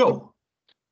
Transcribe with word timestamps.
Show. 0.00 0.34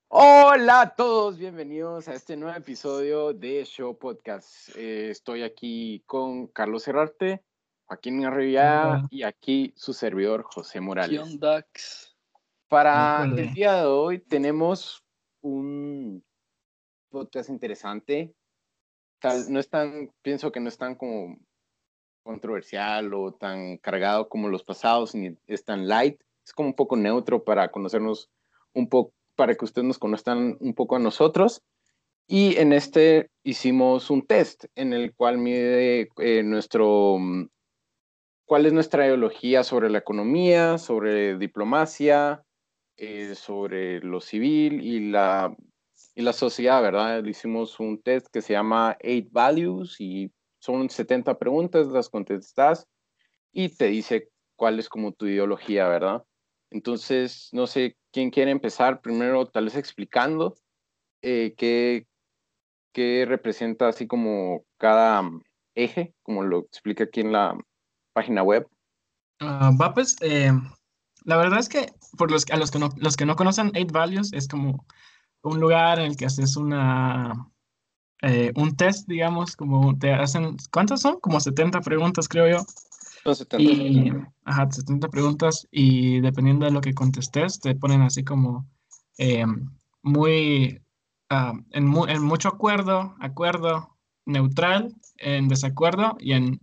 Hola 0.09 0.83
a 0.83 0.95
todos, 0.95 1.39
bienvenidos 1.39 2.09
a 2.09 2.13
este 2.13 2.37
nuevo 2.37 2.55
episodio 2.55 3.33
de 3.33 3.65
Show 3.65 3.97
Podcast. 3.97 4.77
Eh, 4.77 5.09
estoy 5.09 5.45
aquí 5.45 6.03
con 6.05 6.49
Carlos 6.49 6.87
Herrarte, 6.87 7.43
Joaquín 7.87 8.23
Arribia 8.27 9.07
y 9.09 9.23
aquí 9.23 9.73
su 9.77 9.95
servidor 9.95 10.43
José 10.43 10.83
Morales. 10.83 11.39
Para 12.69 13.25
el 13.25 13.55
día 13.55 13.77
de 13.77 13.87
hoy 13.87 14.19
tenemos 14.19 15.03
un 15.41 16.23
podcast 17.09 17.49
interesante. 17.49 18.35
Tal, 19.21 19.51
no 19.51 19.59
es 19.59 19.71
tan, 19.71 20.13
pienso 20.21 20.53
que 20.53 20.61
no 20.61 20.69
es 20.69 20.77
tan 20.77 20.97
como 20.97 21.39
controversial 22.23 23.15
o 23.15 23.33
tan 23.33 23.79
cargado 23.79 24.29
como 24.29 24.51
los 24.51 24.65
pasados, 24.65 25.15
ni 25.15 25.35
es 25.47 25.65
tan 25.65 25.89
light. 25.89 26.21
Es 26.45 26.53
como 26.53 26.69
un 26.69 26.75
poco 26.75 26.95
neutro 26.95 27.43
para 27.43 27.71
conocernos 27.71 28.31
un 28.75 28.89
poco, 28.89 29.13
para 29.37 29.55
que 29.55 29.65
ustedes 29.65 29.87
nos 29.87 29.99
conozcan 29.99 30.57
un 30.61 30.75
poco 30.75 30.97
a 30.97 30.99
nosotros. 30.99 31.63
Y 32.27 32.57
en 32.59 32.73
este 32.73 33.31
hicimos 33.43 34.11
un 34.11 34.27
test 34.27 34.67
en 34.75 34.93
el 34.93 35.15
cual 35.15 35.39
mide 35.39 36.09
eh, 36.19 36.43
nuestro, 36.43 37.17
cuál 38.45 38.67
es 38.67 38.73
nuestra 38.73 39.07
ideología 39.07 39.65
sobre 39.65 39.89
la 39.89 39.99
economía, 39.99 40.77
sobre 40.77 41.39
diplomacia, 41.39 42.43
eh, 42.99 43.35
sobre 43.35 44.01
lo 44.01 44.21
civil 44.21 44.83
y 44.83 45.11
la, 45.11 45.57
y 46.15 46.23
la 46.23 46.33
sociedad, 46.33 46.83
¿verdad? 46.83 47.25
Hicimos 47.25 47.81
un 47.81 48.03
test 48.03 48.27
que 48.31 48.43
se 48.43 48.53
llama 48.53 48.97
Eight 49.01 49.29
Values 49.31 50.01
y 50.01 50.31
son 50.59 50.91
70 50.91 51.39
preguntas, 51.39 51.87
las 51.87 52.09
contestas 52.11 52.87
y 53.53 53.69
te 53.71 53.87
dice 53.87 54.29
cuál 54.57 54.79
es 54.79 54.89
como 54.89 55.13
tu 55.13 55.27
ideología, 55.27 55.89
¿verdad? 55.89 56.25
Entonces, 56.71 57.49
no 57.53 57.67
sé 57.67 57.97
quién 58.19 58.31
quiere 58.31 58.51
empezar 58.51 59.01
primero, 59.01 59.47
tal 59.47 59.67
vez 59.67 59.77
explicando 59.77 60.57
eh, 61.23 61.55
qué, 61.57 62.09
qué 62.93 63.25
representa 63.29 63.87
así 63.87 64.09
como 64.09 64.65
cada 64.77 65.23
mm, 65.23 65.43
eje, 65.77 66.15
como 66.25 66.43
lo 66.43 66.59
explica 66.59 67.05
aquí 67.05 67.21
en 67.21 67.31
la 67.31 67.57
página 68.13 68.43
web. 68.43 68.69
Uh, 69.41 69.95
pues, 69.95 70.17
eh, 70.21 70.51
la 71.23 71.37
verdad 71.37 71.61
es 71.61 71.69
que 71.69 71.93
por 72.17 72.33
los, 72.33 72.45
a 72.51 72.57
los 72.57 72.73
que, 72.73 72.81
no, 72.81 72.89
los 72.97 73.17
que 73.17 73.25
no 73.25 73.37
conocen 73.37 73.71
Eight 73.75 73.93
Values, 73.93 74.33
es 74.33 74.49
como 74.49 74.85
un 75.43 75.61
lugar 75.61 76.01
en 76.01 76.07
el 76.07 76.17
que 76.17 76.27
haces 76.27 76.57
una, 76.57 77.49
eh, 78.23 78.51
un 78.57 78.75
test, 78.75 79.07
digamos, 79.07 79.55
como 79.55 79.97
te 79.97 80.13
hacen, 80.13 80.57
¿cuántas 80.73 81.03
son? 81.03 81.21
Como 81.21 81.39
70 81.39 81.83
preguntas, 81.83 82.27
creo 82.27 82.49
yo. 82.49 82.67
Son 83.25 83.35
70. 83.35 83.63
Y, 83.63 84.13
ajá, 84.45 84.71
70 84.71 85.09
preguntas 85.09 85.67
y 85.71 86.21
dependiendo 86.21 86.67
de 86.67 86.73
lo 86.73 86.81
que 86.81 86.95
contestes, 86.95 87.61
te 87.61 87.75
ponen 87.75 88.03
así 88.03 88.25
como 88.25 88.67
eh, 89.19 89.45
muy, 90.03 90.81
ah, 91.31 91.53
en, 91.71 91.93
en 92.09 92.23
mucho 92.23 92.49
acuerdo, 92.49 93.15
acuerdo, 93.21 93.97
neutral, 94.25 94.95
en 95.17 95.49
desacuerdo 95.49 96.17
y 96.21 96.33
en 96.33 96.61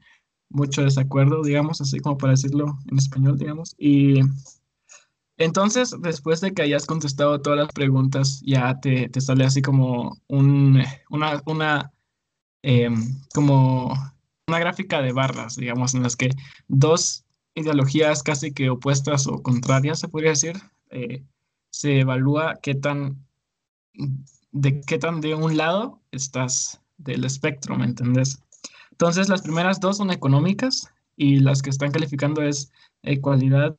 mucho 0.49 0.83
desacuerdo, 0.83 1.43
digamos, 1.43 1.81
así 1.81 1.99
como 1.99 2.17
para 2.17 2.31
decirlo 2.31 2.77
en 2.89 2.97
español, 2.97 3.37
digamos. 3.37 3.75
Y 3.77 4.19
entonces, 5.37 5.93
después 6.01 6.39
de 6.41 6.53
que 6.53 6.61
hayas 6.61 6.85
contestado 6.85 7.41
todas 7.41 7.59
las 7.59 7.73
preguntas, 7.73 8.41
ya 8.45 8.79
te, 8.79 9.09
te 9.09 9.19
sale 9.19 9.43
así 9.43 9.61
como 9.61 10.17
un, 10.27 10.81
una, 11.09 11.41
una 11.45 11.91
em, 12.61 13.21
como 13.33 13.93
una 14.47 14.59
gráfica 14.59 15.01
de 15.01 15.11
barras, 15.11 15.55
digamos, 15.55 15.95
en 15.95 16.03
las 16.03 16.15
que 16.15 16.29
dos 16.67 17.25
ideologías 17.55 18.21
casi 18.21 18.53
que 18.53 18.69
opuestas 18.69 19.27
o 19.27 19.41
contrarias, 19.41 19.99
se 19.99 20.07
podría 20.07 20.31
decir, 20.31 20.55
eh, 20.91 21.23
se 21.71 22.01
evalúa 22.01 22.55
qué 22.61 22.75
tan, 22.75 23.25
de 24.51 24.81
qué 24.81 24.97
tan 24.97 25.21
de 25.21 25.35
un 25.35 25.57
lado 25.57 26.01
estás 26.11 26.81
del 26.97 27.25
espectro, 27.25 27.75
¿me 27.75 27.85
entendés? 27.85 28.39
Entonces, 28.91 29.29
las 29.29 29.41
primeras 29.41 29.79
dos 29.79 29.97
son 29.97 30.11
económicas 30.11 30.89
y 31.17 31.39
las 31.39 31.61
que 31.61 31.69
están 31.69 31.91
calificando 31.91 32.41
es 32.43 32.71
ecualidad. 33.03 33.77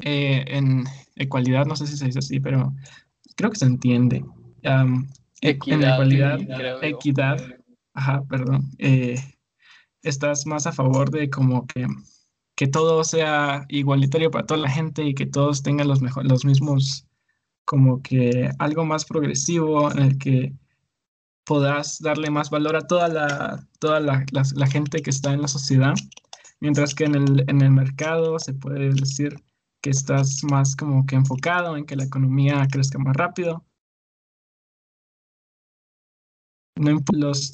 Eh, 0.00 0.44
en 0.46 0.84
ecualidad, 1.16 1.66
no 1.66 1.76
sé 1.76 1.86
si 1.86 1.96
se 1.96 2.06
dice 2.06 2.20
así, 2.20 2.40
pero 2.40 2.72
creo 3.36 3.50
que 3.50 3.58
se 3.58 3.66
entiende. 3.66 4.24
equidad, 5.40 5.80
en 5.80 5.84
ecualidad, 5.84 6.84
equidad, 6.84 7.57
ajá, 7.98 8.24
perdón. 8.28 8.70
Eh, 8.78 9.16
estás 10.02 10.46
más 10.46 10.66
a 10.66 10.72
favor 10.72 11.10
de 11.10 11.28
como 11.30 11.66
que, 11.66 11.86
que 12.56 12.68
todo 12.68 13.02
sea 13.04 13.66
igualitario 13.68 14.30
para 14.30 14.46
toda 14.46 14.60
la 14.60 14.70
gente 14.70 15.04
y 15.04 15.14
que 15.14 15.26
todos 15.26 15.62
tengan 15.62 15.88
los, 15.88 16.00
mejor, 16.00 16.24
los 16.24 16.44
mismos, 16.44 17.06
como 17.64 18.00
que 18.02 18.50
algo 18.58 18.84
más 18.84 19.04
progresivo 19.04 19.90
en 19.92 19.98
el 19.98 20.18
que 20.18 20.54
podrás 21.44 21.98
darle 22.00 22.30
más 22.30 22.50
valor 22.50 22.76
a 22.76 22.86
toda 22.86 23.08
la, 23.08 23.66
toda 23.80 24.00
la, 24.00 24.24
la, 24.32 24.66
gente 24.66 25.02
que 25.02 25.10
está 25.10 25.32
en 25.32 25.42
la 25.42 25.48
sociedad, 25.48 25.94
mientras 26.60 26.94
que 26.94 27.04
en 27.04 27.14
el, 27.16 27.44
en 27.48 27.62
el 27.62 27.70
mercado 27.70 28.38
se 28.38 28.54
puede 28.54 28.90
decir 28.92 29.42
que 29.80 29.90
estás 29.90 30.44
más 30.44 30.76
como 30.76 31.04
que 31.06 31.16
enfocado 31.16 31.76
en 31.76 31.84
que 31.84 31.96
la 31.96 32.04
economía 32.04 32.66
crezca 32.70 32.98
más 32.98 33.16
rápido. 33.16 33.64
No, 36.78 37.00
los, 37.12 37.52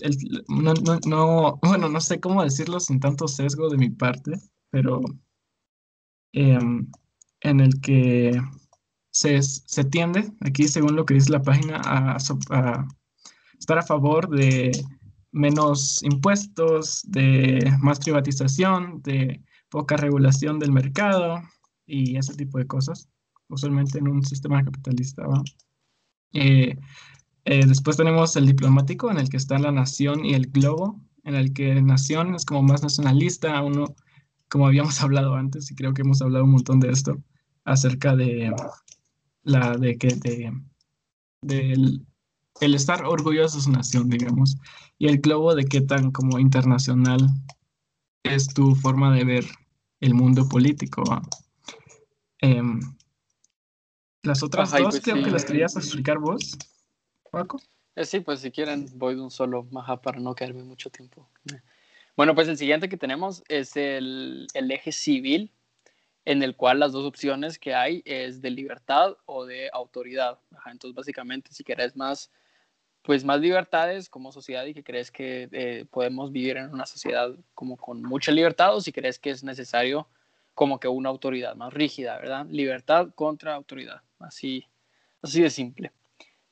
no, 0.49 0.75
no, 0.75 0.99
no, 1.07 1.59
bueno, 1.63 1.89
no 1.89 2.01
sé 2.01 2.21
cómo 2.21 2.43
decirlo 2.43 2.79
sin 2.81 3.01
tanto 3.01 3.27
sesgo 3.27 3.69
de 3.71 3.79
mi 3.79 3.91
parte, 3.91 4.33
pero 4.71 5.01
em, 6.33 6.91
en 7.41 7.61
el 7.61 7.81
que 7.81 8.41
se, 9.11 9.43
se, 9.43 9.85
tiende, 9.85 10.33
aquí 10.41 10.69
según 10.69 10.97
lo 10.97 11.05
que 11.05 11.15
dice 11.15 11.33
la 11.33 11.43
página, 11.43 11.81
a, 11.85 12.17
a 12.51 12.89
estar 13.59 13.79
a 13.79 13.83
favor 13.83 14.29
de 14.29 14.73
menos 15.35 16.03
impuestos, 16.03 17.03
de 17.09 17.73
más 17.81 17.99
privatización, 17.99 19.03
de 19.03 19.43
poca 19.69 19.97
regulación 19.97 20.59
del 20.59 20.71
mercado 20.71 21.43
y 21.87 22.17
ese 22.17 22.35
tipo 22.35 22.59
de 22.59 22.67
cosas, 22.67 23.09
usualmente 23.49 23.99
en 23.99 24.09
un 24.09 24.25
sistema 24.25 24.65
capitalista. 24.65 25.25
Eh, 26.33 26.77
eh, 27.45 27.67
después 27.67 27.97
tenemos 27.97 28.37
el 28.37 28.47
diplomático, 28.47 29.11
en 29.11 29.19
el 29.19 29.29
que 29.29 29.37
está 29.37 29.59
la 29.59 29.73
nación 29.73 30.25
y 30.25 30.35
el 30.35 30.47
globo, 30.51 31.01
en 31.25 31.35
el 31.35 31.53
que 31.53 31.81
nación 31.83 32.35
es 32.35 32.45
como 32.45 32.63
más 32.63 32.83
nacionalista, 32.83 33.63
uno, 33.63 33.95
como 34.49 34.67
habíamos 34.67 35.01
hablado 35.03 35.35
antes, 35.35 35.71
y 35.71 35.75
creo 35.75 35.93
que 35.95 36.03
hemos 36.03 36.23
hablado 36.23 36.45
un 36.45 36.53
montón 36.53 36.81
de 36.81 36.91
esto, 36.91 37.23
acerca 37.65 38.17
de 38.17 38.55
la 39.43 39.77
de 39.77 39.99
que 39.99 40.09
de, 41.43 42.01
el 42.61 42.75
estar 42.75 43.05
orgulloso 43.05 43.59
de 43.59 43.65
su 43.65 43.71
nación, 43.71 44.09
digamos, 44.09 44.57
y 44.99 45.09
el 45.09 45.19
globo 45.19 45.55
de 45.55 45.67
qué 45.67 45.81
tan 45.81 46.13
como 46.13 46.39
internacional 46.39 47.21
es 48.23 48.49
tu 48.49 48.75
forma 48.75 49.15
de 49.15 49.25
ver 49.25 49.45
el 50.01 50.15
mundo 50.15 50.49
político. 50.49 51.03
Em, 52.39 52.81
las 54.23 54.43
otras 54.43 54.71
dos 54.71 54.81
pues 54.83 55.03
creo 55.03 55.23
que 55.23 55.31
las 55.31 55.45
querías 55.45 55.77
explicar 55.77 56.19
vos, 56.19 56.57
Paco. 57.35 57.61
Eh, 57.97 58.05
sí, 58.05 58.21
pues 58.21 58.41
si 58.41 58.51
quieren 58.51 58.87
voy 58.95 59.15
de 59.15 59.21
un 59.21 59.31
solo 59.31 59.65
maja 59.71 60.01
para 60.01 60.19
no 60.21 60.35
quedarme 60.35 60.65
mucho 60.65 60.91
tiempo. 60.91 61.29
Bueno, 62.17 62.35
pues 62.35 62.49
el 62.49 62.57
siguiente 62.57 62.89
que 62.89 62.97
tenemos 62.97 63.43
es 63.49 63.77
el, 63.77 64.47
el 64.55 64.71
eje 64.71 64.93
civil, 64.93 65.51
en 66.25 66.43
el 66.43 66.57
cual 66.57 66.81
las 66.81 66.93
dos 66.93 67.05
opciones 67.05 67.59
que 67.59 67.75
hay 67.75 68.03
es 68.05 68.41
de 68.41 68.51
libertad 68.51 69.17
o 69.27 69.45
de 69.45 69.69
autoridad. 69.73 70.39
entonces, 70.67 70.95
básicamente, 70.95 71.53
si 71.53 71.65
querés 71.65 71.97
más 71.97 72.31
pues 73.05 73.23
más 73.23 73.39
libertades 73.39 74.09
como 74.09 74.33
sociedad 74.33 74.65
y 74.65 74.73
que 74.73 74.83
crees 74.83 75.11
que 75.11 75.49
eh, 75.53 75.85
podemos 75.91 76.33
vivir 76.33 76.57
en 76.57 76.73
una 76.73 76.87
sociedad 76.87 77.37
como 77.55 77.77
con 77.77 78.03
mucha 78.03 78.33
libertad 78.33 78.75
o 78.75 78.81
si 78.81 78.93
crees 78.93 79.19
que 79.19 79.29
es 79.29 79.45
necesario 79.45 80.09
como 80.55 80.81
que 80.81 80.89
una 80.89 81.11
autoridad 81.11 81.55
más 81.55 81.75
rígida, 81.75 82.17
¿verdad? 82.17 82.47
Libertad 82.49 83.11
contra 83.15 83.55
autoridad, 83.55 84.01
así, 84.19 84.65
así 85.21 85.43
de 85.43 85.51
simple. 85.51 85.93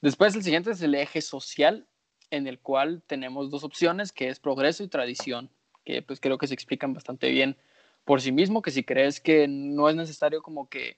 Después 0.02 0.34
el 0.34 0.42
siguiente 0.42 0.72
es 0.72 0.82
el 0.82 0.96
eje 0.96 1.22
social 1.22 1.86
en 2.30 2.48
el 2.48 2.58
cual 2.58 3.02
tenemos 3.06 3.50
dos 3.50 3.62
opciones 3.62 4.10
que 4.10 4.28
es 4.28 4.40
progreso 4.40 4.82
y 4.82 4.88
tradición, 4.88 5.48
que 5.84 6.02
pues 6.02 6.20
creo 6.20 6.38
que 6.38 6.48
se 6.48 6.54
explican 6.54 6.92
bastante 6.92 7.30
bien 7.30 7.56
por 8.04 8.20
sí 8.20 8.32
mismo, 8.32 8.62
que 8.62 8.72
si 8.72 8.82
crees 8.82 9.20
que 9.20 9.46
no 9.46 9.88
es 9.88 9.94
necesario 9.94 10.42
como 10.42 10.68
que 10.68 10.96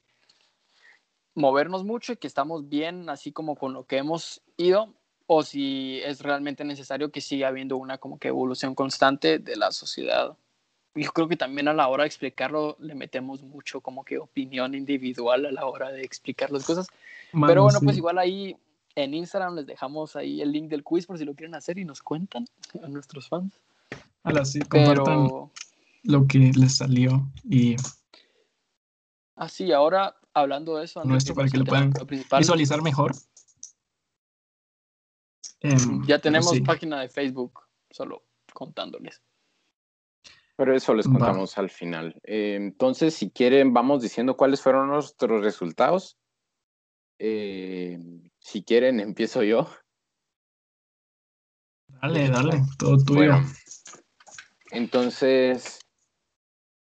movernos 1.34 1.84
mucho 1.84 2.14
y 2.14 2.16
que 2.16 2.26
estamos 2.26 2.68
bien 2.68 3.10
así 3.10 3.30
como 3.30 3.56
con 3.56 3.74
lo 3.74 3.84
que 3.84 3.98
hemos 3.98 4.40
ido, 4.56 4.94
o 5.26 5.42
si 5.42 6.00
es 6.02 6.20
realmente 6.20 6.64
necesario 6.64 7.10
que 7.10 7.20
siga 7.20 7.48
habiendo 7.48 7.76
una 7.76 7.98
como 7.98 8.18
que 8.18 8.28
evolución 8.28 8.74
constante 8.74 9.38
de 9.38 9.56
la 9.56 9.70
sociedad. 9.72 10.36
Yo 10.94 11.10
creo 11.10 11.28
que 11.28 11.36
también 11.36 11.68
a 11.68 11.74
la 11.74 11.88
hora 11.88 12.04
de 12.04 12.08
explicarlo 12.08 12.76
le 12.78 12.94
metemos 12.94 13.42
mucho 13.42 13.80
como 13.80 14.04
que 14.04 14.18
opinión 14.18 14.74
individual 14.74 15.44
a 15.44 15.52
la 15.52 15.66
hora 15.66 15.90
de 15.90 16.04
explicar 16.04 16.52
las 16.52 16.64
cosas. 16.64 16.86
Pero 17.46 17.64
bueno, 17.64 17.80
pues 17.82 17.96
igual 17.96 18.18
ahí 18.18 18.56
en 18.96 19.14
Instagram 19.14 19.56
les 19.56 19.66
dejamos 19.66 20.16
ahí 20.16 20.40
el 20.40 20.52
link 20.52 20.68
del 20.68 20.84
quiz 20.84 21.06
por 21.06 21.18
si 21.18 21.24
lo 21.24 21.34
quieren 21.34 21.54
hacer 21.54 21.78
y 21.78 21.84
nos 21.84 22.02
cuentan 22.02 22.46
a 22.82 22.88
nuestros 22.88 23.28
fans. 23.28 23.60
Ahora 24.22 24.44
sí, 24.44 24.60
compartan 24.60 25.28
lo 26.04 26.26
que 26.26 26.52
les 26.54 26.76
salió 26.76 27.26
y... 27.44 27.76
Así, 29.36 29.72
ahora 29.72 30.14
hablando 30.32 30.76
de 30.76 30.84
eso, 30.84 31.04
nuestro 31.04 31.34
para 31.34 31.48
que 31.48 31.58
lo 31.58 31.64
puedan 31.64 31.92
visualizar 32.38 32.82
mejor. 32.82 33.12
Em, 35.60 36.04
ya 36.06 36.18
tenemos 36.18 36.58
página 36.60 37.00
de 37.00 37.08
Facebook, 37.08 37.60
solo 37.90 38.22
contándoles. 38.52 39.22
Pero 40.56 40.76
eso 40.76 40.94
les 40.94 41.06
contamos 41.06 41.58
al 41.58 41.68
final. 41.68 42.20
Eh, 42.22 42.54
entonces, 42.54 43.14
si 43.14 43.30
quieren, 43.30 43.72
vamos 43.72 44.02
diciendo 44.02 44.36
cuáles 44.36 44.60
fueron 44.60 44.88
nuestros 44.88 45.42
resultados. 45.42 46.16
Eh, 47.18 47.98
si 48.44 48.62
quieren, 48.62 49.00
empiezo 49.00 49.42
yo. 49.42 49.66
Dale, 51.88 52.28
dale, 52.28 52.62
todo 52.78 52.98
tuyo. 52.98 53.32
entonces, 54.70 55.78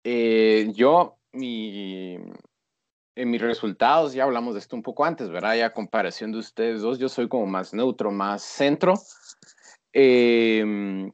eh, 0.05 0.73
yo, 0.75 1.19
mi, 1.32 2.14
en 2.14 3.31
mis 3.31 3.43
resultados, 3.43 4.14
ya 4.14 4.25
hablamos 4.25 4.55
de 4.55 4.61
esto 4.61 4.75
un 4.75 4.82
poco 4.82 5.05
antes, 5.05 5.29
¿verdad? 5.29 5.56
Ya 5.56 5.75
comparación 5.75 6.32
de 6.32 6.38
ustedes 6.38 6.81
dos, 6.81 6.99
yo 6.99 7.11
soy 7.11 7.29
como 7.29 7.46
más 7.46 7.75
neutro, 7.75 8.11
más 8.11 8.43
centro. 8.43 8.94
Em, 9.93 11.12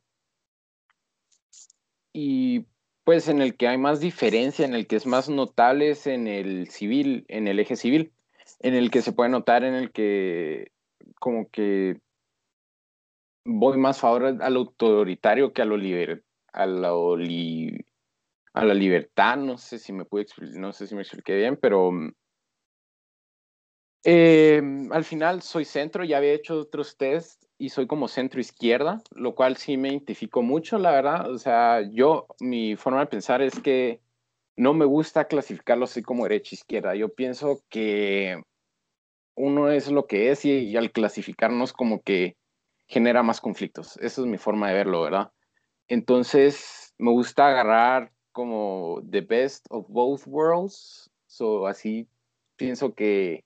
y 2.12 2.66
pues 3.02 3.26
en 3.28 3.42
el 3.42 3.56
que 3.56 3.66
hay 3.66 3.78
más 3.78 3.98
diferencia, 3.98 4.64
en 4.64 4.74
el 4.74 4.86
que 4.86 4.94
es 4.94 5.06
más 5.06 5.28
notable 5.28 5.90
es 5.90 6.06
en 6.06 6.28
el 6.28 6.70
civil, 6.70 7.24
en 7.26 7.48
el 7.48 7.58
eje 7.58 7.74
civil, 7.74 8.12
en 8.60 8.74
el 8.74 8.90
que 8.90 9.02
se 9.02 9.12
puede 9.12 9.30
notar 9.30 9.64
en 9.64 9.74
el 9.74 9.90
que 9.90 10.72
como 11.18 11.48
que 11.50 12.00
voy 13.44 13.78
más 13.78 13.98
favor 13.98 14.26
al 14.40 14.56
autoritario 14.56 15.52
que 15.52 15.62
a 15.62 15.64
lo 15.64 15.76
liber, 15.76 16.24
a 16.52 16.66
lo 16.66 17.16
a 18.52 18.64
la 18.64 18.74
libertad, 18.74 19.36
no 19.36 19.58
sé 19.58 19.78
si 19.78 19.92
me 19.92 20.04
pude 20.04 20.26
no 20.56 20.72
sé 20.72 20.86
si 20.86 20.94
me 20.94 21.02
expliqué 21.02 21.36
bien, 21.36 21.56
pero 21.56 21.90
em, 24.04 24.92
al 24.92 25.04
final 25.04 25.42
soy 25.42 25.64
centro, 25.64 26.04
ya 26.04 26.18
había 26.18 26.32
hecho 26.32 26.58
otros 26.58 26.96
test 26.96 27.44
y 27.58 27.68
soy 27.70 27.86
como 27.86 28.08
centro 28.08 28.40
izquierda, 28.40 29.02
lo 29.12 29.34
cual 29.34 29.56
sí 29.56 29.76
me 29.76 29.90
identifico 29.90 30.42
mucho, 30.42 30.78
la 30.78 30.90
verdad. 30.90 31.30
O 31.30 31.38
sea, 31.38 31.82
yo, 31.82 32.26
mi 32.40 32.74
forma 32.76 33.00
de 33.00 33.06
pensar 33.06 33.42
es 33.42 33.60
que 33.60 34.00
no 34.56 34.72
me 34.74 34.86
gusta 34.86 35.26
clasificarlo 35.26 35.84
así 35.84 36.02
como 36.02 36.24
derecha 36.24 36.54
izquierda. 36.54 36.94
Yo 36.94 37.10
pienso 37.10 37.62
que 37.68 38.42
uno 39.34 39.70
es 39.70 39.90
lo 39.90 40.06
que 40.06 40.30
es 40.30 40.44
y, 40.44 40.76
al 40.76 40.92
clasificarnos 40.92 41.72
como 41.72 42.02
que 42.02 42.36
genera 42.86 43.22
más 43.22 43.40
conflictos. 43.40 43.96
Esa 43.98 44.20
es 44.22 44.26
mi 44.26 44.38
forma 44.38 44.68
de 44.68 44.74
verlo, 44.74 45.02
¿verdad? 45.02 45.32
Entonces, 45.88 46.94
me 46.98 47.10
gusta 47.10 47.48
agarrar 47.48 48.12
como 48.32 49.00
the 49.10 49.20
best 49.20 49.66
of 49.70 49.86
both 49.88 50.26
worlds. 50.26 51.10
So, 51.26 51.66
así 51.66 52.08
pienso 52.56 52.94
que 52.94 53.44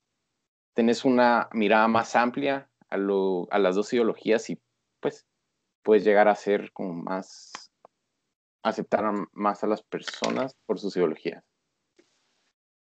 tenés 0.73 1.05
una 1.05 1.49
mirada 1.53 1.87
más 1.87 2.15
amplia 2.15 2.69
a, 2.89 2.97
lo, 2.97 3.47
a 3.51 3.59
las 3.59 3.75
dos 3.75 3.91
ideologías 3.93 4.49
y 4.49 4.59
pues 4.99 5.25
puedes 5.83 6.03
llegar 6.03 6.27
a 6.27 6.35
ser 6.35 6.71
como 6.73 6.93
más, 6.93 7.51
aceptar 8.63 9.05
más 9.31 9.63
a 9.63 9.67
las 9.67 9.83
personas 9.83 10.55
por 10.65 10.79
sus 10.79 10.95
ideologías. 10.97 11.43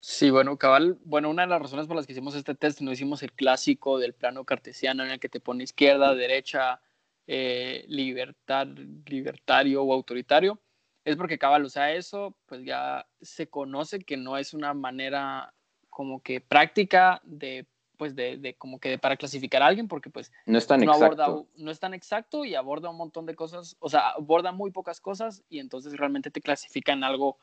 Sí, 0.00 0.30
bueno, 0.30 0.56
cabal, 0.56 0.98
bueno, 1.04 1.28
una 1.28 1.42
de 1.42 1.48
las 1.48 1.60
razones 1.60 1.86
por 1.86 1.94
las 1.94 2.06
que 2.06 2.12
hicimos 2.12 2.34
este 2.34 2.54
test, 2.54 2.80
no 2.80 2.90
hicimos 2.90 3.22
el 3.22 3.32
clásico 3.32 3.98
del 3.98 4.14
plano 4.14 4.44
cartesiano 4.44 5.04
en 5.04 5.10
el 5.10 5.20
que 5.20 5.28
te 5.28 5.40
pone 5.40 5.64
izquierda, 5.64 6.14
derecha, 6.14 6.80
eh, 7.26 7.84
libertad, 7.86 8.66
libertario 8.66 9.82
o 9.82 9.92
autoritario, 9.92 10.58
es 11.04 11.16
porque 11.16 11.38
cabal, 11.38 11.66
o 11.66 11.68
sea, 11.68 11.92
eso 11.92 12.34
pues 12.46 12.64
ya 12.64 13.06
se 13.20 13.48
conoce 13.48 14.00
que 14.00 14.16
no 14.16 14.38
es 14.38 14.54
una 14.54 14.72
manera 14.72 15.52
como 15.90 16.22
que 16.22 16.40
práctica 16.40 17.20
de 17.24 17.66
pues 17.98 18.16
de, 18.16 18.38
de, 18.38 18.54
como 18.54 18.80
que 18.80 18.96
para 18.96 19.18
clasificar 19.18 19.62
a 19.62 19.66
alguien 19.66 19.86
porque 19.86 20.08
pues 20.08 20.32
no 20.46 20.56
es 20.56 20.66
tan 20.66 20.82
exacto. 20.82 21.46
no 21.56 21.70
es 21.70 21.78
tan 21.78 21.92
exacto 21.92 22.46
y 22.46 22.54
aborda 22.54 22.88
un 22.88 22.96
montón 22.96 23.26
de 23.26 23.34
cosas, 23.34 23.76
o 23.78 23.90
sea, 23.90 24.12
aborda 24.12 24.52
muy 24.52 24.70
pocas 24.70 25.02
cosas 25.02 25.44
y 25.50 25.58
entonces 25.58 25.94
realmente 25.98 26.30
te 26.30 26.40
clasifica 26.40 26.94
en 26.94 27.04
algo 27.04 27.36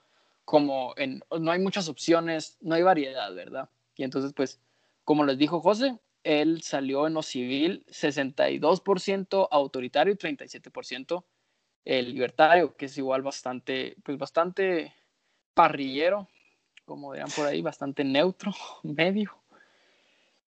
como 0.47 0.94
en 0.95 1.21
no 1.41 1.51
hay 1.51 1.59
muchas 1.59 1.89
opciones, 1.89 2.57
no 2.61 2.75
hay 2.75 2.81
variedad, 2.81 3.35
¿verdad? 3.35 3.69
Y 3.97 4.05
entonces 4.05 4.31
pues 4.31 4.61
como 5.03 5.25
les 5.25 5.38
dijo 5.38 5.59
José, 5.59 5.99
él 6.23 6.61
salió 6.61 7.05
en 7.05 7.15
lo 7.15 7.21
civil 7.21 7.85
62% 7.89 9.49
autoritario 9.51 10.13
y 10.13 10.15
37% 10.15 11.25
el 11.83 12.13
libertario, 12.13 12.77
que 12.77 12.85
es 12.85 12.97
igual 12.97 13.23
bastante, 13.23 13.97
pues 14.03 14.17
bastante 14.17 14.94
parrillero, 15.53 16.29
como 16.85 17.11
dirán 17.11 17.29
por 17.35 17.45
ahí, 17.45 17.61
bastante 17.61 18.05
neutro, 18.05 18.53
medio. 18.83 19.38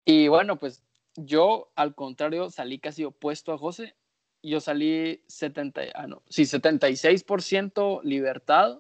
Y 0.06 0.28
bueno, 0.28 0.58
pues 0.58 0.84
yo 1.16 1.72
al 1.76 1.96
contrario 1.96 2.52
salí 2.52 2.78
casi 2.78 3.04
opuesto 3.04 3.52
a 3.52 3.58
José. 3.58 3.96
Yo 4.44 4.60
salí 4.60 5.24
70, 5.26 5.82
ah, 5.96 6.06
no, 6.06 6.22
sí, 6.30 6.44
76% 6.44 8.02
libertad 8.04 8.80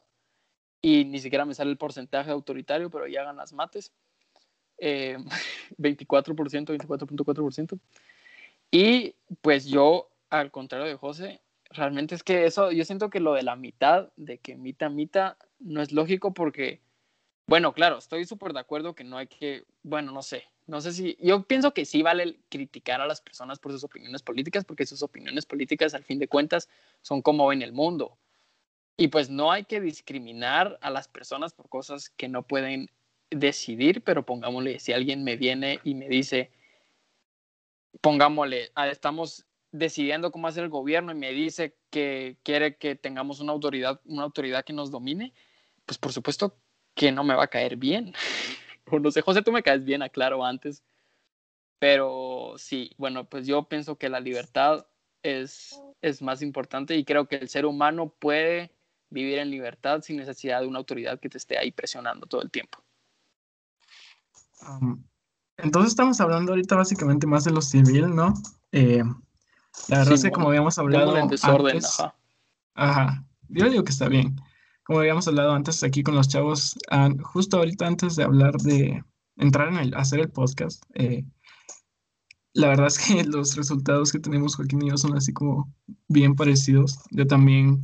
y 0.87 1.03
ni 1.03 1.19
siquiera 1.19 1.43
me 1.43 1.53
sale 1.53 1.69
el 1.69 1.77
porcentaje 1.77 2.31
autoritario, 2.31 2.89
pero 2.89 3.07
ya 3.07 3.21
hagan 3.21 3.35
las 3.35 3.51
mates. 3.51 3.91
24%, 4.79 5.77
24.4%. 5.77 7.79
Y 8.71 9.15
pues 9.41 9.65
yo, 9.65 10.09
al 10.29 10.49
contrario 10.49 10.85
de 10.85 10.95
José, 10.95 11.41
realmente 11.71 12.15
es 12.15 12.23
que 12.23 12.45
eso, 12.45 12.71
yo 12.71 12.85
siento 12.85 13.09
que 13.09 13.19
lo 13.19 13.33
de 13.33 13.43
la 13.43 13.57
mitad, 13.57 14.13
de 14.15 14.37
que 14.37 14.55
mitad, 14.55 14.89
mitad, 14.89 15.35
no 15.59 15.81
es 15.81 15.91
lógico 15.91 16.33
porque, 16.33 16.79
bueno, 17.47 17.73
claro, 17.73 17.97
estoy 17.97 18.25
súper 18.25 18.53
de 18.53 18.61
acuerdo 18.61 18.95
que 18.95 19.03
no 19.03 19.17
hay 19.17 19.27
que, 19.27 19.65
bueno, 19.83 20.13
no 20.13 20.21
sé, 20.21 20.45
no 20.67 20.79
sé 20.79 20.93
si, 20.93 21.17
yo 21.19 21.43
pienso 21.43 21.73
que 21.73 21.83
sí 21.83 22.01
vale 22.01 22.39
criticar 22.47 23.01
a 23.01 23.07
las 23.07 23.19
personas 23.19 23.59
por 23.59 23.73
sus 23.73 23.83
opiniones 23.83 24.23
políticas, 24.23 24.63
porque 24.63 24.85
sus 24.85 25.03
opiniones 25.03 25.45
políticas, 25.45 25.93
al 25.93 26.05
fin 26.05 26.19
de 26.19 26.29
cuentas, 26.29 26.69
son 27.01 27.21
como 27.21 27.47
ven 27.47 27.61
el 27.61 27.73
mundo. 27.73 28.17
Y 28.97 29.09
pues 29.09 29.29
no 29.29 29.51
hay 29.51 29.63
que 29.63 29.79
discriminar 29.79 30.79
a 30.81 30.89
las 30.89 31.07
personas 31.07 31.53
por 31.53 31.69
cosas 31.69 32.09
que 32.09 32.27
no 32.27 32.41
pueden 32.41 32.89
decidir, 33.29 34.03
pero 34.03 34.25
pongámosle, 34.25 34.79
si 34.79 34.91
alguien 34.91 35.23
me 35.23 35.35
viene 35.35 35.79
y 35.83 35.93
me 35.93 36.09
dice, 36.09 36.49
pongámosle, 38.01 38.71
ah, 38.73 38.87
estamos 38.87 39.45
decidiendo 39.71 40.31
cómo 40.31 40.47
hacer 40.47 40.63
el 40.63 40.69
gobierno 40.69 41.11
y 41.11 41.15
me 41.15 41.31
dice 41.31 41.75
que 41.91 42.37
quiere 42.43 42.77
que 42.77 42.95
tengamos 42.95 43.39
una 43.39 43.51
autoridad, 43.51 44.01
una 44.05 44.23
autoridad 44.23 44.65
que 44.65 44.73
nos 44.73 44.89
domine, 44.89 45.33
pues 45.85 45.99
por 45.99 46.11
supuesto 46.11 46.57
que 46.95 47.11
no 47.11 47.23
me 47.23 47.35
va 47.35 47.43
a 47.43 47.49
caer 47.49 47.75
bien. 47.75 48.13
no 48.91 49.11
sé, 49.11 49.21
José, 49.21 49.41
tú 49.43 49.51
me 49.51 49.63
caes 49.63 49.83
bien, 49.83 50.01
aclaro 50.01 50.43
antes. 50.43 50.83
Pero 51.79 52.55
sí, 52.57 52.91
bueno, 52.97 53.25
pues 53.29 53.45
yo 53.45 53.69
pienso 53.69 53.97
que 53.97 54.09
la 54.09 54.19
libertad 54.19 54.87
es, 55.21 55.79
es 56.01 56.23
más 56.23 56.41
importante 56.41 56.95
y 56.95 57.05
creo 57.05 57.27
que 57.27 57.35
el 57.35 57.49
ser 57.49 57.67
humano 57.67 58.09
puede 58.09 58.71
vivir 59.09 59.39
en 59.39 59.49
libertad 59.49 60.01
sin 60.01 60.17
necesidad 60.17 60.61
de 60.61 60.67
una 60.67 60.79
autoridad 60.79 61.19
que 61.19 61.29
te 61.29 61.37
esté 61.37 61.57
ahí 61.57 61.71
presionando 61.71 62.25
todo 62.27 62.41
el 62.41 62.51
tiempo. 62.51 62.79
entonces 65.57 65.91
estamos 65.91 66.19
hablando 66.19 66.51
ahorita 66.51 66.75
básicamente 66.75 67.27
más 67.27 67.43
de 67.43 67.51
lo 67.51 67.61
civil, 67.61 68.13
¿no? 68.15 68.33
Eh, 68.71 69.03
la 69.87 69.99
verdad 69.99 70.13
es 70.13 70.23
que 70.23 70.31
como 70.31 70.49
habíamos 70.49 70.77
hablado 70.77 71.17
en 71.17 71.27
desorden, 71.27 71.79
ajá. 71.83 72.15
Ajá, 72.75 73.25
yo 73.49 73.69
digo 73.69 73.83
que 73.83 73.91
está 73.91 74.07
bien. 74.07 74.35
Como 74.83 74.99
habíamos 74.99 75.27
hablado 75.27 75.51
antes 75.51 75.83
aquí 75.83 76.03
con 76.03 76.15
los 76.15 76.27
chavos, 76.27 76.77
justo 77.23 77.57
ahorita 77.57 77.87
antes 77.87 78.15
de 78.15 78.23
hablar 78.23 78.55
de 78.57 79.03
entrar 79.35 79.69
en 79.69 79.77
el, 79.77 79.93
hacer 79.95 80.19
el 80.19 80.29
podcast, 80.29 80.83
eh, 80.93 81.25
la 82.53 82.69
verdad 82.69 82.87
es 82.87 82.99
que 82.99 83.23
los 83.25 83.55
resultados 83.55 84.11
que 84.11 84.19
tenemos 84.19 84.55
Joaquín 84.55 84.81
y 84.83 84.89
yo 84.89 84.97
son 84.97 85.15
así 85.15 85.33
como 85.33 85.73
bien 86.07 86.35
parecidos. 86.35 86.99
Yo 87.11 87.27
también 87.27 87.81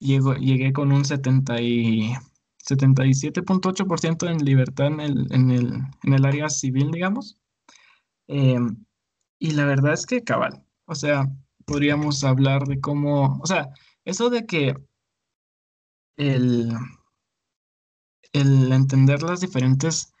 em, 0.00 0.34
llegué 0.34 0.72
con 0.72 0.92
un 0.92 1.04
70 1.04 1.60
y 1.60 2.12
77.8% 2.68 4.28
en 4.28 4.44
libertad 4.44 4.86
en 4.88 5.00
el, 5.00 5.32
en, 5.32 5.50
el, 5.50 5.80
en 6.02 6.12
el 6.12 6.24
área 6.24 6.48
civil, 6.48 6.90
digamos. 6.90 7.38
Eh, 8.28 8.58
y 9.38 9.52
la 9.52 9.64
verdad 9.64 9.94
es 9.94 10.06
que 10.06 10.24
cabal, 10.24 10.64
o 10.86 10.94
sea, 10.94 11.28
podríamos 11.64 12.24
hablar 12.24 12.64
de 12.66 12.80
cómo, 12.80 13.38
o 13.40 13.46
sea, 13.46 13.68
eso 14.04 14.30
de 14.30 14.46
que 14.46 14.74
el, 16.16 16.72
el 18.32 18.72
entender 18.72 19.22
las 19.22 19.40
diferentes, 19.40 20.12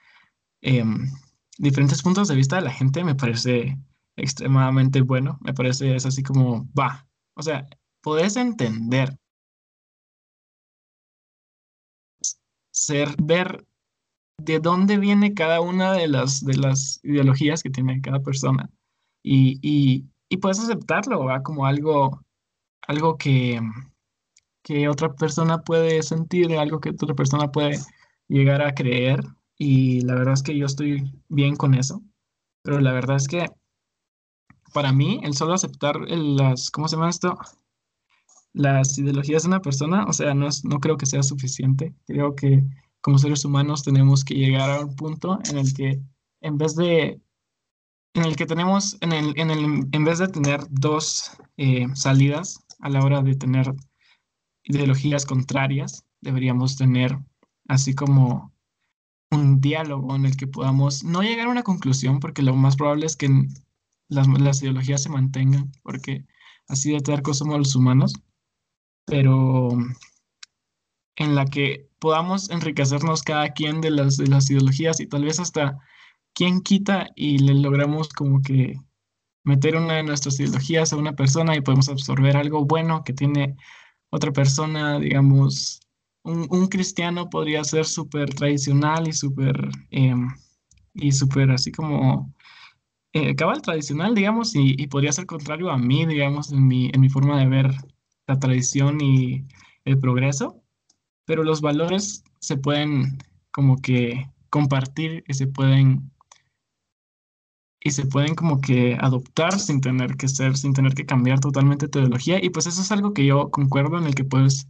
em, 0.60 1.10
diferentes 1.58 2.02
puntos 2.02 2.28
de 2.28 2.36
vista 2.36 2.56
de 2.56 2.62
la 2.62 2.72
gente 2.72 3.04
me 3.04 3.14
parece 3.14 3.76
extremadamente 4.16 5.00
bueno, 5.00 5.38
me 5.42 5.54
parece 5.54 5.96
es 5.96 6.06
así 6.06 6.22
como, 6.22 6.68
va, 6.78 7.06
o 7.34 7.42
sea, 7.42 7.66
podés 8.02 8.36
entender, 8.36 9.18
ser, 12.78 13.14
ver 13.22 13.64
de 14.38 14.60
dónde 14.60 14.98
viene 14.98 15.34
cada 15.34 15.60
una 15.60 15.92
de 15.92 16.08
las, 16.08 16.44
de 16.44 16.56
las 16.56 17.00
ideologías 17.02 17.62
que 17.62 17.70
tiene 17.70 18.00
cada 18.00 18.20
persona 18.20 18.70
y, 19.22 19.58
y, 19.62 20.36
puedes 20.38 20.60
aceptarlo 20.60 21.24
¿va? 21.24 21.42
como 21.42 21.66
algo, 21.66 22.22
algo 22.82 23.16
que, 23.16 23.60
que 24.62 24.88
otra 24.88 25.14
persona 25.14 25.62
puede 25.62 26.02
sentir, 26.02 26.56
algo 26.56 26.80
que 26.80 26.90
otra 26.90 27.14
persona 27.14 27.50
puede 27.50 27.78
llegar 28.28 28.62
a 28.62 28.74
creer 28.74 29.20
y 29.56 30.02
la 30.02 30.14
verdad 30.14 30.34
es 30.34 30.42
que 30.42 30.56
yo 30.56 30.66
estoy 30.66 31.12
bien 31.28 31.56
con 31.56 31.74
eso, 31.74 32.00
pero 32.62 32.80
la 32.80 32.92
verdad 32.92 33.16
es 33.16 33.26
que 33.26 33.46
para 34.72 34.92
mí 34.92 35.20
el 35.24 35.34
solo 35.34 35.54
aceptar 35.54 35.96
las, 36.00 36.70
¿cómo 36.70 36.86
se 36.86 36.96
llama 36.96 37.10
esto? 37.10 37.36
Las 38.58 38.98
ideologías 38.98 39.44
de 39.44 39.48
una 39.48 39.62
persona, 39.62 40.04
o 40.06 40.12
sea, 40.12 40.34
no, 40.34 40.48
es, 40.48 40.64
no 40.64 40.80
creo 40.80 40.96
que 40.96 41.06
sea 41.06 41.22
suficiente. 41.22 41.94
Creo 42.06 42.34
que 42.34 42.64
como 43.00 43.18
seres 43.18 43.44
humanos 43.44 43.84
tenemos 43.84 44.24
que 44.24 44.34
llegar 44.34 44.68
a 44.68 44.80
un 44.80 44.96
punto 44.96 45.38
en 45.48 45.58
el 45.58 45.72
que 45.72 46.00
en 46.40 46.58
vez 46.58 46.74
de 46.74 47.20
en 48.14 48.24
el 48.24 48.34
que 48.34 48.46
tenemos, 48.46 48.96
en, 49.00 49.12
el, 49.12 49.38
en, 49.38 49.50
el, 49.50 49.88
en 49.92 50.04
vez 50.04 50.18
de 50.18 50.26
tener 50.26 50.60
dos 50.70 51.30
eh, 51.56 51.86
salidas 51.94 52.64
a 52.80 52.88
la 52.88 53.04
hora 53.04 53.22
de 53.22 53.36
tener 53.36 53.72
ideologías 54.64 55.24
contrarias, 55.24 56.04
deberíamos 56.20 56.76
tener 56.76 57.16
así 57.68 57.94
como 57.94 58.52
un 59.30 59.60
diálogo 59.60 60.16
en 60.16 60.24
el 60.24 60.36
que 60.36 60.48
podamos 60.48 61.04
no 61.04 61.22
llegar 61.22 61.46
a 61.46 61.50
una 61.50 61.62
conclusión, 61.62 62.18
porque 62.18 62.42
lo 62.42 62.56
más 62.56 62.74
probable 62.74 63.06
es 63.06 63.14
que 63.14 63.28
las, 64.08 64.26
las 64.26 64.62
ideologías 64.62 65.02
se 65.02 65.10
mantengan, 65.10 65.70
porque 65.84 66.24
así 66.66 66.90
de 66.90 67.00
tercos 67.00 67.38
somos 67.38 67.58
los 67.58 67.76
humanos, 67.76 68.14
pero 69.08 69.70
en 71.16 71.34
la 71.34 71.46
que 71.46 71.88
podamos 71.98 72.50
enriquecernos 72.50 73.22
cada 73.22 73.52
quien 73.52 73.80
de 73.80 73.90
las, 73.90 74.16
de 74.16 74.28
las 74.28 74.50
ideologías 74.50 75.00
y 75.00 75.06
tal 75.06 75.24
vez 75.24 75.40
hasta 75.40 75.78
quien 76.34 76.60
quita 76.60 77.08
y 77.16 77.38
le 77.38 77.54
logramos 77.54 78.08
como 78.10 78.40
que 78.42 78.76
meter 79.44 79.76
una 79.76 79.94
de 79.94 80.02
nuestras 80.04 80.38
ideologías 80.38 80.92
a 80.92 80.96
una 80.96 81.14
persona 81.14 81.56
y 81.56 81.60
podemos 81.60 81.88
absorber 81.88 82.36
algo 82.36 82.64
bueno 82.64 83.02
que 83.02 83.12
tiene 83.12 83.56
otra 84.10 84.32
persona, 84.32 84.98
digamos, 84.98 85.80
un, 86.22 86.66
cristiano 86.68 87.30
podría 87.30 87.64
ser 87.64 87.86
súper 87.86 88.34
tradicional 88.34 89.08
y 89.08 89.12
súper, 89.12 89.70
em, 89.90 90.28
y 90.94 91.12
súper 91.12 91.50
así 91.50 91.72
como 91.72 92.32
eh, 93.14 93.34
cabal 93.34 93.62
tradicional, 93.62 94.14
digamos, 94.14 94.54
y, 94.54 94.86
podría 94.88 95.12
ser 95.12 95.26
contrario 95.26 95.70
a 95.70 95.78
mí, 95.78 96.06
digamos, 96.06 96.52
en 96.52 96.66
mi, 96.68 96.90
en 96.92 97.00
mi 97.00 97.08
forma 97.08 97.38
de 97.38 97.46
ver 97.46 97.70
la 98.28 98.38
tradición 98.38 99.00
y 99.00 99.44
el 99.84 99.98
progreso, 99.98 100.62
pero 101.24 101.42
los 101.42 101.60
valores 101.60 102.22
se 102.40 102.56
pueden 102.56 103.18
como 103.50 103.78
que 103.78 104.30
compartir 104.50 105.24
y 105.26 105.34
se 105.34 105.46
pueden 105.46 106.12
y 107.80 107.90
se 107.90 108.06
pueden 108.06 108.34
como 108.34 108.60
que 108.60 108.96
adoptar 109.00 109.58
sin 109.58 109.80
tener 109.80 110.16
que 110.16 110.28
ser, 110.28 110.56
sin 110.56 110.74
tener 110.74 110.94
que 110.94 111.06
cambiar 111.06 111.40
totalmente 111.40 111.88
tu 111.88 112.00
ideología. 112.00 112.42
Y 112.42 112.50
pues 112.50 112.66
eso 112.66 112.82
es 112.82 112.92
algo 112.92 113.14
que 113.14 113.24
yo 113.24 113.50
concuerdo 113.50 113.98
en 113.98 114.04
el 114.04 114.14
que 114.14 114.24
puedes 114.24 114.68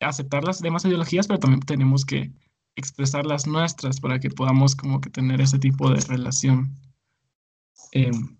aceptar 0.00 0.44
las 0.44 0.60
demás 0.60 0.84
ideologías, 0.84 1.26
pero 1.26 1.40
también 1.40 1.60
tenemos 1.60 2.04
que 2.04 2.30
expresar 2.76 3.26
las 3.26 3.46
nuestras 3.46 4.00
para 4.00 4.20
que 4.20 4.30
podamos 4.30 4.76
como 4.76 5.00
que 5.00 5.10
tener 5.10 5.40
ese 5.40 5.58
tipo 5.58 5.90
de 5.90 6.00
relación 6.02 6.76
em, 7.92 8.37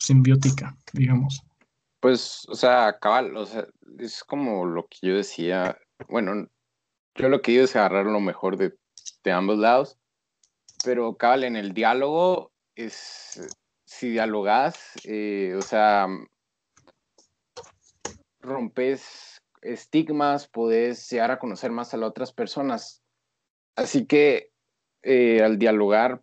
simbiótica, 0.00 0.76
digamos. 0.92 1.42
Pues, 2.00 2.46
o 2.48 2.54
sea, 2.54 2.98
cabal, 3.00 3.36
o 3.36 3.46
sea, 3.46 3.66
es 3.98 4.24
como 4.24 4.66
lo 4.66 4.86
que 4.88 5.06
yo 5.06 5.16
decía, 5.16 5.78
bueno, 6.08 6.48
yo 7.14 7.28
lo 7.28 7.42
que 7.42 7.52
digo 7.52 7.64
es 7.64 7.76
agarrar 7.76 8.06
lo 8.06 8.20
mejor 8.20 8.56
de, 8.56 8.74
de 9.22 9.32
ambos 9.32 9.58
lados 9.58 10.00
pero 10.84 11.16
cabal, 11.16 11.44
en 11.44 11.56
el 11.56 11.72
diálogo 11.72 12.52
es, 12.74 13.40
si 13.84 14.10
dialogas, 14.10 14.92
eh, 15.04 15.54
o 15.56 15.62
sea, 15.62 16.06
rompes 18.40 19.42
estigmas, 19.62 20.48
puedes 20.48 21.08
llegar 21.10 21.30
a 21.30 21.38
conocer 21.38 21.70
más 21.70 21.92
a 21.92 21.98
las 21.98 22.08
otras 22.08 22.32
personas. 22.32 23.02
Así 23.76 24.06
que 24.06 24.50
eh, 25.02 25.42
al 25.42 25.58
dialogar 25.58 26.22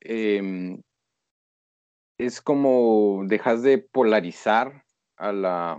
em, 0.00 0.82
es 2.18 2.40
como 2.40 3.22
dejas 3.26 3.62
de 3.62 3.78
polarizar 3.78 4.84
a 5.16 5.32
la, 5.32 5.78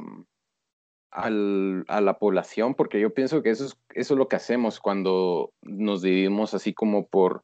a 1.12 1.30
la 2.02 2.20
población, 2.20 2.76
porque 2.76 3.00
yo 3.00 3.14
pienso 3.14 3.42
que 3.42 3.52
eso 3.52 3.66
es, 3.66 3.78
eso 3.94 4.14
es 4.14 4.18
lo 4.18 4.28
que 4.28 4.36
hacemos 4.36 4.80
cuando 4.80 5.54
nos 5.62 6.02
dividimos 6.02 6.54
así 6.54 6.74
como 6.74 7.08
por 7.08 7.44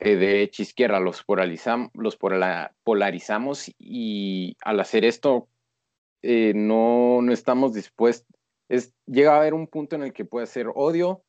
eh, 0.00 0.16
derecha 0.16 0.62
izquierda, 0.62 1.00
los, 1.00 1.22
polarizam, 1.22 1.90
los 1.94 2.18
polarizamos 2.18 3.72
y 3.78 4.56
al 4.62 4.80
hacer 4.80 5.04
esto 5.04 5.48
eh, 6.22 6.52
no, 6.54 7.20
no 7.22 7.32
estamos 7.32 7.74
dispuestos, 7.74 8.28
es, 8.68 8.94
llega 9.06 9.34
a 9.34 9.38
haber 9.38 9.54
un 9.54 9.66
punto 9.66 9.96
en 9.96 10.02
el 10.02 10.12
que 10.12 10.24
puede 10.24 10.46
ser 10.46 10.68
odio 10.74 11.22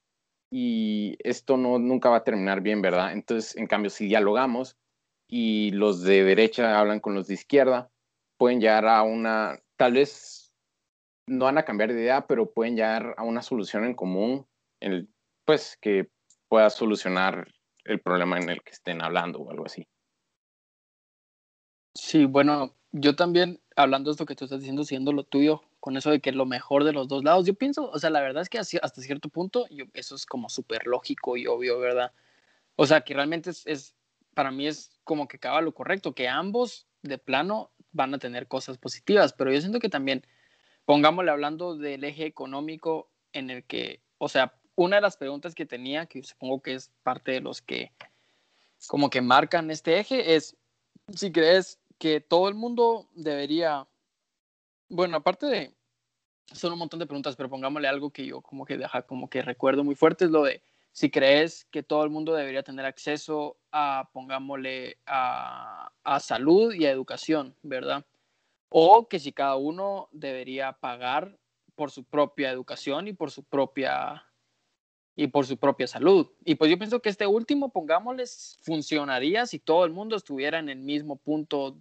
y 0.52 1.16
esto 1.20 1.58
no, 1.58 1.80
nunca 1.80 2.10
va 2.10 2.18
a 2.18 2.24
terminar 2.24 2.62
bien, 2.62 2.82
¿verdad? 2.82 3.14
Entonces, 3.14 3.56
en 3.56 3.68
cambio, 3.68 3.90
si 3.90 4.08
dialogamos 4.08 4.78
y 5.28 5.72
los 5.72 6.04
de 6.04 6.24
derecha 6.24 6.80
hablan 6.80 7.00
con 7.00 7.16
los 7.16 7.28
de 7.28 7.34
izquierda, 7.36 7.90
pueden 8.38 8.60
llegar 8.60 8.88
a 8.88 9.04
una, 9.04 9.60
tal 9.78 9.94
vez 9.94 10.54
no 11.28 11.46
van 11.46 11.58
a 11.58 11.66
cambiar 11.66 11.94
de 11.94 12.02
idea, 12.02 12.28
pero 12.28 12.52
pueden 12.52 12.76
llegar 12.76 13.16
a 13.18 13.24
una 13.24 13.42
solución 13.42 13.86
en 13.86 13.96
común, 13.96 14.48
en 14.80 15.10
pues 15.46 15.78
que 15.82 16.10
pueda 16.48 16.70
solucionar 16.70 17.48
el 17.84 18.00
problema 18.00 18.38
en 18.40 18.50
el 18.50 18.62
que 18.64 18.72
estén 18.72 19.02
hablando 19.02 19.40
o 19.40 19.52
algo 19.52 19.66
así. 19.66 19.88
Sí, 21.96 22.26
bueno, 22.26 22.76
yo 22.92 23.16
también, 23.16 23.62
hablando 23.76 24.10
de 24.10 24.14
esto 24.14 24.26
que 24.26 24.36
tú 24.36 24.46
estás 24.46 24.60
diciendo, 24.60 24.84
siendo 24.84 25.14
lo 25.14 25.24
tuyo, 25.24 25.62
con 25.80 25.98
eso 25.98 26.12
de 26.12 26.20
que 26.20 26.32
lo 26.32 26.46
mejor 26.46 26.84
de 26.84 26.94
los 26.94 27.08
dos 27.08 27.24
lados, 27.24 27.46
yo 27.46 27.54
pienso, 27.54 27.90
o 27.90 28.00
sea, 28.00 28.10
la 28.10 28.22
verdad 28.22 28.42
es 28.42 28.50
que 28.50 28.58
hasta 28.58 29.02
cierto 29.02 29.30
punto 29.30 29.66
eso 29.94 30.16
es 30.16 30.26
como 30.26 30.50
súper 30.50 30.88
lógico 30.88 31.38
y 31.38 31.48
obvio, 31.48 31.80
¿verdad? 31.80 32.12
O 32.76 32.86
sea, 32.86 33.02
que 33.02 33.14
realmente 33.14 33.52
es, 33.52 33.96
para 34.36 34.52
mí 34.52 34.68
es 34.68 34.92
como 35.04 35.28
que 35.28 35.38
acaba 35.38 35.62
lo 35.62 35.74
correcto, 35.74 36.14
que 36.14 36.28
ambos 36.28 36.86
de 37.02 37.18
plano 37.18 37.72
van 37.92 38.14
a 38.14 38.20
tener 38.20 38.48
cosas 38.48 38.78
positivas, 38.78 39.34
pero 39.34 39.52
yo 39.52 39.60
siento 39.60 39.80
que 39.80 39.90
también, 39.90 40.28
pongámosle 40.86 41.32
hablando 41.32 41.76
del 41.76 42.04
eje 42.04 42.26
económico 42.26 43.10
en 43.34 43.50
el 43.50 43.64
que, 43.64 44.02
o 44.20 44.30
sea, 44.30 44.54
una 44.76 44.98
de 44.98 45.02
las 45.02 45.18
preguntas 45.18 45.56
que 45.56 45.66
tenía, 45.66 46.06
que 46.06 46.22
supongo 46.22 46.62
que 46.62 46.74
es 46.74 46.92
parte 47.02 47.32
de 47.32 47.40
los 47.40 47.62
que 47.62 47.92
como 48.88 49.10
que 49.10 49.22
marcan 49.22 49.72
este 49.72 50.00
eje, 50.00 50.36
es 50.36 50.58
si 51.14 51.32
crees 51.32 51.80
que 51.98 52.20
todo 52.20 52.50
el 52.50 52.56
mundo 52.56 53.08
debería, 53.14 53.88
bueno, 54.90 55.18
aparte 55.18 55.46
de, 55.48 55.74
son 56.52 56.74
un 56.74 56.80
montón 56.80 57.00
de 57.00 57.08
preguntas, 57.08 57.38
pero 57.38 57.50
pongámosle 57.50 57.88
algo 57.88 58.12
que 58.12 58.26
yo 58.26 58.42
como 58.42 58.66
que 58.66 58.78
deja, 58.78 59.04
como 59.04 59.30
que 59.30 59.42
recuerdo 59.42 59.84
muy 59.84 59.96
fuerte, 59.96 60.26
es 60.26 60.32
lo 60.32 60.44
de 60.44 60.62
si 60.96 61.12
crees 61.12 61.66
que 61.72 61.84
todo 61.84 62.06
el 62.06 62.10
mundo 62.10 62.34
debería 62.34 62.64
tener 62.64 62.86
acceso 62.86 63.58
a, 63.70 64.10
pongámosle, 64.14 64.98
a, 65.06 65.92
a 66.06 66.20
salud 66.22 66.74
y 66.74 66.86
a 66.86 66.92
educación, 66.92 67.54
¿verdad? 67.64 68.06
O 68.70 69.10
que 69.10 69.20
si 69.20 69.34
cada 69.34 69.58
uno 69.58 70.08
debería 70.14 70.72
pagar 70.72 71.38
por 71.76 71.92
su 71.92 72.06
propia 72.06 72.50
educación 72.50 73.10
y 73.10 73.14
por 73.14 73.30
su 73.30 73.44
propia 73.44 74.24
y 75.18 75.28
por 75.28 75.46
su 75.46 75.58
propia 75.58 75.86
salud. 75.86 76.32
Y 76.46 76.56
pues 76.56 76.72
yo 76.72 76.78
pienso 76.78 77.02
que 77.02 77.10
este 77.10 77.28
último, 77.28 77.74
pongámosles, 77.74 78.58
funcionaría 78.62 79.46
si 79.46 79.60
todo 79.60 79.84
el 79.84 79.92
mundo 79.92 80.16
estuviera 80.16 80.60
en 80.60 80.70
el 80.70 80.80
mismo 80.80 81.18
punto, 81.18 81.78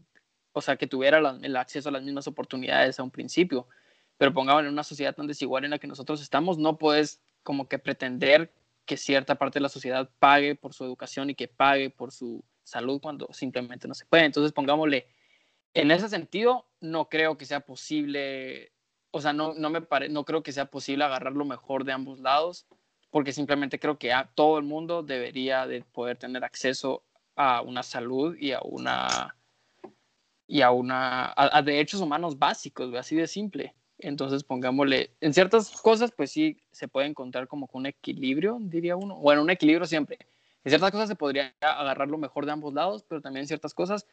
o 0.53 0.61
sea, 0.61 0.75
que 0.75 0.89
tuviera 0.89 1.19
el 1.41 1.57
acceso 1.57 1.89
a 1.89 1.93
las 1.93 2.03
mismas 2.03 2.27
oportunidades 2.27 2.99
a 2.99 3.05
un 3.05 3.13
principio. 3.13 3.69
Pero 4.19 4.35
pongámosle 4.35 4.67
en 4.67 4.73
una 4.73 4.83
sociedad 4.83 5.15
tan 5.15 5.29
desigual 5.29 5.65
en 5.65 5.71
la 5.71 5.79
que 5.79 5.87
nosotros 5.87 6.21
estamos, 6.21 6.59
no 6.59 6.79
puedes 6.79 7.23
como 7.45 7.69
que 7.69 7.79
pretender 7.79 8.53
que 8.87 8.97
cierta 8.97 9.37
parte 9.37 9.59
de 9.59 9.63
la 9.63 9.69
sociedad 9.69 10.11
pague 10.19 10.55
por 10.55 10.75
su 10.75 10.85
educación 10.85 11.31
y 11.31 11.35
que 11.35 11.49
pague 11.49 11.91
por 11.91 12.13
su 12.13 12.45
salud 12.63 13.01
cuando 13.01 13.29
simplemente 13.33 13.89
no 13.89 13.95
se 13.95 14.07
puede. 14.07 14.25
Entonces, 14.25 14.53
pongámosle, 14.53 15.07
en 15.75 15.91
ese 15.91 16.09
sentido, 16.09 16.67
no 16.81 17.09
creo 17.09 17.37
que 17.37 17.47
sea 17.47 17.61
posible, 17.61 18.73
o 19.11 19.21
sea, 19.21 19.33
no, 19.33 19.55
no, 19.55 19.71
me 19.71 19.81
pare, 19.81 20.09
no 20.09 20.25
creo 20.25 20.43
que 20.43 20.53
sea 20.53 20.67
posible 20.67 21.05
agarrar 21.05 21.33
lo 21.33 21.45
mejor 21.45 21.85
de 21.85 21.93
ambos 21.93 22.21
lados 22.21 22.67
porque 23.15 23.33
simplemente 23.33 23.79
creo 23.79 23.97
que 23.97 24.13
a 24.13 24.29
todo 24.35 24.59
el 24.59 24.65
mundo 24.65 25.05
debería 25.05 25.69
de 25.69 25.83
poder 25.83 26.17
tener 26.17 26.43
acceso 26.43 27.05
a 27.37 27.63
una 27.63 27.85
salud 27.85 28.37
y 28.37 28.51
a 28.51 28.61
una 28.61 29.37
y 30.49 30.63
a 30.63 30.73
una 30.73 31.33
a, 31.37 31.63
derechos 31.63 32.01
humanos 32.01 32.41
básicos, 32.41 32.93
así 32.95 33.15
de 33.15 33.29
simple. 33.29 33.73
Entonces, 34.05 34.45
pongámosle, 34.45 35.11
en 35.23 35.33
ciertas 35.33 35.71
cosas, 35.81 36.13
pues 36.13 36.31
sí, 36.31 36.59
se 36.73 36.89
puede 36.89 37.07
encontrar 37.07 37.49
como 37.49 37.71
un 37.73 37.87
equilibrio, 37.87 38.59
diría 38.61 38.97
uno. 38.97 39.17
Bueno, 39.17 39.41
un 39.41 39.49
equilibrio 39.49 39.87
siempre. 39.87 40.19
En 40.63 40.71
ciertas 40.71 40.91
cosas 40.91 41.09
se 41.09 41.17
podría 41.17 41.55
agarrar 41.61 42.09
lo 42.09 42.19
mejor 42.19 42.45
de 42.45 42.53
ambos 42.53 42.75
lados, 42.75 43.03
pero 43.09 43.23
también 43.23 43.45
en 43.45 43.49
ciertas 43.49 43.73
cosas 43.73 44.07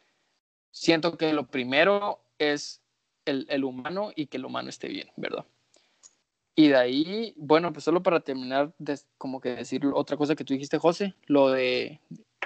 siento 0.71 1.17
que 1.17 1.33
lo 1.33 1.47
primero 1.47 2.21
es 2.39 2.81
el, 3.25 3.45
el 3.49 3.65
humano 3.65 4.13
y 4.15 4.27
que 4.27 4.37
el 4.37 4.45
humano 4.45 4.69
esté 4.69 4.87
bien, 4.87 5.09
¿verdad? 5.17 5.45
Y 6.55 6.69
de 6.69 6.77
ahí, 6.77 7.33
bueno, 7.35 7.73
pues 7.73 7.83
solo 7.83 8.01
para 8.01 8.21
terminar, 8.21 8.73
como 9.17 9.41
que 9.41 9.55
decir 9.55 9.85
otra 9.93 10.15
cosa 10.15 10.35
que 10.35 10.45
tú 10.45 10.53
dijiste, 10.53 10.77
José, 10.77 11.15
lo 11.25 11.49
de, 11.49 11.99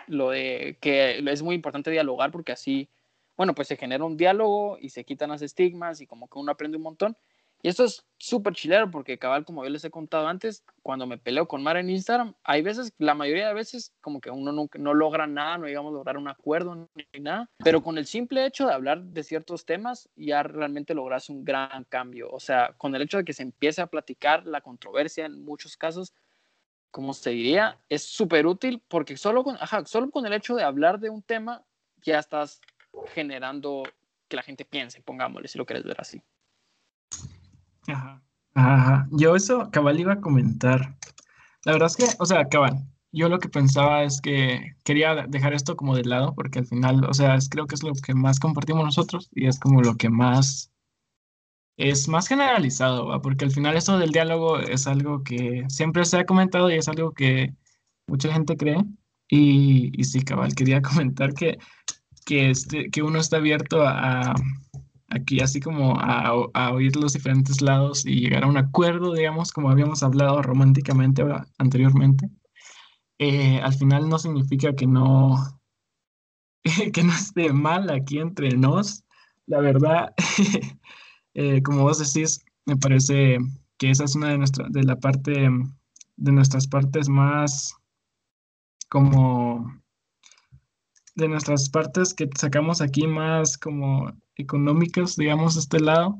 lo 0.08 0.32
de 0.32 0.80
que 0.82 1.20
es 1.20 1.44
muy 1.44 1.54
importante 1.54 1.92
dialogar 1.92 2.32
porque 2.32 2.54
así, 2.54 2.90
bueno, 3.38 3.54
pues 3.54 3.68
se 3.68 3.78
genera 3.78 4.04
un 4.04 4.18
diálogo 4.18 4.80
y 4.80 4.90
se 4.90 5.04
quitan 5.04 5.30
los 5.30 5.44
estigmas 5.44 6.02
y 6.02 6.08
como 6.08 6.28
que 6.28 6.40
uno 6.40 6.52
aprende 6.52 6.78
un 6.78 6.84
montón. 6.84 7.16
Y 7.65 7.67
esto 7.67 7.84
es 7.84 8.05
súper 8.19 8.53
chilero 8.53 8.91
porque 8.91 9.17
cabal, 9.17 9.43
como 9.43 9.63
yo 9.63 9.72
les 9.72 9.84
he 9.84 9.89
contado 9.89 10.27
antes, 10.27 10.63
cuando 10.84 11.07
me 11.07 11.17
peleo 11.17 11.48
con 11.48 11.63
Mara 11.63 11.79
en 11.79 11.89
Instagram, 11.89 12.36
hay 12.43 12.62
veces, 12.62 12.93
la 13.00 13.15
mayoría 13.15 13.48
de 13.48 13.55
veces, 13.55 13.91
como 14.01 14.22
que 14.22 14.29
uno 14.29 14.51
nunca, 14.51 14.77
no 14.77 14.93
logra 14.93 15.25
nada, 15.25 15.57
no 15.57 15.65
digamos 15.65 15.91
lograr 15.91 16.15
un 16.17 16.27
acuerdo 16.27 16.88
ni 16.93 17.19
nada, 17.19 17.50
pero 17.63 17.81
con 17.81 17.98
el 17.98 18.05
simple 18.05 18.45
hecho 18.45 18.67
de 18.67 18.74
hablar 18.75 19.01
de 19.01 19.24
ciertos 19.24 19.65
temas, 19.65 20.07
ya 20.15 20.43
realmente 20.43 20.93
logras 20.93 21.27
un 21.27 21.43
gran 21.43 21.86
cambio. 21.86 22.29
O 22.29 22.39
sea, 22.39 22.75
con 22.77 22.93
el 22.93 23.01
hecho 23.01 23.17
de 23.17 23.25
que 23.25 23.34
se 23.34 23.41
empiece 23.41 23.81
a 23.81 23.88
platicar 23.88 24.45
la 24.45 24.62
controversia 24.62 25.25
en 25.25 25.43
muchos 25.43 25.75
casos, 25.75 26.13
como 26.91 27.15
se 27.15 27.31
diría, 27.31 27.79
es 27.89 28.03
súper 28.03 28.45
útil 28.45 28.79
porque 28.88 29.17
solo 29.17 29.43
con, 29.43 29.57
solo 29.88 30.12
con 30.12 30.24
el 30.27 30.34
hecho 30.34 30.53
de 30.53 30.62
hablar 30.62 31.00
de 31.00 31.10
un 31.10 31.24
tema, 31.24 31.63
ya 32.03 32.19
estás 32.19 32.62
generando 33.07 33.81
que 34.27 34.36
la 34.36 34.43
gente 34.43 34.65
piense, 34.65 35.01
pongámosle, 35.01 35.48
si 35.48 35.57
lo 35.57 35.65
quieres 35.65 35.84
ver 35.84 36.00
así. 36.00 36.22
Ajá. 37.88 38.22
Ajá. 38.56 39.08
Yo 39.12 39.36
eso, 39.36 39.70
cabal, 39.72 40.00
iba 40.00 40.13
a 40.13 40.22
comentar. 40.22 40.96
La 41.65 41.74
verdad 41.74 41.88
es 41.88 41.98
que, 41.98 42.06
o 42.20 42.25
sea, 42.25 42.48
cabal, 42.48 42.86
yo 43.12 43.30
lo 43.30 43.39
que 43.39 43.50
pensaba 43.50 44.04
es 44.04 44.22
que 44.22 44.75
quería 44.84 45.25
dejar 45.27 45.54
esto 45.54 45.75
como 45.75 45.96
de 45.96 46.04
lado, 46.06 46.34
porque 46.36 46.60
al 46.60 46.68
final, 46.68 47.06
o 47.06 47.13
sea, 47.13 47.38
creo 47.50 47.68
que 47.68 47.75
es 47.75 47.84
lo 47.84 47.94
que 47.94 48.13
más 48.13 48.39
compartimos 48.39 48.86
nosotros 48.86 49.30
y 49.34 49.48
es 49.48 49.60
como 49.60 49.82
lo 49.82 49.96
que 49.96 50.10
más 50.10 50.72
es 51.77 52.08
más 52.08 52.27
generalizado, 52.27 53.22
porque 53.22 53.46
al 53.46 53.51
final 53.51 53.75
esto 53.75 54.00
del 54.00 54.12
diálogo 54.12 54.60
es 54.60 54.88
algo 54.88 55.24
que 55.24 55.65
siempre 55.68 56.06
se 56.06 56.18
ha 56.20 56.25
comentado 56.25 56.70
y 56.72 56.75
es 56.75 56.88
algo 56.88 57.12
que 57.12 57.54
mucha 58.08 58.32
gente 58.32 58.58
cree. 58.58 58.77
Y, 59.27 59.92
y 60.00 60.04
sí, 60.06 60.22
cabal, 60.22 60.56
quería 60.56 60.82
comentar 60.82 61.34
que, 61.34 61.58
que, 62.25 62.50
este, 62.50 62.89
que 62.92 63.04
uno 63.04 63.20
está 63.20 63.38
abierto 63.38 63.84
a, 63.86 64.34
aquí 65.15 65.39
así 65.39 65.60
como 65.60 66.00
a, 66.00 66.34
oír 66.72 66.95
los 66.95 67.13
diferentes 67.13 67.62
lados 67.62 68.05
y 68.05 68.19
llegar 68.19 68.43
a 68.43 68.48
un 68.48 68.57
acuerdo, 68.57 69.13
digamos, 69.13 69.51
como 69.51 69.69
habíamos 69.69 70.03
hablado 70.03 70.41
románticamente 70.41 71.24
anteriormente, 71.57 72.29
eh, 73.19 73.60
al 73.62 73.74
final 73.74 74.10
no 74.10 74.19
significa 74.19 74.75
que 74.75 74.88
no, 74.88 75.36
que 76.93 77.03
no 77.03 77.13
esté 77.13 77.53
mal 77.53 77.89
aquí 77.89 78.19
entre 78.19 78.57
nos. 78.57 79.03
La 79.48 79.60
verdad, 79.60 80.13
eh, 81.34 81.62
como 81.63 81.84
vos 81.84 82.00
decís, 82.00 82.43
me 82.65 82.77
parece 82.77 83.38
que 83.77 83.91
esa 83.91 84.05
es 84.05 84.15
una 84.15 84.29
de 84.29 84.38
nuestras, 84.38 84.72
de 84.72 84.84
la 84.84 84.98
parte, 84.98 85.50
de 86.17 86.31
nuestras 86.31 86.67
partes 86.67 87.10
más 87.10 87.75
como 88.89 89.72
de 91.15 91.27
nuestras 91.29 91.69
partes 91.69 92.13
que 92.13 92.29
sacamos 92.38 92.81
aquí 92.81 93.07
más 93.07 93.57
como 93.57 94.12
económicas, 94.36 95.15
digamos, 95.15 95.58
este 95.58 95.80
lado, 95.80 96.18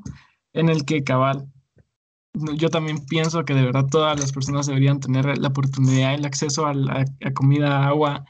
en 0.52 0.68
el 0.68 0.84
que 0.84 1.04
cabal. 1.04 1.50
Yo 2.56 2.68
también 2.68 3.04
pienso 3.06 3.44
que 3.44 3.54
de 3.54 3.62
verdad 3.62 3.86
todas 3.90 4.18
las 4.20 4.32
personas 4.32 4.66
deberían 4.66 5.00
tener 5.00 5.38
la 5.38 5.48
oportunidad, 5.48 6.14
el 6.14 6.26
acceso 6.26 6.66
a, 6.66 6.74
la, 6.74 7.04
comida, 7.34 7.86
agua, 7.86 8.24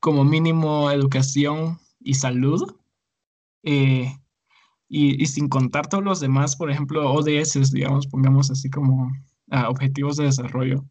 como 0.00 0.24
mínimo 0.24 0.90
educación 0.90 1.78
y 2.00 2.14
salud. 2.14 2.76
Eh, 3.64 4.16
y, 4.88 5.26
sin 5.26 5.48
contar 5.48 5.88
todos 5.88 6.04
los 6.04 6.20
demás, 6.20 6.54
por 6.54 6.70
ejemplo, 6.70 7.12
ODS, 7.12 7.72
digamos, 7.72 8.06
pongamos 8.06 8.50
así 8.50 8.70
como 8.70 9.10
ah, 9.50 9.68
objetivos 9.68 10.16
de 10.16 10.24
desarrollo, 10.24 10.84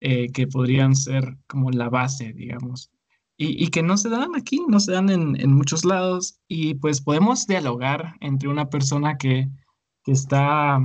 eh, 0.00 0.30
que 0.32 0.46
podrían 0.46 0.94
ser 0.94 1.38
como 1.46 1.70
la 1.70 1.88
base, 1.88 2.34
digamos 2.34 2.90
y, 3.42 3.68
que 3.68 3.82
no 3.82 3.96
se 3.96 4.10
dan 4.10 4.36
aquí, 4.36 4.60
no 4.68 4.80
se 4.80 4.92
dan 4.92 5.08
en, 5.08 5.54
muchos 5.54 5.86
lados 5.86 6.38
y 6.46 6.74
pues 6.74 7.00
podemos 7.00 7.46
dialogar 7.46 8.16
entre 8.20 8.50
una 8.50 8.68
persona 8.68 9.16
que, 9.16 9.48
está 10.06 10.80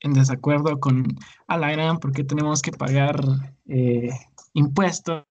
en 0.00 0.12
desacuerdo 0.12 0.78
con 0.78 1.18
Alain 1.48 1.98
porque 1.98 2.22
tenemos 2.22 2.62
que 2.62 2.70
pagar 2.70 3.20
eh, 3.66 4.10
impuestos 4.52 5.24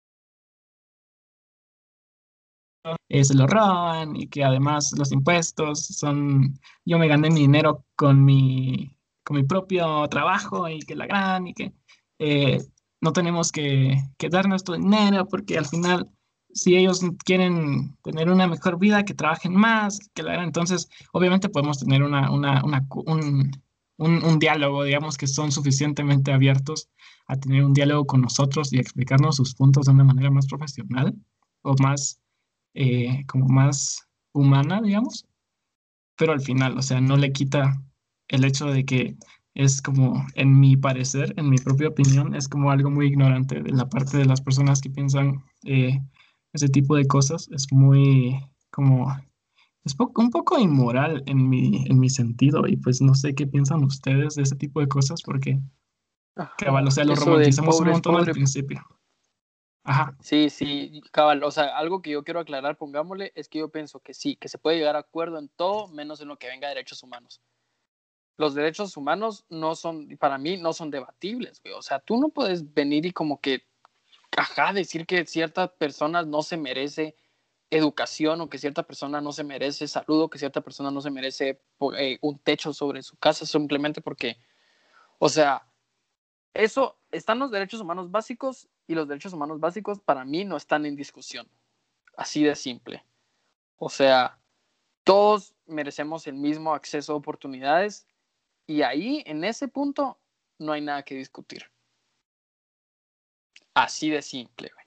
eh, 3.08 3.24
se 3.24 3.34
lo 3.34 3.48
roban 3.48 4.16
y 4.18 4.28
que 4.28 4.44
además 4.44 4.94
los 4.98 5.14
impuestos 5.14 5.86
son, 5.86 6.60
yo 6.84 7.00
me 7.00 7.08
gané 7.08 7.30
mi 7.30 7.42
dinero 7.42 7.86
con 7.96 8.26
mi, 8.26 8.98
con 9.24 9.38
mi 9.38 9.44
propio 9.44 10.06
trabajo 10.10 10.68
y 10.68 10.80
que 10.82 10.96
la 10.96 11.08
gran 11.08 11.48
y 11.48 11.54
que 11.54 11.74
eh, 12.20 12.58
no 13.00 13.14
tenemos 13.14 13.54
que, 13.54 13.96
que 14.18 14.30
dar 14.30 14.50
nuestro 14.50 14.76
dinero 14.76 15.28
porque 15.28 15.58
al 15.58 15.66
final 15.66 16.10
si 16.54 16.76
ellos 16.76 17.02
quieren 17.26 17.96
tener 18.04 18.30
una 18.30 18.48
mejor 18.48 18.80
vida, 18.80 19.04
que 19.04 19.14
trabajen 19.14 19.54
más, 19.54 20.00
que 20.14 20.24
la 20.24 20.44
entonces 20.44 20.90
obviamente 21.12 21.50
podemos 21.50 21.80
tener 21.80 22.04
una, 22.04 22.32
una, 22.32 22.64
una, 22.64 22.86
un, 22.92 23.52
un, 23.98 24.24
un, 24.24 24.40
diálogo, 24.40 24.84
digamos, 24.84 25.18
que 25.18 25.28
son 25.28 25.52
suficientemente 25.52 26.32
abiertos 26.32 26.90
a 27.28 27.38
tener 27.38 27.64
un 27.64 27.74
diálogo 27.74 28.06
con 28.06 28.22
nosotros 28.22 28.72
y 28.74 28.80
explicarnos 28.80 29.38
sus 29.38 29.56
puntos 29.56 29.86
de 29.86 29.92
una 29.94 30.04
manera 30.04 30.30
más 30.30 30.48
profesional 30.48 31.16
o 31.62 31.76
más, 31.82 32.22
eh, 32.74 33.24
como 33.28 33.48
más 33.48 34.08
humana, 34.34 34.82
digamos. 34.82 35.26
Pero 36.18 36.34
al 36.34 36.42
final, 36.42 36.78
o 36.78 36.82
sea, 36.82 37.02
no 37.02 37.18
le 37.18 37.32
quita 37.32 37.82
el 38.28 38.44
hecho 38.44 38.68
de 38.68 38.86
que 38.86 39.18
es 39.56 39.82
como, 39.82 40.26
en 40.36 40.60
mi 40.60 40.76
parecer, 40.78 41.34
en 41.38 41.50
mi 41.50 41.58
propia 41.58 41.90
opinión, 41.90 42.36
es 42.36 42.48
como 42.48 42.72
algo 42.72 42.90
muy 42.90 43.08
ignorante 43.08 43.62
de 43.62 43.72
la 43.72 43.88
parte 43.88 44.18
de 44.18 44.26
las 44.26 44.42
personas 44.42 44.82
que 44.82 44.90
piensan 44.90 45.44
eh, 45.64 46.00
ese 46.54 46.70
tipo 46.70 46.96
de 46.96 47.06
cosas 47.06 47.50
es 47.52 47.72
muy 47.72 48.40
como 48.72 49.08
es 49.84 49.96
un 50.00 50.32
poco 50.32 50.58
inmoral 50.58 51.24
en 51.26 51.50
mi, 51.50 51.86
en 51.88 52.00
mi 52.00 52.10
sentido 52.10 52.68
y 52.68 52.78
pues 52.78 53.02
no 53.02 53.16
sé 53.16 53.36
qué 53.36 53.46
piensan 53.46 53.84
ustedes 53.84 54.36
de 54.36 54.44
ese 54.44 54.56
tipo 54.56 54.80
de 54.80 54.88
cosas 54.88 55.22
porque 55.22 55.60
cabal, 56.58 56.88
o 56.88 56.92
sea, 56.92 57.04
lo 57.04 57.16
romantizamos 57.16 57.80
un 57.82 57.90
montón 57.90 58.16
al 58.16 58.26
principio. 58.26 58.82
Ajá. 59.86 60.16
Sí, 60.22 60.50
sí, 60.50 61.02
cabal, 61.12 61.44
o 61.44 61.52
sea, 61.52 61.78
algo 61.78 62.02
que 62.02 62.12
yo 62.12 62.24
quiero 62.24 62.40
aclarar, 62.40 62.78
pongámosle, 62.78 63.34
es 63.36 63.50
que 63.50 63.60
yo 63.60 63.70
pienso 63.70 64.00
que 64.00 64.14
sí, 64.14 64.38
que 64.38 64.48
se 64.48 64.58
puede 64.58 64.78
llegar 64.78 64.96
a 64.96 65.00
acuerdo 65.00 65.38
en 65.38 65.50
todo 65.50 65.90
menos 65.90 66.22
en 66.22 66.30
lo 66.30 66.38
que 66.38 66.48
venga 66.48 66.70
de 66.70 66.76
derechos 66.76 67.04
humanos. 67.04 67.42
Los 68.38 68.56
derechos 68.56 68.96
humanos 68.96 69.46
no 69.50 69.76
son, 69.76 70.08
para 70.18 70.38
mí, 70.38 70.56
no 70.58 70.72
son 70.72 70.90
debatibles, 70.90 71.62
güey. 71.62 71.76
O 71.76 71.82
sea, 71.82 72.00
tú 72.00 72.18
no 72.18 72.30
puedes 72.30 72.74
venir 72.74 73.06
y 73.06 73.12
como 73.12 73.42
que 73.42 73.68
ajá, 74.38 74.74
decir 74.74 75.06
que 75.06 75.26
ciertas 75.26 75.70
personas 75.72 76.28
no 76.28 76.42
se 76.42 76.58
merece 76.58 77.16
educación 77.70 78.42
o 78.42 78.50
que 78.50 78.58
cierta 78.58 78.84
persona 78.84 79.22
no 79.22 79.32
se 79.32 79.44
merece 79.44 79.88
salud 79.88 80.22
o 80.22 80.30
que 80.30 80.38
cierta 80.38 80.62
persona 80.62 80.92
no 80.92 81.02
se 81.02 81.12
merece 81.12 81.62
eh, 81.98 82.20
un 82.22 82.40
techo 82.40 82.74
sobre 82.74 83.02
su 83.02 83.18
casa 83.18 83.46
simplemente 83.46 84.02
porque, 84.02 84.38
o 85.18 85.30
sea, 85.30 85.68
eso 86.54 87.00
están 87.12 87.40
los 87.40 87.52
derechos 87.52 87.82
humanos 87.82 88.12
básicos 88.12 88.68
y 88.88 88.96
los 88.96 89.08
derechos 89.08 89.34
humanos 89.34 89.60
básicos 89.60 90.00
para 90.00 90.24
mí 90.24 90.46
no 90.46 90.58
están 90.58 90.86
en 90.86 90.96
discusión. 90.96 91.48
Así 92.16 92.44
de 92.44 92.56
simple. 92.56 93.04
O 93.78 93.90
sea, 93.90 94.40
todos 95.04 95.56
merecemos 95.66 96.28
el 96.28 96.36
mismo 96.36 96.74
acceso 96.74 97.14
a 97.14 97.16
oportunidades 97.16 98.08
y 98.68 98.84
ahí, 98.84 99.24
en 99.26 99.44
ese 99.44 99.68
punto, 99.68 100.20
no 100.60 100.72
hay 100.72 100.82
nada 100.82 101.04
que 101.04 101.16
discutir. 101.16 101.73
Así 103.74 104.10
de 104.10 104.22
simple, 104.22 104.72
güey. 104.74 104.86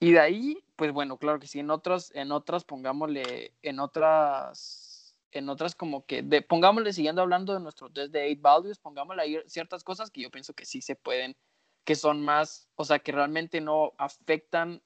Y 0.00 0.12
de 0.12 0.20
ahí, 0.20 0.64
pues 0.76 0.92
bueno, 0.92 1.18
claro 1.18 1.40
que 1.40 1.48
sí, 1.48 1.58
en 1.58 1.70
otros, 1.70 2.12
en 2.14 2.30
otras, 2.30 2.64
pongámosle, 2.64 3.54
en 3.62 3.80
otras, 3.80 5.16
en 5.32 5.48
otras 5.48 5.74
como 5.74 6.06
que, 6.06 6.22
de, 6.22 6.40
pongámosle, 6.42 6.92
siguiendo 6.92 7.22
hablando 7.22 7.52
de 7.52 7.60
nuestros 7.60 7.92
desde 7.92 8.26
eight 8.26 8.40
values, 8.40 8.78
pongámosle 8.78 9.22
ahí 9.22 9.38
ciertas 9.46 9.82
cosas 9.82 10.10
que 10.10 10.22
yo 10.22 10.30
pienso 10.30 10.54
que 10.54 10.64
sí 10.64 10.80
se 10.80 10.94
pueden, 10.94 11.36
que 11.84 11.96
son 11.96 12.24
más, 12.24 12.68
o 12.76 12.84
sea, 12.84 13.00
que 13.00 13.10
realmente 13.10 13.60
no 13.60 13.94
afectan 13.98 14.82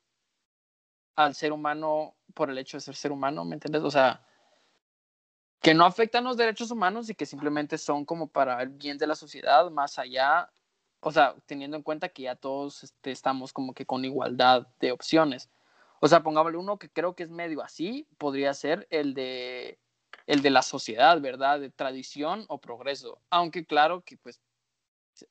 al 1.14 1.34
ser 1.34 1.52
humano 1.52 2.16
por 2.32 2.48
el 2.48 2.56
hecho 2.56 2.78
de 2.78 2.80
ser 2.80 2.94
ser 2.94 3.12
humano, 3.12 3.44
¿me 3.44 3.54
entiendes? 3.54 3.82
O 3.82 3.90
sea, 3.90 4.26
que 5.60 5.74
no 5.74 5.84
afectan 5.84 6.24
los 6.24 6.38
derechos 6.38 6.70
humanos 6.70 7.10
y 7.10 7.14
que 7.14 7.26
simplemente 7.26 7.76
son 7.76 8.06
como 8.06 8.28
para 8.28 8.62
el 8.62 8.70
bien 8.70 8.96
de 8.96 9.06
la 9.06 9.14
sociedad, 9.14 9.70
más 9.70 9.98
allá 9.98 10.50
o 11.04 11.10
sea, 11.10 11.34
teniendo 11.46 11.76
en 11.76 11.82
cuenta 11.82 12.10
que 12.10 12.22
ya 12.22 12.36
todos 12.36 12.84
este, 12.84 13.10
estamos 13.10 13.52
como 13.52 13.74
que 13.74 13.84
con 13.84 14.04
igualdad 14.04 14.68
de 14.78 14.92
opciones. 14.92 15.50
O 16.00 16.06
sea, 16.06 16.22
pongámosle 16.22 16.58
uno 16.58 16.78
que 16.78 16.88
creo 16.88 17.16
que 17.16 17.24
es 17.24 17.30
medio 17.30 17.60
así, 17.60 18.06
podría 18.18 18.54
ser 18.54 18.86
el 18.88 19.12
de, 19.12 19.80
el 20.28 20.42
de 20.42 20.50
la 20.50 20.62
sociedad, 20.62 21.20
¿verdad? 21.20 21.58
De 21.58 21.70
tradición 21.70 22.44
o 22.46 22.58
progreso. 22.58 23.18
Aunque 23.30 23.66
claro 23.66 24.02
que 24.02 24.16
pues 24.16 24.40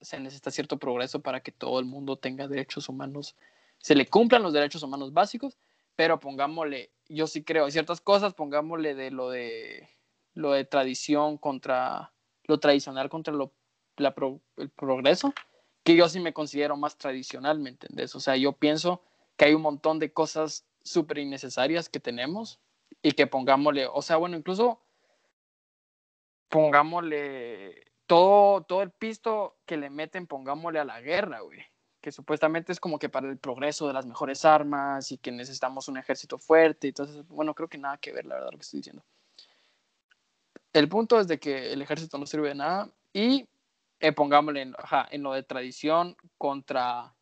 se 0.02 0.20
necesita 0.20 0.52
cierto 0.52 0.78
progreso 0.78 1.22
para 1.22 1.40
que 1.40 1.54
todo 1.54 1.80
el 1.80 1.86
mundo 1.86 2.18
tenga 2.18 2.50
derechos 2.50 2.90
humanos, 2.90 3.38
se 3.78 3.96
le 3.96 4.06
cumplan 4.08 4.44
los 4.44 4.52
derechos 4.52 4.84
humanos 4.84 5.14
básicos, 5.14 5.58
pero 5.96 6.20
pongámosle, 6.20 6.92
yo 7.08 7.28
sí 7.28 7.46
creo, 7.46 7.72
ciertas 7.72 8.02
cosas, 8.02 8.34
pongámosle 8.34 8.94
de 8.94 9.10
lo 9.10 9.30
de 9.30 9.90
lo 10.34 10.52
de 10.52 10.66
tradición 10.66 11.38
contra 11.38 12.12
lo 12.44 12.60
tradicional 12.60 13.10
contra 13.10 13.34
lo, 13.34 13.54
el 14.58 14.70
progreso 14.70 15.34
que 15.84 15.96
yo 15.96 16.08
sí 16.10 16.20
me 16.20 16.34
considero 16.34 16.78
más 16.78 16.98
tradicional, 16.98 17.60
¿me 17.60 17.70
entendés? 17.70 18.16
O 18.16 18.20
sea, 18.20 18.36
yo 18.36 18.54
pienso 18.54 19.02
que 19.36 19.46
hay 19.46 19.54
un 19.54 19.62
montón 19.62 20.00
de 20.00 20.14
cosas 20.14 20.66
súper 20.84 21.20
innecesarias 21.20 21.90
que 21.90 22.00
tenemos 22.00 22.60
y 23.02 23.14
que 23.14 23.28
pongámosle, 23.28 23.88
o 23.88 24.02
sea, 24.02 24.18
bueno, 24.18 24.38
incluso 24.38 24.82
pongámosle 26.50 27.86
todo, 28.06 28.62
todo 28.64 28.82
el 28.82 28.92
pisto 28.92 29.58
que 29.66 29.78
le 29.78 29.90
meten, 29.90 30.28
pongámosle 30.28 30.80
a 30.80 30.86
la 30.86 31.02
guerra, 31.02 31.40
güey. 31.42 31.60
Que 32.02 32.12
supuestamente 32.12 32.72
es 32.72 32.80
como 32.80 33.00
que 33.00 33.10
para 33.10 33.30
el 33.30 33.38
progreso 33.38 33.88
de 33.88 33.94
las 33.94 34.06
mejores 34.06 34.44
armas 34.44 35.12
y 35.12 35.18
que 35.18 35.32
necesitamos 35.32 35.88
un 35.88 35.98
ejército 35.98 36.38
fuerte. 36.38 36.90
Entonces, 36.90 37.26
bueno, 37.28 37.54
creo 37.54 37.70
que 37.70 37.78
nada 37.78 37.98
que 37.98 38.12
ver, 38.12 38.26
la 38.26 38.36
verdad, 38.36 38.50
lo 38.52 38.58
que 38.58 38.64
estoy 38.64 38.80
diciendo. 38.80 39.04
El 40.74 40.90
punto 40.90 41.20
es 41.20 41.28
de 41.28 41.40
que 41.40 41.72
el 41.74 41.82
ejército 41.82 42.18
no 42.18 42.26
sirve 42.26 42.50
de 42.50 42.56
nada 42.56 42.90
y 43.14 43.48
eh, 44.02 44.12
pongámosle 44.12 44.62
en, 44.62 44.76
en, 45.12 45.24
lo 45.24 45.34
de 45.34 45.44
tradición 45.44 46.16
contra... 46.38 47.16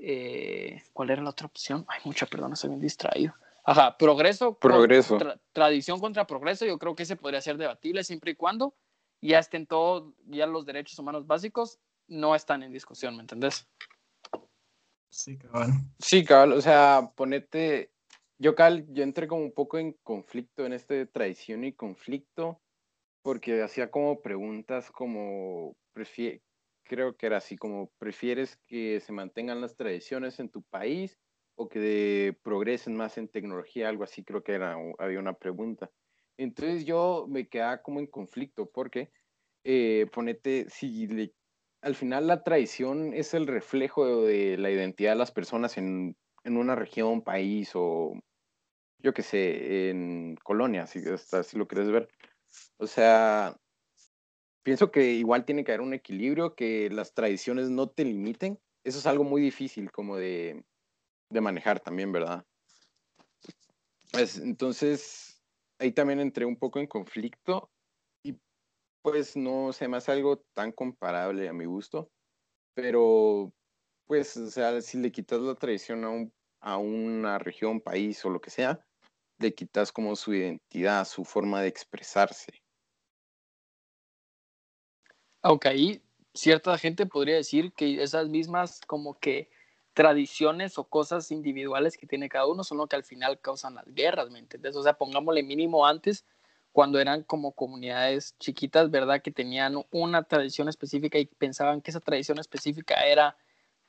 Eh, 0.00 0.82
¿Cuál 0.92 1.10
era 1.10 1.22
la 1.22 1.30
otra 1.30 1.46
opción? 1.46 1.84
Ay, 1.88 2.00
mucha 2.04 2.26
perdón, 2.26 2.52
estoy 2.52 2.70
bien 2.70 2.80
distraído. 2.80 3.34
Ajá, 3.64 3.96
progreso. 3.98 4.54
Progreso. 4.54 5.18
tradición 5.52 6.00
contra 6.00 6.26
progreso, 6.26 6.64
yo 6.64 6.78
creo 6.78 6.94
que 6.94 7.02
ese 7.02 7.16
podría 7.16 7.40
ser 7.40 7.58
debatible 7.58 8.02
siempre 8.02 8.30
y 8.30 8.34
cuando 8.34 8.74
ya 9.20 9.38
estén 9.38 9.66
todos, 9.66 10.14
ya 10.26 10.46
los 10.46 10.64
derechos 10.64 10.98
humanos 10.98 11.26
básicos 11.26 11.78
no 12.06 12.34
están 12.34 12.62
en 12.62 12.72
discusión, 12.72 13.16
¿me 13.16 13.22
entendés? 13.22 13.68
Sí, 15.10 15.36
cabal. 15.36 15.70
Sí, 15.98 16.24
cabal, 16.24 16.52
o 16.52 16.60
sea, 16.60 17.12
ponete, 17.14 17.92
yo, 18.38 18.54
cal, 18.54 18.86
yo 18.92 19.02
entré 19.02 19.26
como 19.26 19.42
un 19.42 19.52
poco 19.52 19.78
en 19.78 19.92
conflicto 20.02 20.64
en 20.64 20.72
este 20.72 21.06
tradición 21.06 21.64
y 21.64 21.72
conflicto, 21.72 22.60
porque 23.22 23.62
hacía 23.62 23.90
como 23.90 24.20
preguntas 24.20 24.90
como, 24.90 25.76
creo 26.84 27.16
que 27.16 27.26
era 27.26 27.38
así, 27.38 27.56
como, 27.56 27.90
¿prefieres 27.98 28.58
que 28.66 29.00
se 29.00 29.12
mantengan 29.12 29.60
las 29.60 29.76
tradiciones 29.76 30.40
en 30.40 30.48
tu 30.48 30.62
país 30.62 31.18
o 31.56 31.68
que 31.68 32.36
progresen 32.42 32.96
más 32.96 33.18
en 33.18 33.28
tecnología, 33.28 33.88
algo 33.88 34.04
así, 34.04 34.24
creo 34.24 34.42
que 34.42 34.52
era, 34.52 34.76
había 34.98 35.18
una 35.18 35.34
pregunta. 35.34 35.90
Entonces 36.36 36.84
yo 36.84 37.26
me 37.28 37.48
quedaba 37.48 37.82
como 37.82 37.98
en 38.00 38.06
conflicto 38.06 38.70
porque, 38.70 39.10
eh, 39.64 40.06
ponete, 40.12 40.66
si 40.70 41.32
al 41.82 41.94
final 41.94 42.28
la 42.28 42.44
tradición 42.44 43.12
es 43.12 43.34
el 43.34 43.46
reflejo 43.46 44.24
de 44.24 44.56
la 44.56 44.70
identidad 44.70 45.12
de 45.12 45.18
las 45.18 45.32
personas 45.32 45.76
en, 45.78 46.16
en 46.44 46.56
una 46.56 46.76
región, 46.76 47.22
país 47.22 47.72
o 47.74 48.14
yo 49.00 49.12
qué 49.12 49.22
sé, 49.22 49.90
en 49.90 50.36
colonia, 50.42 50.86
si, 50.86 51.00
si 51.00 51.58
lo 51.58 51.68
quieres 51.68 51.90
ver. 51.90 52.08
O 52.78 52.86
sea, 52.86 53.56
pienso 54.68 54.90
que 54.90 55.14
igual 55.14 55.46
tiene 55.46 55.64
que 55.64 55.72
haber 55.72 55.80
un 55.80 55.94
equilibrio, 55.94 56.54
que 56.54 56.90
las 56.90 57.14
tradiciones 57.14 57.70
no 57.70 57.88
te 57.88 58.04
limiten. 58.04 58.60
Eso 58.84 58.98
es 58.98 59.06
algo 59.06 59.24
muy 59.24 59.40
difícil, 59.40 59.90
como 59.90 60.18
de, 60.18 60.62
de 61.30 61.40
manejar 61.40 61.80
también, 61.80 62.12
¿verdad? 62.12 62.44
Pues, 64.12 64.36
entonces, 64.36 65.42
ahí 65.78 65.92
también 65.92 66.20
entré 66.20 66.44
un 66.44 66.58
poco 66.58 66.80
en 66.80 66.86
conflicto 66.86 67.70
y 68.22 68.38
pues 69.00 69.38
no 69.38 69.72
se 69.72 69.88
me 69.88 69.96
hace 69.96 70.12
algo 70.12 70.40
tan 70.52 70.72
comparable 70.72 71.48
a 71.48 71.54
mi 71.54 71.64
gusto, 71.64 72.10
pero 72.74 73.50
pues, 74.06 74.36
o 74.36 74.50
sea, 74.50 74.82
si 74.82 74.98
le 74.98 75.10
quitas 75.10 75.40
la 75.40 75.54
tradición 75.54 76.04
a, 76.04 76.10
un, 76.10 76.34
a 76.60 76.76
una 76.76 77.38
región, 77.38 77.80
país 77.80 78.22
o 78.26 78.28
lo 78.28 78.42
que 78.42 78.50
sea, 78.50 78.84
le 79.38 79.54
quitas 79.54 79.92
como 79.92 80.14
su 80.14 80.34
identidad, 80.34 81.06
su 81.06 81.24
forma 81.24 81.62
de 81.62 81.68
expresarse. 81.68 82.52
Aunque 85.42 85.68
ahí 85.68 86.02
cierta 86.34 86.76
gente 86.78 87.06
podría 87.06 87.36
decir 87.36 87.72
que 87.72 88.02
esas 88.02 88.28
mismas 88.28 88.80
como 88.86 89.18
que 89.18 89.50
tradiciones 89.94 90.78
o 90.78 90.84
cosas 90.84 91.30
individuales 91.32 91.96
que 91.96 92.06
tiene 92.06 92.28
cada 92.28 92.46
uno 92.46 92.62
son 92.62 92.78
lo 92.78 92.86
que 92.86 92.96
al 92.96 93.04
final 93.04 93.40
causan 93.40 93.74
las 93.74 93.92
guerras, 93.94 94.30
¿me 94.30 94.38
entiendes? 94.38 94.76
O 94.76 94.82
sea, 94.82 94.94
pongámosle 94.94 95.42
mínimo 95.42 95.86
antes, 95.86 96.24
cuando 96.70 97.00
eran 97.00 97.24
como 97.24 97.52
comunidades 97.52 98.36
chiquitas, 98.38 98.90
¿verdad? 98.90 99.20
Que 99.20 99.32
tenían 99.32 99.84
una 99.90 100.22
tradición 100.22 100.68
específica 100.68 101.18
y 101.18 101.26
pensaban 101.26 101.80
que 101.80 101.90
esa 101.90 101.98
tradición 101.98 102.38
específica 102.38 102.94
era 103.06 103.36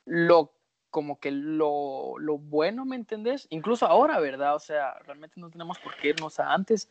lo 0.04 0.52
como 0.90 1.20
que 1.20 1.30
lo, 1.30 2.18
lo 2.18 2.38
bueno, 2.38 2.84
¿me 2.84 2.96
entendés? 2.96 3.46
Incluso 3.50 3.86
ahora, 3.86 4.18
¿verdad? 4.18 4.56
O 4.56 4.58
sea, 4.58 4.94
realmente 5.06 5.40
no 5.40 5.48
tenemos 5.48 5.78
por 5.78 5.94
qué 5.96 6.08
irnos 6.08 6.40
a 6.40 6.52
antes. 6.52 6.88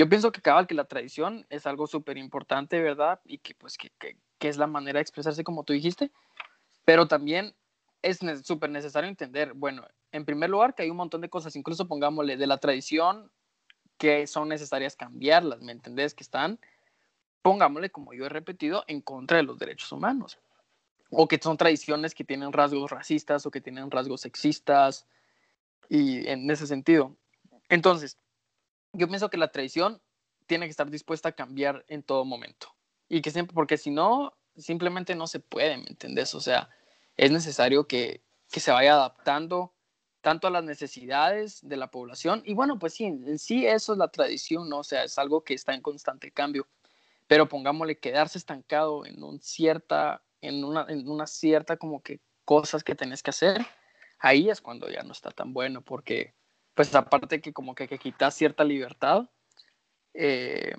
Yo 0.00 0.08
pienso 0.08 0.32
que 0.32 0.40
cabal 0.40 0.66
que 0.66 0.74
la 0.74 0.86
tradición 0.86 1.44
es 1.50 1.66
algo 1.66 1.86
súper 1.86 2.16
importante, 2.16 2.80
¿verdad? 2.80 3.20
Y 3.26 3.36
que 3.36 3.54
pues 3.54 3.76
que, 3.76 3.90
que, 3.98 4.16
que 4.38 4.48
es 4.48 4.56
la 4.56 4.66
manera 4.66 4.96
de 4.96 5.02
expresarse 5.02 5.44
como 5.44 5.62
tú 5.62 5.74
dijiste, 5.74 6.10
pero 6.86 7.06
también 7.06 7.54
es 8.00 8.20
súper 8.42 8.70
necesario 8.70 9.10
entender, 9.10 9.52
bueno, 9.52 9.86
en 10.10 10.24
primer 10.24 10.48
lugar 10.48 10.74
que 10.74 10.84
hay 10.84 10.90
un 10.90 10.96
montón 10.96 11.20
de 11.20 11.28
cosas, 11.28 11.54
incluso 11.54 11.86
pongámosle 11.86 12.38
de 12.38 12.46
la 12.46 12.56
tradición 12.56 13.30
que 13.98 14.26
son 14.26 14.48
necesarias 14.48 14.96
cambiarlas, 14.96 15.60
¿me 15.60 15.72
entendés? 15.72 16.14
Que 16.14 16.24
están, 16.24 16.58
pongámosle, 17.42 17.90
como 17.90 18.14
yo 18.14 18.24
he 18.24 18.30
repetido, 18.30 18.84
en 18.86 19.02
contra 19.02 19.36
de 19.36 19.42
los 19.42 19.58
derechos 19.58 19.92
humanos. 19.92 20.38
O 21.10 21.28
que 21.28 21.38
son 21.42 21.58
tradiciones 21.58 22.14
que 22.14 22.24
tienen 22.24 22.54
rasgos 22.54 22.90
racistas 22.90 23.44
o 23.44 23.50
que 23.50 23.60
tienen 23.60 23.90
rasgos 23.90 24.22
sexistas 24.22 25.06
y 25.90 26.26
en 26.26 26.50
ese 26.50 26.66
sentido. 26.66 27.14
Entonces, 27.68 28.16
yo 28.92 29.08
pienso 29.08 29.30
que 29.30 29.36
la 29.36 29.52
tradición 29.52 30.00
tiene 30.46 30.66
que 30.66 30.70
estar 30.70 30.90
dispuesta 30.90 31.30
a 31.30 31.32
cambiar 31.32 31.84
en 31.88 32.02
todo 32.02 32.24
momento. 32.24 32.74
Y 33.08 33.22
que 33.22 33.30
siempre, 33.30 33.54
porque 33.54 33.76
si 33.76 33.90
no, 33.90 34.32
simplemente 34.56 35.14
no 35.14 35.26
se 35.26 35.40
puede, 35.40 35.76
¿me 35.76 35.86
entendés? 35.88 36.34
O 36.34 36.40
sea, 36.40 36.68
es 37.16 37.30
necesario 37.30 37.86
que, 37.86 38.22
se 38.48 38.72
vaya 38.72 38.94
adaptando 38.94 39.72
tanto 40.22 40.48
a 40.48 40.50
las 40.50 40.64
necesidades 40.64 41.60
de 41.62 41.76
la 41.76 41.90
población. 41.90 42.42
Y 42.44 42.54
bueno, 42.54 42.80
pues 42.80 42.94
sí, 42.94 43.04
en, 43.04 43.38
sí 43.38 43.64
eso 43.64 43.92
es 43.92 43.98
la 43.98 44.08
tradición, 44.08 44.68
¿no? 44.68 44.78
O 44.78 44.84
sea, 44.84 45.04
es 45.04 45.18
algo 45.18 45.44
que 45.44 45.54
está 45.54 45.72
en 45.72 45.82
constante 45.82 46.32
cambio. 46.32 46.66
Pero 47.28 47.48
pongámosle 47.48 48.00
quedarse 48.00 48.38
estancado 48.38 49.06
en 49.06 49.22
un 49.22 49.40
cierta, 49.40 50.24
en 50.40 50.64
una, 50.64 50.84
en 50.88 51.08
una 51.08 51.28
cierta 51.28 51.76
como 51.76 52.02
que 52.02 52.20
cosas 52.44 52.82
que 52.82 52.96
tenés 52.96 53.22
que 53.22 53.30
hacer, 53.30 53.64
ahí 54.18 54.50
es 54.50 54.60
cuando 54.60 54.88
ya 54.88 55.04
no 55.04 55.12
está 55.12 55.30
tan 55.30 55.52
bueno, 55.52 55.82
porque 55.82 56.34
pues 56.80 56.94
aparte 56.94 57.42
que 57.42 57.52
como 57.52 57.74
que, 57.74 57.86
que 57.86 57.98
quitas 57.98 58.34
cierta 58.34 58.64
libertad, 58.64 59.28
eh, 60.14 60.72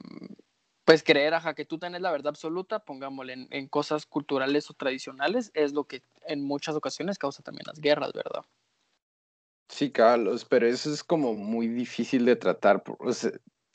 pues 0.83 1.03
creer, 1.03 1.35
ajá, 1.35 1.53
que 1.53 1.63
tú 1.63 1.77
tenés 1.77 2.01
la 2.01 2.11
verdad 2.11 2.29
absoluta, 2.29 2.79
pongámosle 2.79 3.47
en, 3.51 3.67
cosas 3.67 4.07
culturales 4.07 4.67
o 4.71 4.73
tradicionales, 4.73 5.51
es 5.53 5.73
lo 5.73 5.83
que 5.83 6.01
en 6.25 6.43
muchas 6.43 6.73
ocasiones 6.73 7.19
causa 7.19 7.43
también 7.43 7.65
las 7.67 7.79
guerras, 7.79 8.13
¿verdad? 8.13 8.43
Sí, 9.69 9.91
Carlos, 9.91 10.43
pero 10.43 10.65
eso 10.65 10.91
es 10.91 11.03
como 11.03 11.35
muy 11.35 11.67
difícil 11.67 12.25
de 12.25 12.35
tratar. 12.35 12.81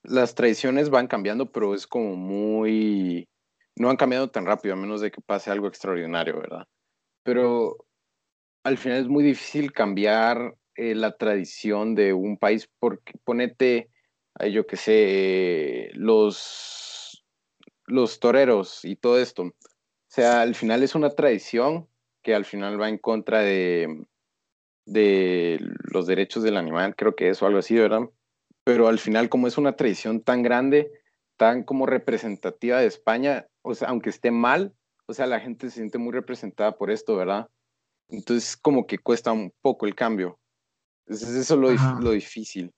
las 0.03 0.35
tradiciones 0.35 0.91
van 0.91 1.07
cambiando, 1.07 1.53
pero 1.53 1.77
es 1.77 1.87
como 1.87 2.17
muy... 2.17 3.29
No 3.77 3.89
han 3.89 3.97
cambiado 3.97 4.31
tan 4.31 4.47
rápido, 4.47 4.75
a 4.75 4.77
menos 4.77 5.01
de 5.01 5.12
que 5.12 5.21
pase 5.21 5.53
algo 5.53 5.69
extraordinario, 5.69 6.41
¿verdad? 6.41 6.67
Pero 7.23 7.87
al 8.65 8.79
final 8.79 8.99
es 8.99 9.07
muy 9.07 9.23
difícil 9.23 9.71
cambiar 9.71 10.57
eh, 10.77 10.95
la 10.95 11.17
tradición 11.17 11.95
de 11.95 12.12
un 12.12 12.39
país 12.39 12.69
porque 12.79 13.15
ponete, 13.25 13.91
yo 14.51 14.67
qué 14.67 14.77
sé, 14.77 15.91
los 15.95 16.87
los 17.87 18.21
toreros 18.21 18.85
y 18.85 18.97
todo 18.97 19.19
esto. 19.19 19.43
O 19.43 19.53
sea, 20.09 20.43
al 20.43 20.55
final 20.55 20.83
es 20.83 20.95
una 20.95 21.11
tradición 21.11 21.89
que 22.23 22.35
al 22.35 22.45
final 22.45 22.81
va 22.81 22.89
en 22.89 22.99
contra 22.99 23.41
de, 23.41 24.07
de 24.87 25.59
los 25.93 26.07
derechos 26.07 26.43
del 26.43 26.57
animal, 26.57 26.97
creo 26.97 27.15
que 27.15 27.29
es 27.29 27.43
o 27.43 27.47
algo 27.47 27.59
así, 27.59 27.77
¿verdad? 27.77 28.09
Pero 28.65 28.89
al 28.89 28.99
final, 28.99 29.29
como 29.29 29.47
es 29.47 29.59
una 29.59 29.77
tradición 29.77 30.23
tan 30.23 30.43
grande, 30.43 30.91
tan 31.37 31.62
como 31.62 31.87
representativa 31.87 32.81
de 32.81 32.87
España, 32.87 33.47
o 33.62 33.75
sea, 33.75 33.89
aunque 33.89 34.11
esté 34.11 34.31
mal, 34.31 34.75
o 35.07 35.12
sea, 35.12 35.27
la 35.27 35.41
gente 35.41 35.71
se 35.71 35.77
siente 35.77 35.99
muy 35.99 36.12
representada 36.12 36.77
por 36.77 36.91
esto, 36.91 37.17
¿verdad? 37.17 37.49
Entonces, 38.09 38.57
como 38.57 38.87
que 38.87 38.99
cuesta 38.99 39.33
un 39.33 39.53
poco 39.61 39.87
el 39.87 39.95
cambio. 39.95 40.39
Entonces, 41.07 41.37
eso 41.37 41.55
es 41.55 41.81
lo, 41.81 42.01
lo 42.01 42.11
difícil. 42.11 42.73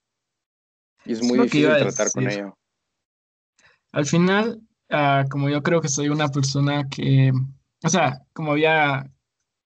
Y 1.05 1.13
es 1.13 1.23
muy 1.23 1.39
difícil 1.39 1.69
tratar 1.69 2.11
con 2.13 2.29
ello. 2.29 2.59
Al 3.93 4.05
final, 4.05 4.61
Ah, 4.91 5.25
como 5.31 5.51
yo 5.51 5.63
creo 5.63 5.81
que 5.81 5.89
soy 5.89 6.09
una 6.09 6.29
persona 6.29 6.89
que, 6.89 7.31
o 7.85 7.89
sea, 7.89 8.23
como 8.33 8.53
había 8.53 9.11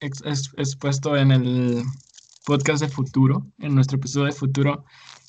expuesto 0.00 1.16
en 1.16 1.30
el 1.30 1.82
podcast 2.44 2.82
de 2.82 2.88
futuro, 2.88 3.46
en 3.58 3.74
nuestro 3.74 3.98
episodio 3.98 4.26
de 4.26 4.32
futuro, 4.32 4.84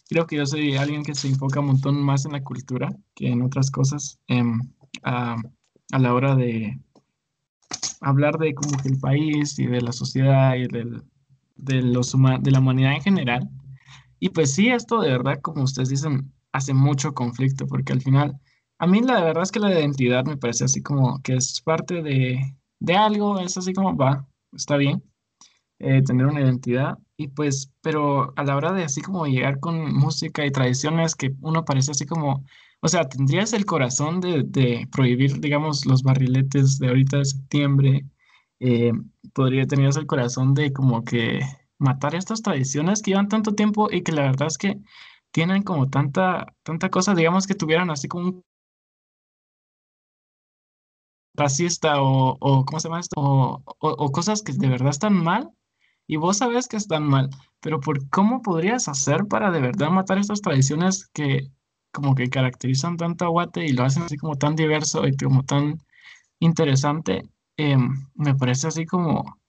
creo 0.10 0.26
que 0.26 0.38
yo 0.38 0.46
soy 0.48 0.76
alguien 0.78 1.04
que 1.04 1.14
se 1.14 1.28
enfoca 1.28 1.60
un 1.60 1.68
montón 1.68 2.02
más 2.02 2.26
en 2.26 2.32
la 2.32 2.44
cultura 2.44 2.90
que 3.14 3.28
en 3.28 3.44
otras 3.44 3.70
cosas 3.70 4.20
em, 4.28 4.60
a, 5.04 5.36
la 5.92 6.14
hora 6.14 6.36
de 6.36 6.80
hablar 8.02 8.40
de 8.40 8.56
como 8.56 8.78
que 8.78 8.90
el 8.90 9.00
país 9.00 9.60
y 9.60 9.68
de 9.68 9.82
la 9.82 9.92
sociedad 9.92 10.56
y 10.56 10.68
del, 10.68 11.04
de, 11.56 11.82
los 11.82 12.16
de 12.42 12.52
la 12.52 12.60
humanidad 12.60 12.94
en 12.94 13.02
general. 13.02 13.50
Y 14.20 14.30
pues 14.30 14.54
sí, 14.54 14.70
esto 14.70 15.02
de 15.02 15.12
verdad, 15.12 15.42
como 15.42 15.64
ustedes 15.64 15.90
dicen, 15.90 16.34
hace 16.52 16.74
mucho 16.74 17.14
conflicto, 17.14 17.68
porque 17.68 17.94
al 17.94 18.02
final 18.02 18.40
a 18.80 18.88
mí 18.88 19.02
la 19.02 19.24
verdad 19.24 19.44
es 19.44 19.52
que 19.52 19.60
la 19.60 19.72
identidad 19.72 20.26
me 20.26 20.38
parece 20.38 20.66
así 20.66 20.82
como 20.82 21.22
que 21.22 21.36
es 21.36 21.62
parte 21.62 22.02
de, 22.02 22.58
algo, 22.96 23.40
es 23.40 23.58
así 23.58 23.74
como 23.74 23.96
va, 23.96 24.28
está 24.52 24.78
bien 24.78 25.04
eh, 25.80 26.02
tener 26.04 26.26
una 26.28 26.42
identidad, 26.42 26.98
y 27.18 27.30
pues, 27.30 27.72
pero 27.82 28.34
a 28.38 28.44
la 28.44 28.56
hora 28.56 28.72
de 28.74 28.84
así 28.84 29.02
como 29.02 29.26
llegar 29.28 29.60
con 29.60 29.94
música 29.94 30.46
y 30.46 30.52
tradiciones 30.52 31.16
que 31.16 31.34
uno 31.42 31.66
parece 31.66 31.92
así 31.92 32.06
como, 32.06 32.46
o 32.82 32.88
sea, 32.88 33.08
tendrías 33.10 33.54
el 33.54 33.66
corazón 33.66 34.22
de, 34.22 34.44
de 34.44 34.88
prohibir, 34.92 35.40
digamos, 35.40 35.86
los 35.86 36.04
barriletes 36.04 36.80
de 36.80 36.88
ahorita 36.90 37.18
de 37.20 37.26
septiembre, 37.26 38.06
eh, 38.64 38.94
podría 39.34 39.68
tener 39.68 39.92
el 39.98 40.06
corazón 40.08 40.54
de 40.54 40.72
como 40.72 41.04
que 41.04 41.42
matar 41.80 42.16
estas 42.16 42.42
tradiciones 42.42 43.02
que 43.02 43.12
llevan 43.12 43.28
tanto 43.28 43.56
tiempo 43.56 43.90
y 43.92 44.04
que 44.04 44.14
la 44.14 44.24
verdad 44.24 44.48
es 44.48 44.58
que 44.58 44.80
tienen 45.32 45.64
como 45.64 45.90
tanta, 45.90 46.56
tanta 46.64 46.90
cosa, 46.90 47.14
digamos 47.14 47.46
que 47.46 47.56
tuvieran 47.56 47.90
así 47.90 48.08
como 48.08 48.26
un 48.28 48.46
racista 51.36 52.02
o, 52.02 52.38
o 52.40 52.66
¿cómo 52.66 52.80
se 52.80 52.88
llama 52.88 53.00
esto? 53.02 53.20
O, 53.20 53.64
o, 53.80 54.12
cosas 54.12 54.42
que 54.44 54.54
de 54.54 54.70
verdad 54.70 54.90
están 54.92 55.14
mal 55.14 55.50
y 56.08 56.18
vos 56.18 56.38
sabes 56.38 56.68
que 56.68 56.78
están 56.78 57.04
mal, 57.04 57.30
pero 57.60 57.82
por 57.82 58.08
cómo 58.10 58.42
podrías 58.42 58.88
hacer 58.88 59.26
para 59.28 59.52
de 59.52 59.60
verdad 59.62 59.90
matar 59.90 60.20
estas 60.20 60.42
tradiciones 60.42 61.08
que 61.14 61.50
como 61.92 62.16
que 62.16 62.30
caracterizan 62.30 62.98
tanto 62.98 63.26
a 63.26 63.30
Guate 63.30 63.66
y 63.66 63.74
lo 63.74 63.84
hacen 63.84 64.04
así 64.04 64.18
como 64.18 64.36
tan 64.38 64.56
diverso 64.56 65.06
y 65.08 65.16
como 65.18 65.44
tan 65.44 65.80
interesante, 66.40 67.24
em, 67.58 68.08
me 68.16 68.36
parece 68.36 68.68
así 68.68 68.86
como 68.86 69.40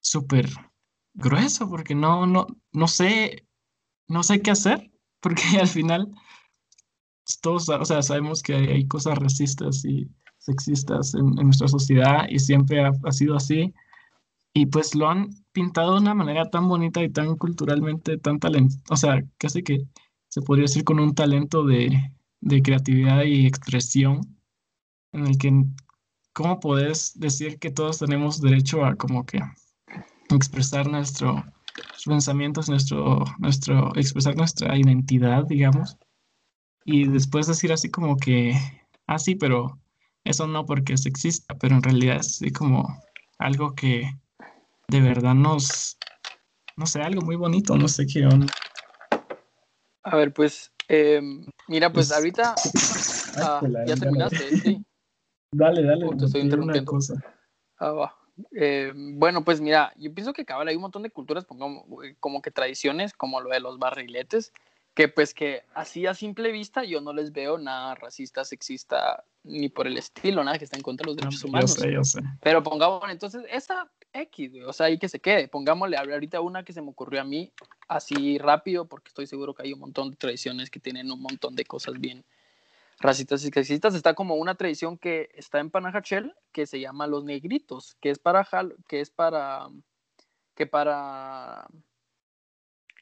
súper 0.00 0.48
grueso 1.14 1.68
porque 1.68 1.94
no, 1.94 2.26
no, 2.26 2.46
no 2.72 2.88
sé, 2.88 3.46
no 4.08 4.22
sé 4.22 4.42
qué 4.42 4.50
hacer 4.50 4.90
porque 5.20 5.42
al 5.60 5.68
final 5.68 6.10
todos, 7.40 7.68
o 7.68 7.84
sea, 7.84 8.02
sabemos 8.02 8.42
que 8.42 8.54
hay, 8.54 8.86
cosas 8.86 9.18
racistas 9.18 9.84
y 9.84 10.08
sexistas 10.38 11.14
en, 11.14 11.30
nuestra 11.34 11.68
sociedad 11.68 12.26
y 12.28 12.38
siempre 12.38 12.84
ha, 12.84 12.92
ha 13.04 13.12
sido 13.12 13.36
así. 13.36 13.72
Y 14.52 14.66
pues 14.66 14.94
lo 14.94 15.08
han 15.08 15.30
pintado 15.52 15.94
de 15.94 16.00
una 16.00 16.14
manera 16.14 16.50
tan 16.50 16.68
bonita 16.68 17.02
y 17.02 17.10
tan 17.10 17.36
culturalmente, 17.36 18.18
tan 18.18 18.38
talento, 18.38 18.76
o 18.90 18.96
sea, 18.96 19.24
casi 19.38 19.62
que 19.62 19.88
se 20.28 20.42
podría 20.42 20.64
decir 20.64 20.84
con 20.84 21.00
un 21.00 21.14
talento 21.14 21.64
de, 21.64 22.12
de 22.40 22.62
creatividad 22.62 23.22
y 23.22 23.46
expresión, 23.46 24.20
en 25.12 25.26
el 25.26 25.38
que, 25.38 25.64
¿cómo 26.34 26.60
podés 26.60 27.18
decir 27.18 27.58
que 27.58 27.70
todos 27.70 27.98
tenemos 27.98 28.40
derecho 28.40 28.84
a 28.84 28.96
como 28.96 29.24
que 29.24 29.40
expresar 30.30 30.86
nuestro, 30.88 31.34
nuestros 31.34 32.04
pensamientos, 32.06 32.68
nuestro, 32.68 33.24
nuestro, 33.38 33.92
expresar 33.96 34.36
nuestra 34.36 34.76
identidad, 34.76 35.44
digamos, 35.46 35.96
y 36.84 37.08
después 37.08 37.46
decir 37.46 37.72
así 37.72 37.88
como 37.88 38.16
que, 38.16 38.52
ah, 39.06 39.18
sí, 39.18 39.36
pero 39.36 39.78
eso 40.24 40.46
no 40.46 40.66
porque 40.66 40.94
es 40.94 41.04
sexista, 41.04 41.56
pero 41.56 41.76
en 41.76 41.82
realidad 41.82 42.16
es 42.16 42.26
así 42.26 42.50
como 42.50 43.02
algo 43.38 43.74
que 43.74 44.10
de 44.88 45.00
verdad 45.00 45.34
nos, 45.34 45.96
no 46.76 46.86
sé, 46.86 47.00
algo 47.00 47.22
muy 47.22 47.36
bonito, 47.36 47.76
no 47.76 47.88
sé 47.88 48.06
qué 48.06 48.26
onda. 48.26 48.52
A 50.02 50.16
ver, 50.16 50.34
pues, 50.34 50.72
em, 50.88 51.46
mira, 51.68 51.92
pues, 51.92 52.10
ahorita 52.10 52.54
ah, 53.36 53.60
ya 53.86 53.94
terminaste, 53.94 54.58
sí. 54.58 54.84
Dale, 55.56 55.82
dale. 55.82 56.08
te 56.16 56.24
estoy 56.24 56.40
interrumpiendo. 56.40 56.90
Cosa. 56.90 57.14
Ah, 57.78 57.90
va. 57.90 58.16
Em, 58.52 59.18
bueno, 59.18 59.44
pues 59.44 59.60
mira, 59.60 59.92
yo 59.96 60.12
pienso 60.12 60.32
que 60.32 60.44
cabal 60.44 60.66
hay 60.66 60.74
un 60.74 60.82
montón 60.82 61.02
de 61.02 61.10
culturas, 61.10 61.44
pongamos, 61.44 61.84
como 62.18 62.42
que 62.42 62.50
tradiciones, 62.50 63.12
como 63.12 63.40
lo 63.40 63.50
de 63.50 63.60
los 63.60 63.78
barriletes, 63.78 64.52
que 64.94 65.08
pues 65.08 65.32
que 65.32 65.62
así 65.74 66.06
a 66.06 66.14
simple 66.14 66.50
vista 66.50 66.84
yo 66.84 67.00
no 67.00 67.12
les 67.12 67.32
veo 67.32 67.58
nada 67.58 67.94
racista, 67.94 68.44
sexista, 68.44 69.22
ni 69.44 69.68
por 69.68 69.86
el 69.86 69.96
estilo, 69.96 70.42
nada 70.42 70.58
que 70.58 70.64
está 70.64 70.76
en 70.76 70.82
contra 70.82 71.04
de 71.04 71.10
los 71.10 71.16
derechos 71.16 71.44
humanos. 71.44 71.76
Yo 71.76 71.82
sé, 71.82 71.92
yo 71.92 72.04
sé. 72.04 72.20
Pero 72.42 72.62
pongamos, 72.62 73.02
entonces, 73.08 73.44
esa 73.48 73.88
X, 74.12 74.52
o 74.66 74.72
sea, 74.72 74.86
ahí 74.86 74.98
que 74.98 75.08
se 75.08 75.20
quede. 75.20 75.46
Pongámosle 75.46 75.96
ahorita 75.96 76.40
una 76.40 76.64
que 76.64 76.72
se 76.72 76.82
me 76.82 76.90
ocurrió 76.90 77.20
a 77.20 77.24
mí 77.24 77.52
así 77.86 78.38
rápido, 78.38 78.86
porque 78.86 79.08
estoy 79.08 79.28
seguro 79.28 79.54
que 79.54 79.62
hay 79.62 79.72
un 79.72 79.80
montón 79.80 80.10
de 80.10 80.16
tradiciones 80.16 80.70
que 80.70 80.80
tienen 80.80 81.10
un 81.12 81.20
montón 81.20 81.54
de 81.54 81.64
cosas 81.64 82.00
bien 82.00 82.24
racistas 83.00 83.44
y 83.44 83.50
sexistas. 83.50 83.94
Está 83.94 84.14
como 84.14 84.36
una 84.36 84.54
tradición 84.54 84.98
que 84.98 85.30
está 85.34 85.60
en 85.60 85.70
Panajachel, 85.70 86.34
que 86.52 86.66
se 86.66 86.80
llama 86.80 87.06
Los 87.06 87.24
Negritos, 87.24 87.96
que 88.00 88.10
es 88.10 88.18
para, 88.18 88.46
que 88.88 89.00
es 89.00 89.10
para, 89.10 89.68
que 90.54 90.66
para 90.66 91.66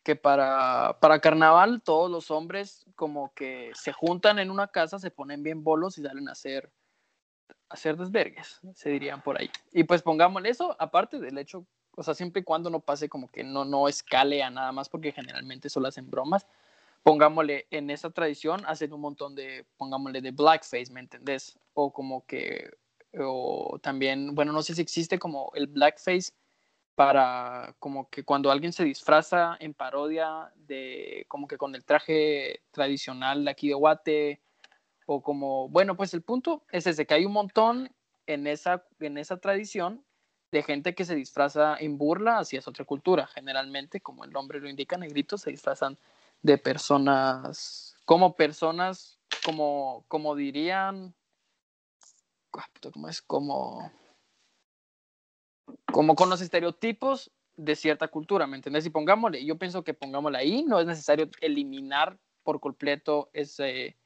que 0.03 0.17
para, 0.17 0.99
para 1.01 1.21
carnaval 1.21 1.83
todos 1.83 2.11
los 2.11 2.31
hombres 2.31 2.85
como 2.97 3.33
que 3.35 3.71
se 3.75 3.93
juntan 3.93 4.39
en 4.39 4.51
una 4.51 4.69
casa, 4.69 4.99
se 4.99 5.11
ponen 5.11 5.43
bien 5.43 5.63
bolos 5.63 5.99
y 5.99 6.03
salen 6.03 6.29
a 6.29 6.33
hacer, 6.33 6.73
a 7.69 7.75
hacer 7.75 7.97
desvergues, 7.97 8.61
se 8.75 8.91
dirían 8.91 9.23
por 9.23 9.41
ahí. 9.41 9.51
Y 9.73 9.85
pues 9.85 10.03
pongámosle 10.03 10.49
eso, 10.49 10.77
aparte 10.79 11.21
del 11.21 11.39
hecho, 11.39 11.67
o 11.95 12.03
sea, 12.03 12.15
siempre 12.15 12.41
y 12.41 12.45
cuando 12.45 12.69
no 12.69 12.81
pase 12.81 13.09
como 13.09 13.31
que 13.31 13.45
no, 13.45 13.65
no 13.65 13.87
escale 13.87 14.43
a 14.43 14.51
nada 14.51 14.73
más, 14.73 14.89
porque 14.89 15.13
generalmente 15.13 15.69
solo 15.69 15.89
hacen 15.89 16.11
bromas, 16.11 16.47
pongámosle 17.03 17.67
en 17.71 17.91
esa 17.91 18.11
tradición, 18.11 18.63
hacen 18.67 18.93
un 18.93 19.01
montón 19.01 19.35
de, 19.35 19.67
pongámosle 19.77 20.21
de 20.21 20.31
blackface, 20.31 20.93
¿me 20.93 21.01
entendés? 21.01 21.59
O 21.75 21.93
como 21.93 22.25
que, 22.27 22.71
o 23.19 23.79
también, 23.83 24.35
bueno, 24.35 24.53
no 24.53 24.63
sé 24.63 24.75
si 24.75 24.83
existe 24.83 25.19
como 25.19 25.51
el 25.55 25.67
blackface, 25.67 26.33
para 26.95 27.75
como 27.79 28.09
que 28.11 28.23
cuando 28.23 28.51
alguien 28.51 28.73
se 28.73 28.85
disfraza 28.85 29.57
en 29.61 29.75
parodia 29.75 30.53
de 30.57 31.25
como 31.29 31.49
que 31.49 31.57
con 31.57 31.75
el 31.75 31.85
traje 31.85 32.63
tradicional 32.71 33.45
de 33.45 33.51
aquí 33.51 33.69
de 33.69 33.75
Guate 33.75 34.43
o 35.07 35.23
como, 35.23 35.69
bueno, 35.69 35.97
pues 35.97 36.15
el 36.15 36.23
punto 36.23 36.65
es 36.71 36.87
ese, 36.87 37.07
que 37.07 37.15
hay 37.15 37.25
un 37.25 37.33
montón 37.33 37.91
en 38.27 38.47
esa, 38.47 38.85
en 39.01 39.19
esa 39.19 39.39
tradición 39.39 40.05
de 40.53 40.63
gente 40.63 40.95
que 40.95 41.05
se 41.05 41.15
disfraza 41.15 41.77
en 41.79 41.97
burla 41.97 42.39
hacia 42.39 42.61
otra 42.65 42.85
cultura. 42.85 43.27
Generalmente, 43.27 44.01
como 44.01 44.25
el 44.25 44.31
nombre 44.31 44.61
lo 44.61 44.69
indica, 44.69 44.99
negritos 44.99 45.41
se 45.41 45.51
disfrazan 45.51 45.99
de 46.43 46.59
personas, 46.59 47.97
como 48.05 48.37
personas, 48.37 49.19
como, 49.45 50.05
como 50.09 50.35
dirían, 50.35 51.15
ah, 52.53 52.67
¿cómo 52.93 53.09
es? 53.09 53.23
Como 53.23 53.91
como 55.93 56.15
con 56.15 56.31
los 56.31 56.41
estereotipos 56.41 57.31
de 57.57 57.77
cierta 57.77 58.09
cultura, 58.09 58.47
¿me 58.47 58.57
entendés? 58.57 58.87
Y 58.87 58.91
pongámosle, 58.91 59.45
yo 59.45 59.59
pienso 59.59 59.85
que 59.85 59.95
pongámosle 59.95 60.39
ahí, 60.39 60.65
no 60.65 60.81
es 60.81 60.87
necesario 60.87 61.29
eliminar 61.41 62.19
por 62.43 62.61
completo 62.61 63.31
ese, 63.33 63.97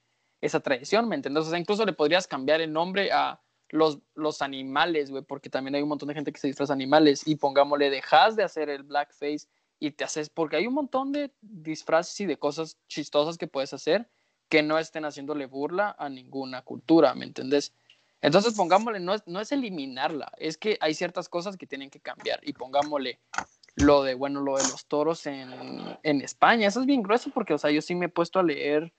esa 0.41 0.61
tradición, 0.61 1.09
¿me 1.09 1.15
entendés? 1.15 1.47
O 1.47 1.51
sea, 1.51 1.59
incluso 1.59 1.87
le 1.87 1.93
podrías 1.93 2.27
cambiar 2.27 2.61
el 2.61 2.73
nombre 2.73 3.13
a 3.13 3.41
los, 3.69 4.01
los 4.15 4.43
animales, 4.43 5.11
güey, 5.11 5.23
porque 5.23 5.49
también 5.49 5.75
hay 5.77 5.83
un 5.83 5.89
montón 5.89 6.09
de 6.09 6.15
gente 6.15 6.33
que 6.33 6.41
se 6.41 6.49
disfraza 6.49 6.73
animales 6.73 7.27
y 7.27 7.37
pongámosle, 7.37 7.89
dejas 7.89 8.37
de 8.37 8.43
hacer 8.43 8.69
el 8.69 8.83
blackface 8.83 9.47
y 9.79 9.91
te 9.91 10.05
haces, 10.05 10.31
porque 10.31 10.57
hay 10.57 10.67
un 10.67 10.75
montón 10.75 11.13
de 11.13 11.33
disfraces 11.41 12.19
y 12.21 12.27
de 12.27 12.39
cosas 12.39 12.79
chistosas 12.89 13.39
que 13.39 13.47
puedes 13.47 13.73
hacer 13.73 14.09
que 14.49 14.63
no 14.63 14.79
estén 14.79 15.05
haciéndole 15.05 15.47
burla 15.47 15.97
a 15.99 16.09
ninguna 16.09 16.63
cultura, 16.63 17.15
¿me 17.15 17.25
entendés? 17.25 17.75
Entonces, 18.21 18.55
pongámosle, 18.55 19.01
no 19.01 19.15
es, 19.15 19.23
no 19.27 19.41
es 19.41 19.53
eliminarla, 19.53 20.33
es 20.39 20.57
que 20.57 20.79
hay 20.81 20.95
ciertas 20.95 21.29
cosas 21.29 21.57
que 21.57 21.67
tienen 21.67 21.91
que 21.91 22.01
cambiar 22.01 22.41
y 22.43 22.53
pongámosle 22.53 23.19
lo 23.75 24.03
de, 24.03 24.15
bueno, 24.15 24.41
lo 24.41 24.57
de 24.57 24.65
los 24.65 24.87
toros 24.87 25.27
en, 25.27 25.53
en 26.03 26.21
España. 26.23 26.69
Eso 26.69 26.81
es 26.81 26.87
bien 26.87 27.03
grueso 27.03 27.31
porque, 27.31 27.55
o 27.55 27.59
sea, 27.59 27.71
yo 27.71 27.83
sí 27.83 27.95
me 27.95 28.07
he 28.07 28.09
puesto 28.09 28.39
a 28.39 28.43
leer 28.43 28.93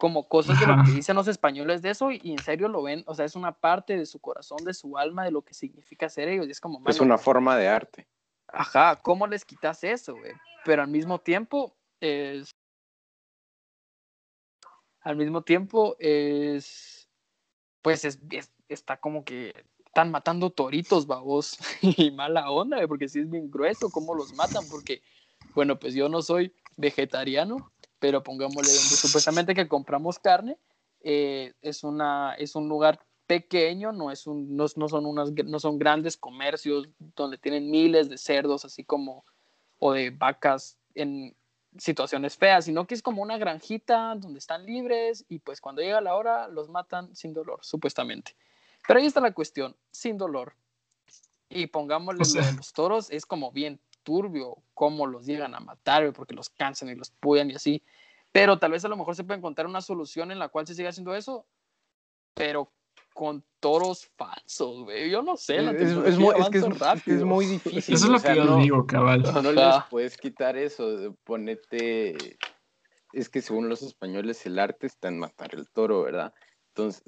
como 0.00 0.26
cosas 0.28 0.58
de 0.58 0.66
lo 0.66 0.82
que 0.82 0.92
dicen 0.92 1.14
los 1.14 1.28
españoles 1.28 1.82
de 1.82 1.90
eso 1.90 2.10
y, 2.10 2.32
en 2.32 2.38
serio 2.38 2.68
lo 2.68 2.82
ven, 2.82 3.04
o 3.06 3.14
sea, 3.14 3.26
es 3.26 3.36
una 3.36 3.52
parte 3.52 3.96
de 3.96 4.06
su 4.06 4.18
corazón, 4.18 4.64
de 4.64 4.74
su 4.74 4.96
alma, 4.98 5.24
de 5.24 5.30
lo 5.30 5.42
que 5.42 5.54
significa 5.54 6.08
ser 6.08 6.28
ellos. 6.28 6.48
Y 6.48 6.50
es 6.50 6.60
como... 6.60 6.82
es 6.88 7.00
una 7.00 7.18
forma 7.18 7.56
de 7.56 7.68
arte. 7.68 8.08
Ajá, 8.52 8.96
¿cómo 9.02 9.26
les 9.26 9.44
quitas 9.44 9.84
eso, 9.84 10.14
güey? 10.14 10.32
Pero 10.64 10.82
al 10.82 10.88
mismo 10.88 11.18
tiempo 11.20 11.76
es... 12.00 12.54
Al 15.02 15.16
mismo 15.16 15.42
tiempo 15.42 15.96
es 15.98 17.00
pues 17.82 18.04
es, 18.04 18.18
está 18.68 18.98
como 18.98 19.24
que 19.24 19.54
están 19.86 20.10
matando 20.10 20.50
toritos, 20.50 21.06
babos, 21.06 21.58
y 21.82 22.10
mala 22.10 22.50
onda, 22.50 22.86
porque 22.86 23.08
sí 23.08 23.20
es 23.20 23.30
bien 23.30 23.50
grueso 23.50 23.90
cómo 23.90 24.14
los 24.14 24.34
matan, 24.34 24.64
porque, 24.70 25.02
bueno, 25.54 25.78
pues 25.78 25.94
yo 25.94 26.08
no 26.08 26.22
soy 26.22 26.54
vegetariano, 26.76 27.72
pero 27.98 28.22
pongámosle 28.22 28.70
supuestamente 28.70 29.54
que 29.54 29.68
compramos 29.68 30.18
carne, 30.18 30.58
eh, 31.02 31.54
es, 31.62 31.82
una, 31.82 32.34
es 32.34 32.54
un 32.54 32.68
lugar 32.68 33.00
pequeño, 33.30 33.92
no, 33.92 34.10
es 34.10 34.26
un, 34.26 34.56
no, 34.56 34.66
no, 34.74 34.88
son 34.88 35.06
unas, 35.06 35.30
no 35.30 35.60
son 35.60 35.78
grandes 35.78 36.16
comercios 36.16 36.88
donde 37.14 37.38
tienen 37.38 37.70
miles 37.70 38.10
de 38.10 38.18
cerdos, 38.18 38.64
así 38.64 38.82
como, 38.82 39.24
o 39.78 39.92
de 39.92 40.10
vacas 40.10 40.76
en, 40.96 41.36
situaciones 41.78 42.36
feas, 42.36 42.64
sino 42.64 42.88
que 42.88 42.96
es 42.96 43.02
como 43.02 43.22
una 43.22 43.38
granjita 43.38 44.16
donde 44.16 44.40
están 44.40 44.66
libres 44.66 45.24
y 45.28 45.38
pues 45.38 45.60
cuando 45.60 45.80
llega 45.80 46.00
la 46.00 46.16
hora 46.16 46.48
los 46.48 46.68
matan 46.68 47.14
sin 47.14 47.32
dolor, 47.32 47.60
supuestamente. 47.62 48.34
Pero 48.88 48.98
ahí 48.98 49.06
está 49.06 49.20
la 49.20 49.30
cuestión, 49.30 49.76
sin 49.92 50.18
dolor. 50.18 50.56
Y 51.48 51.68
pongámosle 51.68 52.24
los 52.56 52.72
toros, 52.72 53.12
es 53.12 53.24
como 53.24 53.52
bien 53.52 53.78
turbio 54.02 54.56
cómo 54.74 55.06
los 55.06 55.24
llegan 55.24 55.54
a 55.54 55.60
matar, 55.60 56.12
porque 56.12 56.34
los 56.34 56.50
cansan 56.50 56.88
y 56.88 56.96
los 56.96 57.10
puyan 57.10 57.48
y 57.52 57.54
así. 57.54 57.84
Pero 58.32 58.58
tal 58.58 58.72
vez 58.72 58.84
a 58.84 58.88
lo 58.88 58.96
mejor 58.96 59.14
se 59.14 59.22
puede 59.22 59.38
encontrar 59.38 59.68
una 59.68 59.80
solución 59.80 60.32
en 60.32 60.40
la 60.40 60.48
cual 60.48 60.66
se 60.66 60.74
siga 60.74 60.88
haciendo 60.88 61.14
eso, 61.14 61.46
pero 62.34 62.72
con 63.20 63.44
toros 63.60 64.10
falsos, 64.16 64.84
güey. 64.84 65.10
Yo 65.10 65.20
no 65.20 65.36
sé. 65.36 65.58
es, 65.58 65.90
es, 65.90 66.18
muy, 66.18 66.34
es, 66.38 66.48
que 67.04 67.12
es, 67.12 67.22
muy 67.22 67.44
difícil. 67.44 67.94
Eso 67.94 68.06
es 68.06 68.10
lo 68.10 68.18
que 68.18 68.34
yo 68.34 68.56
digo, 68.56 68.86
cabal. 68.86 69.22
No, 69.42 69.52
les 69.52 69.84
puedes 69.90 70.16
quitar 70.16 70.56
eso. 70.56 71.14
Ponete. 71.24 72.38
Es 73.12 73.28
que 73.28 73.42
según 73.42 73.68
los 73.68 73.82
españoles, 73.82 74.46
el 74.46 74.58
arte 74.58 74.86
está 74.86 75.08
en 75.08 75.18
matar 75.18 75.54
el 75.54 75.68
toro, 75.68 76.00
¿verdad? 76.00 76.32
Entonces, 76.68 77.02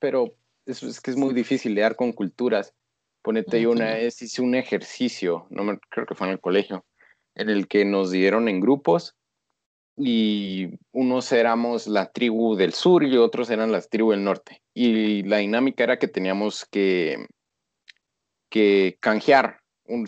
pero 0.00 0.34
es, 0.66 0.82
es 0.82 1.00
que 1.00 1.12
es 1.12 1.16
muy 1.16 1.32
difícil 1.32 1.76
leer 1.76 1.94
con 1.94 2.10
culturas. 2.10 2.74
Ponete, 3.22 3.62
yo 3.62 3.70
una 3.70 3.94
vez 3.94 4.20
hice 4.20 4.42
un 4.42 4.56
ejercicio, 4.56 5.46
no 5.48 5.62
me, 5.62 5.78
creo 5.90 6.06
que 6.06 6.16
fue 6.16 6.26
en 6.26 6.32
el 6.32 6.40
colegio, 6.40 6.84
en 7.36 7.50
el 7.50 7.68
que 7.68 7.84
nos 7.84 8.10
dieron 8.10 8.48
en 8.48 8.58
grupos 8.58 9.14
y 9.96 10.78
unos 10.92 11.30
éramos 11.32 11.86
la 11.86 12.10
tribu 12.10 12.56
del 12.56 12.72
sur 12.72 13.04
y 13.04 13.16
otros 13.16 13.50
eran 13.50 13.72
la 13.72 13.80
tribu 13.80 14.12
del 14.12 14.24
norte. 14.24 14.62
Y 14.74 15.22
la 15.24 15.38
dinámica 15.38 15.84
era 15.84 15.98
que 15.98 16.08
teníamos 16.08 16.64
que, 16.64 17.26
que 18.48 18.96
canjear 19.00 19.60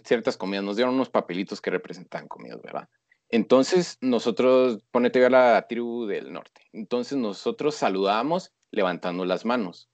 ciertas 0.04 0.36
comidas. 0.36 0.64
Nos 0.64 0.76
dieron 0.76 0.94
unos 0.94 1.10
papelitos 1.10 1.60
que 1.60 1.70
representaban 1.70 2.28
comidas, 2.28 2.62
¿verdad? 2.62 2.88
Entonces 3.28 3.98
nosotros, 4.00 4.82
ponete 4.90 5.24
a 5.24 5.30
la 5.30 5.66
tribu 5.68 6.06
del 6.06 6.32
norte. 6.32 6.62
Entonces 6.72 7.18
nosotros 7.18 7.74
saludamos 7.74 8.52
levantando 8.70 9.24
las 9.24 9.44
manos. 9.44 9.88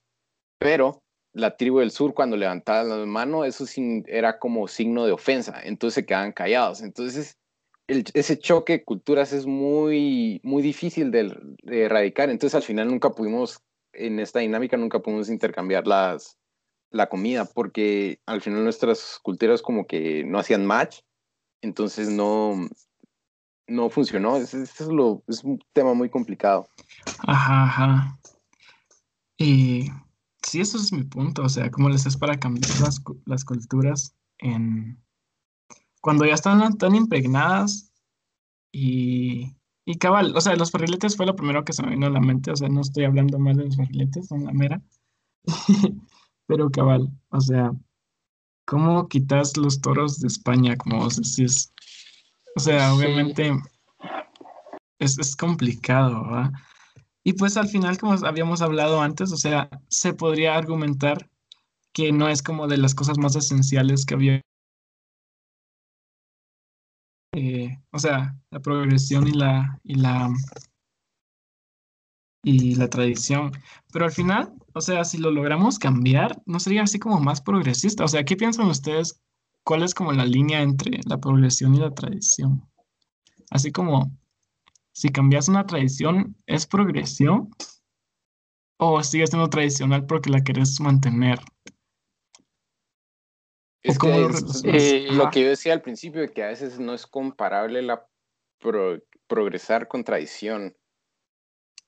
Pero 0.57 1.01
la 1.33 1.57
tribu 1.57 1.79
del 1.79 1.91
sur, 1.91 2.13
cuando 2.13 2.37
levantaban 2.37 2.89
las 2.89 3.07
manos, 3.07 3.47
eso 3.47 3.65
era 4.07 4.37
como 4.37 4.67
signo 4.67 5.05
de 5.05 5.11
ofensa. 5.11 5.59
Entonces 5.63 5.95
se 5.95 6.05
quedaban 6.05 6.33
callados. 6.33 6.81
Entonces 6.81 7.37
ese 7.87 8.39
choque 8.39 8.73
de 8.73 8.83
culturas 8.83 9.33
es 9.33 9.45
muy, 9.45 10.39
muy 10.43 10.61
difícil 10.61 11.11
de, 11.11 11.35
erradicar. 11.63 12.29
Entonces 12.29 12.55
al 12.55 12.63
final 12.63 12.87
nunca 12.87 13.11
pudimos, 13.11 13.61
en 13.93 14.19
esta 14.19 14.39
dinámica 14.39 14.77
nunca 14.77 14.99
pudimos 14.99 15.29
intercambiar 15.29 15.87
las, 15.87 16.37
la 16.89 17.09
comida 17.09 17.45
porque 17.45 18.19
al 18.25 18.41
final 18.41 18.63
nuestras 18.63 19.19
culturas 19.21 19.61
como 19.61 19.87
que 19.87 20.23
no 20.23 20.39
hacían 20.39 20.65
match. 20.65 20.99
Entonces 21.61 22.09
no, 22.09 22.67
no 23.67 23.89
funcionó. 23.89 24.37
Es, 24.37 24.53
es, 24.53 24.81
un 24.81 25.59
tema 25.73 25.93
muy 25.93 26.09
complicado. 26.09 26.67
Ajá, 27.27 27.63
ajá. 27.63 28.19
Y 29.37 29.89
sí, 30.43 30.61
eso 30.61 30.77
es 30.77 30.93
mi 30.93 31.03
punto. 31.03 31.43
O 31.43 31.49
sea, 31.49 31.69
¿cómo 31.71 31.89
les 31.89 32.05
es 32.05 32.17
para 32.17 32.39
cambiar 32.39 32.69
las, 32.79 33.01
las 33.25 33.45
culturas 33.45 34.15
en, 34.39 34.97
cuando 36.01 36.25
ya 36.25 36.33
están 36.33 36.77
tan 36.77 36.95
impregnadas 36.95 37.93
y, 38.71 39.55
y 39.85 39.97
cabal, 39.97 40.35
o 40.35 40.41
sea, 40.41 40.55
los 40.55 40.71
barriletes 40.71 41.15
fue 41.15 41.25
lo 41.25 41.35
primero 41.35 41.63
que 41.63 41.73
se 41.73 41.83
me 41.83 41.91
vino 41.91 42.07
a 42.07 42.11
la 42.11 42.19
mente, 42.19 42.51
o 42.51 42.55
sea, 42.55 42.69
no 42.69 42.81
estoy 42.81 43.05
hablando 43.05 43.39
mal 43.39 43.55
de 43.55 43.65
los 43.65 43.77
barriletes, 43.77 44.27
son 44.27 44.45
la 44.45 44.51
mera, 44.51 44.81
pero 46.47 46.69
cabal, 46.69 47.09
o 47.29 47.39
sea, 47.39 47.71
¿cómo 48.65 49.07
quitas 49.07 49.55
los 49.57 49.79
toros 49.79 50.19
de 50.19 50.27
España, 50.27 50.75
como 50.75 50.97
vos 50.97 51.17
decís? 51.17 51.73
O 52.55 52.59
sea, 52.59 52.93
obviamente 52.93 53.53
es, 54.99 55.17
es 55.17 55.35
complicado, 55.35 56.23
¿verdad? 56.23 56.51
Y 57.23 57.33
pues 57.33 57.55
al 57.55 57.67
final, 57.67 57.97
como 57.99 58.13
habíamos 58.25 58.61
hablado 58.61 59.01
antes, 59.01 59.31
o 59.31 59.37
sea, 59.37 59.69
se 59.89 60.13
podría 60.13 60.55
argumentar 60.55 61.29
que 61.93 62.11
no 62.11 62.29
es 62.29 62.41
como 62.41 62.67
de 62.67 62.77
las 62.77 62.95
cosas 62.95 63.17
más 63.19 63.35
esenciales 63.35 64.05
que 64.05 64.15
había 64.15 64.41
eh, 67.33 67.77
o 67.91 67.99
sea, 67.99 68.35
la 68.49 68.59
progresión 68.59 69.27
y 69.27 69.31
la, 69.31 69.79
y 69.83 69.95
la, 69.95 70.29
y 72.43 72.75
la 72.75 72.89
tradición. 72.89 73.51
Pero 73.91 74.05
al 74.05 74.11
final, 74.11 74.53
o 74.73 74.81
sea, 74.81 75.03
si 75.05 75.17
lo 75.17 75.31
logramos 75.31 75.79
cambiar, 75.79 76.41
¿no 76.45 76.59
sería 76.59 76.83
así 76.83 76.99
como 76.99 77.19
más 77.19 77.41
progresista? 77.41 78.03
O 78.03 78.07
sea, 78.07 78.23
¿qué 78.23 78.35
piensan 78.35 78.67
ustedes? 78.67 79.21
¿Cuál 79.63 79.83
es 79.83 79.93
como 79.93 80.11
la 80.11 80.25
línea 80.25 80.61
entre 80.61 80.99
la 81.05 81.19
progresión 81.19 81.75
y 81.75 81.79
la 81.79 81.93
tradición? 81.93 82.67
Así 83.49 83.71
como, 83.71 84.11
si 84.91 85.09
cambias 85.09 85.47
una 85.47 85.65
tradición, 85.65 86.35
¿es 86.47 86.65
progresión? 86.65 87.49
¿O 88.77 89.01
sigue 89.03 89.27
siendo 89.27 89.49
tradicional 89.49 90.05
porque 90.05 90.31
la 90.31 90.43
querés 90.43 90.79
mantener? 90.81 91.39
Es 93.83 93.97
que 93.97 94.29
eh, 94.65 95.07
lo 95.11 95.29
que 95.31 95.41
yo 95.41 95.49
decía 95.49 95.73
al 95.73 95.81
principio, 95.81 96.21
de 96.21 96.31
que 96.31 96.43
a 96.43 96.47
veces 96.47 96.79
no 96.79 96.93
es 96.93 97.07
comparable 97.07 97.81
la 97.81 98.07
progresar 99.27 99.87
con 99.87 100.03
tradición. 100.03 100.77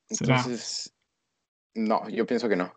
Entonces, 0.10 0.94
no, 1.76 2.08
yo 2.10 2.26
pienso 2.26 2.50
que 2.50 2.56
no. 2.56 2.74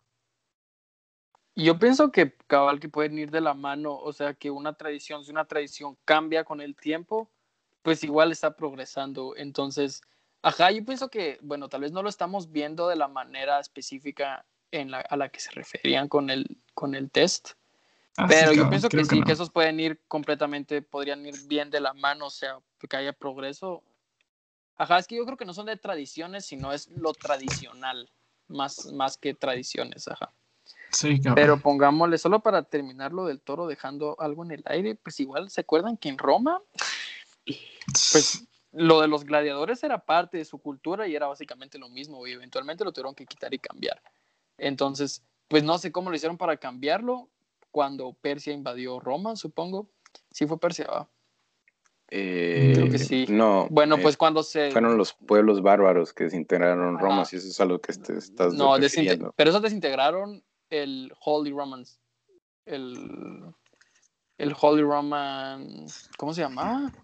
Yo 1.55 1.79
pienso 1.79 2.13
que 2.13 2.37
cabal 2.47 2.81
que 2.81 2.91
pueden 2.91 3.19
ir 3.19 3.31
de 3.31 3.41
la 3.41 3.55
mano, 3.55 3.97
o 3.97 4.13
sea, 4.13 4.35
que 4.35 4.51
una 4.51 4.75
tradición, 4.75 5.25
si 5.25 5.31
una 5.31 5.47
tradición 5.47 5.97
cambia 6.05 6.45
con 6.45 6.61
el 6.61 6.77
tiempo, 6.77 7.31
pues 7.81 8.05
igual 8.05 8.33
está 8.33 8.57
progresando. 8.57 9.35
Entonces, 9.37 10.03
ajá, 10.43 10.71
yo 10.71 10.85
pienso 10.85 11.09
que, 11.09 11.39
bueno, 11.41 11.71
tal 11.71 11.81
vez 11.81 11.93
no 11.93 12.03
lo 12.03 12.11
estamos 12.11 12.53
viendo 12.53 12.89
de 12.89 12.97
la 12.97 13.09
manera 13.09 13.59
específica 13.59 14.45
en 14.71 14.91
la, 14.91 15.01
a 15.01 15.17
la 15.17 15.31
que 15.31 15.41
se 15.41 15.51
referían 15.53 16.09
con 16.09 16.29
el, 16.29 16.61
con 16.75 16.95
el 16.95 17.11
test, 17.11 17.53
Ah, 18.17 18.27
Pero 18.29 18.53
yo 18.53 18.69
pienso 18.69 18.89
que, 18.89 19.05
sí, 19.05 19.23
que 19.23 19.33
esos 19.33 19.51
pueden 19.51 19.79
ir 19.79 20.01
completamente, 20.09 20.81
podrían 20.81 21.25
ir 21.27 21.35
bien 21.47 21.71
de 21.71 21.81
la 21.81 21.93
mano, 21.93 22.27
o 22.27 22.31
sea, 22.31 22.59
que 22.89 22.97
haya 22.97 23.13
progreso. 23.13 23.83
Ajá, 24.77 24.99
es 24.99 25.07
que 25.07 25.17
yo 25.17 25.25
creo 25.25 25.37
que 25.37 25.45
no 25.45 25.53
son 25.53 25.67
de 25.67 25.77
tradiciones, 25.77 26.47
sino 26.47 26.73
es 26.73 26.89
lo 26.89 27.13
tradicional, 27.13 28.11
más, 28.49 28.87
más 28.93 29.19
que 29.19 29.35
tradiciones, 29.35 30.09
ajá. 30.09 30.33
Sí, 30.91 31.21
claro. 31.21 31.35
Pero 31.35 31.61
pongámosle, 31.61 32.17
solo 32.17 32.41
para 32.41 32.63
terminar 32.63 33.13
lo 33.13 33.27
del 33.27 33.41
toro, 33.41 33.67
dejando 33.67 34.17
algo 34.19 34.45
en 34.45 34.53
el 34.53 34.63
aire, 34.67 34.95
pues 34.95 35.21
igual, 35.21 35.51
¿se 35.51 35.61
acuerdan 35.61 35.97
que 35.97 36.09
en 36.09 36.17
Roma, 36.17 36.63
pues 38.13 38.47
lo 38.73 39.01
de 39.01 39.09
los 39.09 39.25
gladiadores 39.25 39.83
era 39.83 39.99
parte 39.99 40.39
de 40.39 40.45
su 40.45 40.59
cultura 40.59 41.07
y 41.07 41.15
era 41.15 41.27
básicamente 41.27 41.79
lo 41.79 41.89
mismo, 41.89 42.27
y 42.27 42.33
eventualmente 42.33 42.85
lo 42.85 42.93
tuvieron 42.93 43.15
que 43.15 43.27
quitar 43.27 43.53
y 43.53 43.59
cambiar. 43.59 44.01
Entonces, 44.59 45.23
pues 45.49 45.65
no 45.65 45.77
sé 45.79 45.93
cómo 45.93 46.11
lo 46.11 46.17
hicieron 46.17 46.39
para 46.39 46.57
cambiarlo, 46.57 47.29
cuando 47.77 48.15
Persia 48.15 48.55
invadió 48.55 48.99
Roma, 49.01 49.37
supongo. 49.37 49.91
Sí 50.31 50.47
fue 50.47 50.59
Persia, 50.59 50.87
¿va? 50.87 51.11
Eh, 52.09 52.73
Creo 52.75 52.91
que 52.91 52.99
sí. 52.99 53.27
No. 53.29 53.67
Bueno, 53.69 53.99
pues 53.99 54.17
cuando 54.17 54.43
se. 54.43 54.71
Fueron 54.71 54.97
los 54.97 55.13
pueblos 55.13 55.61
bárbaros 55.61 56.15
que 56.15 56.25
desintegraron 56.25 56.99
Roma, 56.99 57.27
si 57.27 57.37
eso 57.37 57.49
es 57.49 57.61
algo 57.61 57.79
que 57.79 57.93
te 57.93 58.17
estás. 58.17 58.55
No, 58.55 58.77
pero 59.37 59.51
eso 59.51 59.61
desintegraron 59.61 60.43
el 60.71 61.13
Holy 61.23 61.51
Romans. 61.51 62.01
El. 62.65 63.45
El 64.39 64.57
Holy 64.59 64.81
Roman. 64.81 65.85
¿Cómo 66.17 66.33
se 66.33 66.41
llama? 66.41 66.95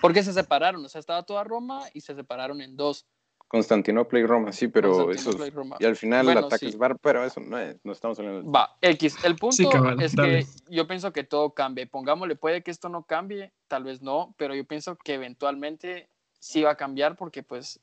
Porque 0.00 0.22
se 0.22 0.32
separaron, 0.32 0.82
o 0.82 0.88
sea, 0.88 1.00
estaba 1.00 1.24
toda 1.24 1.44
Roma 1.44 1.84
y 1.92 2.00
se 2.00 2.14
separaron 2.14 2.62
en 2.62 2.74
dos. 2.74 3.06
Constantinopla 3.52 4.18
y 4.18 4.24
Roma, 4.24 4.50
sí, 4.50 4.68
pero 4.68 5.10
eso. 5.10 5.30
Y, 5.78 5.84
al 5.84 5.94
final 5.94 6.26
el 6.26 6.38
ataque 6.38 6.68
es 6.68 6.78
bar, 6.78 6.98
pero 6.98 7.22
eso 7.22 7.38
no 7.38 7.58
es, 7.58 7.76
no 7.84 7.92
estamos 7.92 8.18
hablando. 8.18 8.50
Va, 8.50 8.78
X. 8.80 9.22
El 9.24 9.36
punto 9.36 9.70
es 10.00 10.16
que 10.16 10.46
yo 10.70 10.86
pienso 10.86 11.12
que 11.12 11.22
todo 11.22 11.50
cambie. 11.50 11.86
Pongámosle, 11.86 12.34
puede 12.34 12.62
que 12.62 12.70
esto 12.70 12.88
no 12.88 13.02
cambie, 13.02 13.52
tal 13.68 13.84
vez 13.84 14.00
no, 14.00 14.34
pero 14.38 14.54
yo 14.54 14.64
pienso 14.64 14.96
que 14.96 15.12
eventualmente 15.12 16.08
sí 16.38 16.62
va 16.62 16.70
a 16.70 16.76
cambiar 16.76 17.14
porque, 17.14 17.42
pues, 17.42 17.78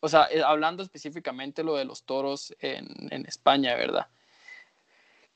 o 0.00 0.08
sea, 0.08 0.26
eh, 0.32 0.42
hablando 0.42 0.82
específicamente 0.82 1.62
lo 1.62 1.76
de 1.76 1.84
los 1.84 2.02
toros 2.02 2.52
en, 2.58 2.88
en 3.12 3.24
España, 3.24 3.76
¿verdad? 3.76 4.08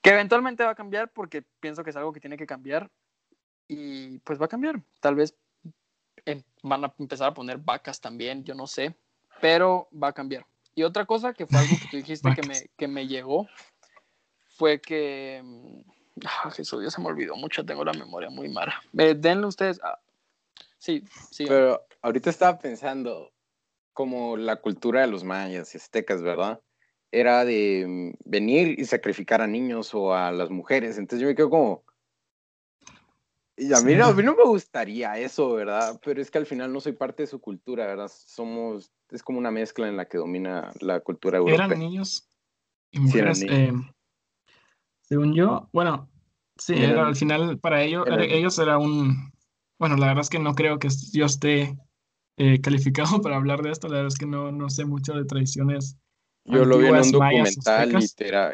Que 0.01 0.11
eventualmente 0.11 0.65
va 0.65 0.71
a 0.71 0.75
cambiar 0.75 1.13
porque 1.13 1.45
pienso 1.61 1.85
que 1.85 1.91
es 1.91 1.97
algo 1.97 2.13
que 2.13 2.19
tiene 2.19 2.37
que 2.37 2.49
cambiar 2.49 2.91
y 3.69 4.19
pues 4.19 4.41
va 4.41 4.47
a 4.47 4.49
cambiar. 4.49 4.83
Tal 4.99 5.15
vez 5.15 5.37
em, 6.25 6.43
van 6.65 6.85
a 6.85 6.93
empezar 6.99 7.29
a 7.29 7.35
poner 7.35 7.59
vacas 7.59 8.01
también, 8.01 8.43
yo 8.43 8.57
no 8.57 8.67
sé 8.67 8.97
pero 9.43 9.89
va 9.93 10.09
a 10.09 10.13
cambiar. 10.13 10.47
Y 10.75 10.85
otra 10.85 11.05
cosa 11.05 11.35
que 11.35 11.47
fue 11.47 11.59
algo 11.59 11.77
que 11.77 11.89
tú 11.91 11.97
dijiste 11.99 12.35
que 12.35 12.47
me, 12.47 12.55
que 12.79 12.89
me 12.89 13.07
llegó 13.07 13.49
fue 14.57 14.81
que. 14.81 15.43
Mm, 15.45 15.81
ah, 16.25 16.51
Jesús, 16.53 16.83
ya 16.83 16.91
se 16.91 17.01
me 17.03 17.09
olvidó 17.09 17.35
mucho, 17.37 17.67
tengo 17.67 17.85
la 17.85 17.93
memoria 17.93 18.31
muy 18.31 18.49
mala. 18.49 18.81
Eh, 18.97 19.15
denle 19.15 19.47
ustedes. 19.47 19.81
Ah, 19.83 19.99
sí, 20.79 21.05
sí. 21.31 21.45
Pero 21.47 21.85
ahorita 22.01 22.31
estaba 22.31 22.59
pensando 22.59 23.33
como 23.93 24.37
la 24.37 24.57
cultura 24.57 25.03
de 25.03 25.09
los 25.09 25.25
mayas 25.25 25.75
y 25.75 25.79
aztecas, 25.79 26.23
¿verdad? 26.23 26.61
Era 27.11 27.45
de 27.45 27.85
mm, 27.87 28.31
venir 28.31 28.79
y 28.79 28.85
sacrificar 28.85 29.43
a 29.43 29.49
niños 29.49 29.93
o 29.93 30.15
a 30.15 30.31
las 30.31 30.51
mujeres. 30.51 30.97
Entonces 30.99 31.21
yo 31.21 31.27
me 31.27 31.35
quedo 31.35 31.51
como. 31.51 31.85
Y 33.57 33.73
a 33.73 33.81
mí, 33.81 33.95
no, 33.95 34.07
a 34.07 34.15
mí 34.15 34.23
no 34.23 34.35
me 34.35 34.45
gustaría 34.45 35.19
eso, 35.19 35.53
¿verdad? 35.53 36.01
Pero 36.05 36.23
es 36.23 36.31
que 36.31 36.39
al 36.39 36.47
final 36.47 36.73
no 36.73 36.81
soy 36.81 36.93
parte 36.93 37.25
de 37.25 37.27
su 37.27 37.41
cultura, 37.41 37.87
¿verdad? 37.87 38.11
Somos 38.11 38.91
es 39.13 39.23
como 39.23 39.39
una 39.39 39.51
mezcla 39.51 39.89
en 39.89 39.97
la 39.97 40.07
que 40.07 40.19
domina 40.19 40.73
la 40.81 41.01
cultura 41.01 41.39
europea. 41.39 41.67
Eran 41.67 41.79
niños 41.79 42.29
y 42.91 43.01
mujeres. 43.01 43.43
Eh, 43.43 43.73
según 45.03 45.35
yo, 45.35 45.69
bueno, 45.73 46.11
sí, 46.57 46.75
era, 46.77 47.07
al 47.07 47.17
final 47.17 47.59
para 47.59 47.83
ellos, 47.83 48.07
ellos 48.09 48.59
era 48.59 48.79
un, 48.79 49.33
bueno, 49.79 49.97
la 49.97 50.07
verdad 50.07 50.23
es 50.23 50.31
que 50.31 50.39
no 50.39 50.55
creo 50.55 50.79
que 50.79 50.89
yo 51.13 51.27
esté 51.27 51.77
eh, 52.39 52.61
calificado 52.61 53.21
para 53.23 53.37
hablar 53.37 53.63
de 53.63 53.71
esto, 53.71 53.89
la 53.89 53.97
verdad 53.97 54.13
es 54.13 54.19
que 54.19 54.27
no, 54.27 54.51
no 54.51 54.71
sé 54.71 54.85
mucho 54.85 55.13
de 55.13 55.25
tradiciones 55.25 55.99
Yo 56.45 56.65
lo 56.65 56.79
vi 56.79 56.87
en 56.87 56.97
un 56.97 57.13
documental 57.13 57.99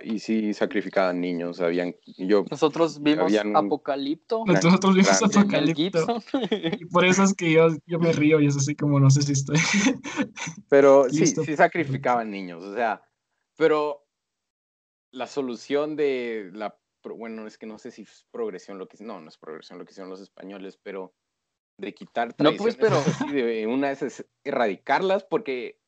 y, 0.05 0.15
y 0.15 0.19
sí 0.19 0.53
sacrificaban 0.53 1.21
niños. 1.21 1.61
Habían, 1.61 1.97
yo, 2.19 2.45
Nosotros 2.51 3.03
vimos 3.03 3.33
Apocalipto. 3.55 4.45
Nosotros 4.47 4.95
vimos 4.95 5.23
Apocalipto. 5.23 6.23
Y 6.51 6.85
por 6.87 7.07
eso 7.07 7.25
es 7.25 7.35
que 7.35 7.51
yo, 7.51 7.69
yo 7.87 7.99
me 7.99 8.13
río 8.13 8.41
y 8.41 8.47
es 8.47 8.57
así 8.57 8.75
como 8.75 9.01
no 9.01 9.11
sé 9.11 9.23
si 9.23 9.33
estoy. 9.33 9.57
Pero 10.69 11.09
sí, 11.09 11.27
sí 11.27 11.57
sacrificaban 11.57 12.31
niños. 12.31 12.63
O 12.63 12.75
sea, 12.75 13.03
pero 13.57 14.07
la 15.11 15.27
solución 15.27 15.97
de 15.97 16.51
la. 16.53 16.79
Bueno, 17.03 17.47
es 17.47 17.57
que 17.57 17.67
no 17.67 17.79
sé 17.79 17.91
si 17.91 18.03
es 18.03 18.27
progresión 18.31 18.79
lo 18.79 18.87
que. 18.87 19.03
No, 19.03 19.21
no 19.21 19.29
es 19.29 19.39
progresión 19.39 19.79
lo 19.79 19.85
que 19.85 19.93
hicieron 19.93 20.11
los 20.11 20.21
españoles, 20.21 20.79
pero 20.83 21.15
de 21.79 21.95
quitar 21.95 22.35
no, 22.39 22.53
pues, 22.57 22.77
pero... 22.77 22.97
de 23.33 23.67
una 23.67 23.93
es 23.93 24.27
erradicarlas 24.45 25.25
porque 25.25 25.81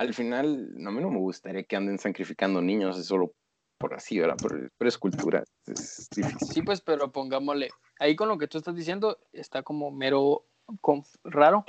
al 0.00 0.14
final, 0.14 0.72
no, 0.80 0.88
a 0.88 0.92
mí 0.94 1.02
no 1.02 1.10
me 1.10 1.18
gustaría 1.18 1.62
que 1.62 1.76
anden 1.76 1.98
sacrificando 1.98 2.62
niños, 2.62 2.96
es 2.96 3.04
solo 3.04 3.34
por 3.76 3.92
así, 3.92 4.18
¿verdad? 4.18 4.36
Pero, 4.42 4.88
es 4.88 4.96
cultura, 4.96 5.44
es 5.66 6.08
difícil. 6.16 6.48
Sí, 6.48 6.62
pues, 6.62 6.80
pero 6.80 7.12
pongámosle, 7.12 7.68
ahí 7.98 8.16
con 8.16 8.28
lo 8.28 8.38
que 8.38 8.48
tú 8.48 8.56
estás 8.56 8.74
diciendo 8.74 9.18
está 9.34 9.62
como 9.62 9.90
mero 9.90 10.46
raro, 11.22 11.66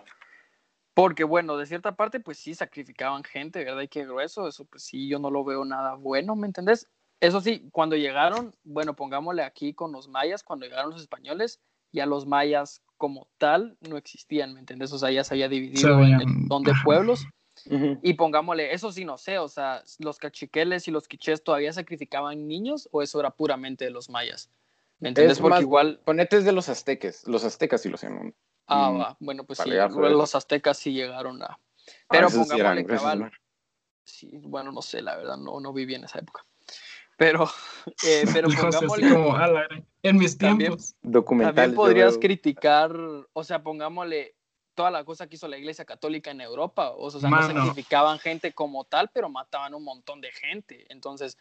porque 0.94 1.26
bueno, 1.26 1.58
de 1.58 1.66
cierta 1.66 1.98
parte, 1.98 2.22
pues 2.22 2.38
sí, 2.38 2.56
sacrificaban 2.56 3.26
gente, 3.26 3.66
¿verdad? 3.66 3.82
Y 3.82 3.90
qué 3.90 4.06
grueso, 4.06 4.48
eso 4.48 4.64
pues 4.64 4.84
sí, 4.84 5.10
yo 5.10 5.20
no 5.20 5.30
lo 5.30 5.44
veo 5.44 5.66
nada 5.66 5.96
bueno, 5.96 6.38
¿me 6.38 6.48
entendés? 6.48 6.88
Eso 7.20 7.42
sí, 7.42 7.68
cuando 7.74 7.98
llegaron, 7.98 8.56
bueno, 8.64 8.96
pongámosle 8.96 9.44
aquí 9.44 9.74
con 9.74 9.92
los 9.92 10.08
mayas, 10.08 10.42
cuando 10.42 10.66
llegaron 10.66 10.92
los 10.92 11.02
españoles, 11.02 11.60
ya 11.92 12.06
los 12.06 12.26
mayas 12.26 12.82
como 12.96 13.28
tal 13.38 13.78
no 13.82 13.98
existían, 13.98 14.54
¿me 14.54 14.62
entendés? 14.62 14.94
O 14.94 14.98
sea, 14.98 15.12
ya 15.12 15.26
se 15.26 15.34
había 15.34 15.50
dividido 15.50 16.00
en 16.00 16.30
un 16.30 16.48
montón 16.48 16.64
de 16.64 16.72
pueblos. 16.86 17.28
Y 18.01 18.14
pongámosle, 18.14 18.74
eso 18.74 18.91
sí 18.91 19.05
no 19.05 19.18
sé, 19.18 19.38
o 19.38 19.47
sea, 19.47 19.84
los 19.99 20.18
cachiqueles 20.18 20.88
y 20.88 20.91
los 20.91 21.07
quichés 21.07 21.43
todavía 21.43 21.74
sacrificaban 21.74 22.47
niños 22.47 22.89
o 22.91 23.01
eso 23.01 23.20
era 23.20 23.32
puramente 23.32 23.86
de 23.86 23.91
los 23.91 24.09
mayas. 24.09 24.49
¿Me 24.99 25.09
entiendes? 25.09 25.39
Porque 25.39 25.62
igual. 25.62 25.99
Ponete 26.03 26.38
es 26.38 26.45
de 26.45 26.51
los 26.51 26.70
aztecas, 26.70 27.28
los 27.28 27.43
aztecas 27.43 27.82
sí 27.82 27.89
lo 27.89 27.95
hacían. 27.95 28.34
Ah, 28.68 28.91
va. 28.91 29.18
bueno, 29.20 29.43
pues 29.43 29.59
sí, 29.59 29.70
los 29.70 30.36
aztecas 30.36 30.78
sí 30.78 30.93
llegaron 30.93 31.41
a. 31.43 31.59
Pero 32.09 32.30
pongámosle 32.30 32.86
cabal. 32.86 33.32
Sí, 34.03 34.30
bueno, 34.34 34.72
no 34.72 34.82
sé, 34.82 35.01
la 35.01 35.16
verdad, 35.16 35.38
no, 35.38 35.59
no 35.59 35.74
viví 35.74 35.95
en 35.95 36.03
esa 36.03 36.20
época. 36.20 36.45
Pero, 37.18 37.49
eh, 38.05 38.26
pero 38.34 38.47
pongámosle. 38.59 39.09
Como, 39.09 39.38
en 40.03 40.18
mis 40.18 40.38
tiempos. 40.38 40.95
También, 41.01 41.53
también 41.53 41.76
podrías 41.76 42.18
criticar, 42.18 42.95
o 43.34 43.43
sea, 43.43 43.62
pongámosle 43.62 44.36
toda 44.76 44.92
la 44.92 45.04
cosa 45.04 45.28
que 45.28 45.36
hizo 45.36 45.48
la 45.48 45.58
Iglesia 45.58 45.86
Católica 45.86 46.32
en 46.32 46.42
Europa. 46.42 46.92
O 46.92 47.10
sea, 47.12 47.30
no 47.30 47.42
sacrificaban 47.42 48.20
gente 48.20 48.54
como 48.54 48.84
tal, 48.86 49.10
pero 49.14 49.30
mataban 49.30 49.74
un 49.74 49.84
montón 49.84 50.22
de 50.22 50.32
gente. 50.32 50.86
Entonces, 50.90 51.38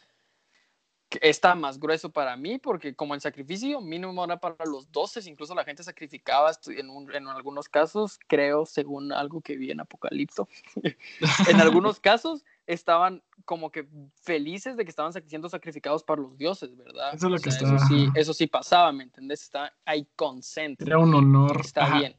está 1.21 1.55
más 1.55 1.81
grueso 1.81 2.11
para 2.11 2.37
mí 2.37 2.59
porque 2.59 2.95
como 2.95 3.15
el 3.15 3.21
sacrificio 3.21 3.81
mínimo 3.81 4.25
era 4.25 4.39
para 4.39 4.65
los 4.65 4.91
12, 4.93 5.29
incluso 5.29 5.55
la 5.55 5.65
gente 5.65 5.83
sacrificaba 5.83 6.53
en, 6.69 6.89
en 7.13 7.29
algunos 7.29 7.69
casos, 7.69 8.19
creo, 8.29 8.65
según 8.65 9.13
algo 9.13 9.41
que 9.41 9.57
vi 9.57 9.71
en 9.71 9.81
Apocalipto, 9.81 10.49
en 11.49 11.61
algunos 11.61 11.99
casos 12.01 12.45
estaban 12.67 13.23
como 13.45 13.71
que 13.71 13.89
felices 14.23 14.77
de 14.77 14.85
que 14.85 14.91
estaban 14.91 15.13
siendo 15.27 15.49
sacrificados 15.49 16.05
para 16.05 16.23
los 16.23 16.37
dioses, 16.37 16.77
¿verdad? 16.77 17.15
Eso 17.15 17.27
es 17.27 17.33
lo 17.33 17.39
que 17.39 17.49
Eso 17.49 17.79
sí, 17.89 18.09
eso 18.15 18.33
sí 18.33 18.47
pasaba, 18.47 18.93
¿me 18.93 19.03
entendés? 19.03 19.43
Está, 19.43 19.73
hay 19.85 20.07
consent. 20.15 20.81
Era 20.81 20.99
un 20.99 21.13
honor. 21.15 21.61
Está 21.61 21.99
bien. 21.99 22.15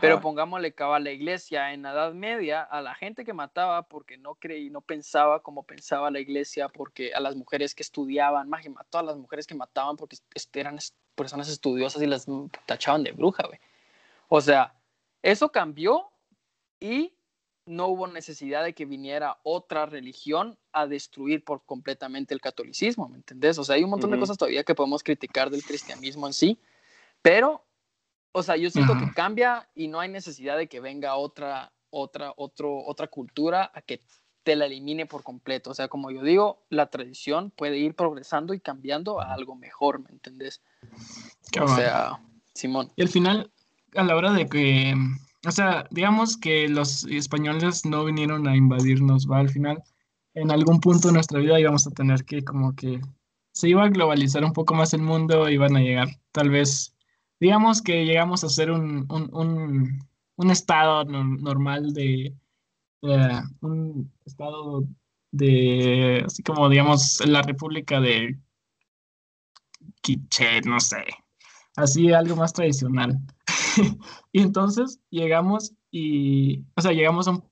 Pero 0.00 0.20
pongámosle 0.20 0.74
a 0.76 0.98
la 0.98 1.10
iglesia 1.12 1.72
en 1.72 1.82
la 1.82 1.92
Edad 1.92 2.12
Media, 2.12 2.62
a 2.62 2.82
la 2.82 2.94
gente 2.94 3.24
que 3.24 3.32
mataba 3.32 3.82
porque 3.82 4.18
no 4.18 4.34
creí, 4.34 4.68
no 4.68 4.80
pensaba 4.80 5.42
como 5.42 5.62
pensaba 5.62 6.10
la 6.10 6.18
iglesia, 6.18 6.68
porque 6.68 7.14
a 7.14 7.20
las 7.20 7.36
mujeres 7.36 7.74
que 7.74 7.84
estudiaban, 7.84 8.48
más 8.48 8.62
que 8.62 8.70
mató 8.70 8.98
a 8.98 9.04
las 9.04 9.16
mujeres 9.16 9.46
que 9.46 9.54
mataban 9.54 9.96
porque 9.96 10.16
eran 10.54 10.78
personas 11.14 11.48
estudiosas 11.48 12.02
y 12.02 12.06
las 12.06 12.26
tachaban 12.66 13.04
de 13.04 13.12
bruja, 13.12 13.46
güey. 13.46 13.60
O 14.28 14.40
sea, 14.40 14.74
eso 15.22 15.52
cambió 15.52 16.10
y 16.80 17.14
no 17.64 17.86
hubo 17.88 18.06
necesidad 18.06 18.64
de 18.64 18.74
que 18.74 18.86
viniera 18.86 19.38
otra 19.42 19.86
religión 19.86 20.58
a 20.72 20.86
destruir 20.86 21.44
por 21.44 21.64
completamente 21.64 22.32
el 22.32 22.40
catolicismo, 22.40 23.08
¿me 23.08 23.18
entendés? 23.18 23.58
O 23.58 23.64
sea, 23.64 23.76
hay 23.76 23.84
un 23.84 23.90
montón 23.90 24.10
de 24.10 24.18
cosas 24.18 24.38
todavía 24.38 24.64
que 24.64 24.74
podemos 24.74 25.02
criticar 25.02 25.50
del 25.50 25.64
cristianismo 25.64 26.26
en 26.26 26.32
sí, 26.32 26.60
pero 27.22 27.65
o 28.36 28.42
sea, 28.42 28.56
yo 28.58 28.68
siento 28.68 28.98
que 28.98 29.10
cambia 29.14 29.66
y 29.74 29.88
no 29.88 29.98
hay 29.98 30.10
necesidad 30.10 30.58
de 30.58 30.68
que 30.68 30.78
venga 30.78 31.16
otra, 31.16 31.72
otra, 31.88 32.34
otro, 32.36 32.84
otra 32.84 33.06
cultura 33.06 33.70
a 33.72 33.80
que 33.80 34.02
te 34.42 34.54
la 34.56 34.66
elimine 34.66 35.06
por 35.06 35.22
completo. 35.22 35.70
O 35.70 35.74
sea, 35.74 35.88
como 35.88 36.10
yo 36.10 36.22
digo, 36.22 36.66
la 36.68 36.90
tradición 36.90 37.50
puede 37.50 37.78
ir 37.78 37.94
progresando 37.94 38.52
y 38.52 38.60
cambiando 38.60 39.22
a 39.22 39.32
algo 39.32 39.56
mejor, 39.56 40.00
¿me 40.00 40.10
entendés? 40.10 40.60
o 41.58 41.68
sea, 41.68 42.20
Simón. 42.52 42.92
Y 42.96 43.02
al 43.02 43.08
final, 43.08 43.50
a 43.94 44.04
la 44.04 44.14
hora 44.14 44.34
de 44.34 44.46
que, 44.46 44.94
o 45.46 45.50
sea, 45.50 45.86
digamos 45.90 46.36
que 46.36 46.68
los 46.68 47.04
españoles 47.04 47.86
no 47.86 48.04
vinieron 48.04 48.46
a 48.46 48.54
invadirnos, 48.54 49.26
¿va? 49.30 49.38
Al 49.38 49.48
final, 49.48 49.82
en 50.34 50.50
algún 50.50 50.78
punto 50.80 51.08
de 51.08 51.14
nuestra 51.14 51.40
vida 51.40 51.58
íbamos 51.58 51.86
a 51.86 51.90
tener 51.90 52.26
que 52.26 52.44
como 52.44 52.76
que 52.76 53.00
se 53.52 53.70
iba 53.70 53.82
a 53.82 53.88
globalizar 53.88 54.44
un 54.44 54.52
poco 54.52 54.74
más 54.74 54.92
el 54.92 55.00
mundo, 55.00 55.48
iban 55.48 55.74
a 55.74 55.80
llegar 55.80 56.08
tal 56.32 56.50
vez 56.50 56.92
digamos 57.40 57.82
que 57.82 58.04
llegamos 58.04 58.44
a 58.44 58.48
ser 58.48 58.70
un, 58.70 59.06
estado 60.50 61.04
normal 61.04 61.92
de, 61.92 62.34
un 63.60 64.12
estado 64.24 64.84
de, 65.32 66.22
así 66.26 66.42
como 66.42 66.68
digamos, 66.68 67.24
la 67.26 67.42
República 67.42 68.00
de 68.00 68.38
Quiche, 70.00 70.60
no 70.62 70.80
sé, 70.80 71.04
así 71.76 72.12
algo 72.12 72.36
más 72.36 72.52
tradicional. 72.52 73.18
y 74.32 74.40
entonces 74.40 75.00
llegamos 75.10 75.72
y, 75.90 76.64
o 76.74 76.80
sea, 76.80 76.92
llegamos 76.92 77.28
a 77.28 77.32
un... 77.32 77.44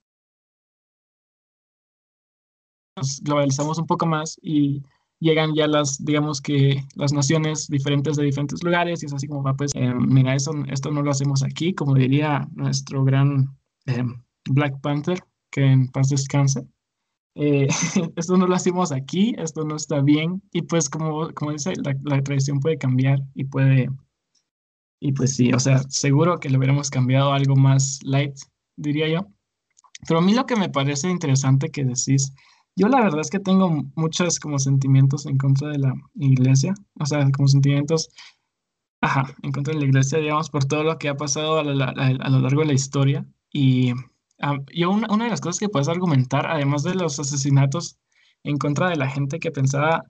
Nos 2.97 3.21
globalizamos 3.21 3.77
un 3.77 3.87
poco 3.87 4.05
más 4.05 4.39
y 4.41 4.81
llegan 5.19 5.55
ya 5.55 5.67
las, 5.67 6.03
digamos 6.03 6.41
que 6.41 6.83
las 6.95 7.13
naciones 7.13 7.67
diferentes 7.67 8.15
de 8.15 8.23
diferentes 8.23 8.63
lugares 8.63 9.01
y 9.01 9.05
es 9.05 9.13
así 9.13 9.27
como 9.27 9.43
va, 9.43 9.53
pues, 9.55 9.71
eh, 9.75 9.93
mira, 9.93 10.35
eso, 10.35 10.51
esto 10.67 10.91
no 10.91 11.01
lo 11.01 11.11
hacemos 11.11 11.43
aquí, 11.43 11.73
como 11.73 11.95
diría 11.95 12.47
nuestro 12.53 13.03
gran 13.03 13.57
eh, 13.85 14.03
Black 14.49 14.79
Panther, 14.81 15.19
que 15.51 15.65
en 15.65 15.87
paz 15.89 16.09
descanse. 16.09 16.67
Eh, 17.35 17.67
esto 18.15 18.37
no 18.37 18.47
lo 18.47 18.55
hacemos 18.55 18.91
aquí, 18.91 19.35
esto 19.37 19.63
no 19.65 19.75
está 19.75 20.01
bien 20.01 20.41
y 20.51 20.61
pues 20.61 20.89
como, 20.89 21.31
como 21.33 21.51
dice, 21.51 21.73
la, 21.83 21.95
la 22.03 22.21
tradición 22.21 22.59
puede 22.59 22.77
cambiar 22.77 23.19
y 23.33 23.45
puede, 23.45 23.89
y 24.99 25.11
pues 25.11 25.35
sí, 25.35 25.51
o 25.53 25.59
sea, 25.59 25.79
seguro 25.89 26.39
que 26.39 26.49
lo 26.49 26.57
hubiéramos 26.57 26.89
cambiado 26.89 27.33
algo 27.33 27.55
más 27.55 27.99
light, 28.03 28.35
diría 28.77 29.09
yo. 29.09 29.27
Pero 30.07 30.19
a 30.19 30.21
mí 30.21 30.33
lo 30.33 30.45
que 30.45 30.55
me 30.55 30.69
parece 30.69 31.09
interesante 31.09 31.69
que 31.69 31.83
decís 31.83 32.33
yo 32.75 32.87
la 32.89 33.01
verdad 33.01 33.21
es 33.21 33.29
que 33.29 33.39
tengo 33.39 33.85
muchos 33.95 34.39
como 34.39 34.59
sentimientos 34.59 35.25
en 35.25 35.37
contra 35.37 35.69
de 35.69 35.79
la 35.79 35.93
iglesia, 36.15 36.73
o 36.99 37.05
sea, 37.05 37.29
como 37.31 37.47
sentimientos, 37.47 38.09
ajá, 39.01 39.33
en 39.43 39.51
contra 39.51 39.73
de 39.73 39.79
la 39.79 39.85
iglesia, 39.85 40.19
digamos, 40.19 40.49
por 40.49 40.65
todo 40.65 40.83
lo 40.83 40.97
que 40.97 41.09
ha 41.09 41.15
pasado 41.15 41.59
a, 41.59 41.63
lo 41.63 42.39
largo 42.39 42.61
de 42.61 42.67
la 42.67 42.73
historia. 42.73 43.25
Y 43.51 43.93
ah, 44.41 44.57
yo 44.73 44.91
una, 44.91 45.07
una, 45.11 45.25
de 45.25 45.29
las 45.31 45.41
cosas 45.41 45.59
que 45.59 45.69
puedes 45.69 45.87
argumentar, 45.87 46.47
además 46.47 46.83
de 46.83 46.95
los 46.95 47.19
asesinatos 47.19 47.97
en 48.43 48.57
contra 48.57 48.89
de 48.89 48.97
la 48.97 49.09
gente 49.09 49.39
que 49.39 49.51
pensaba 49.51 50.03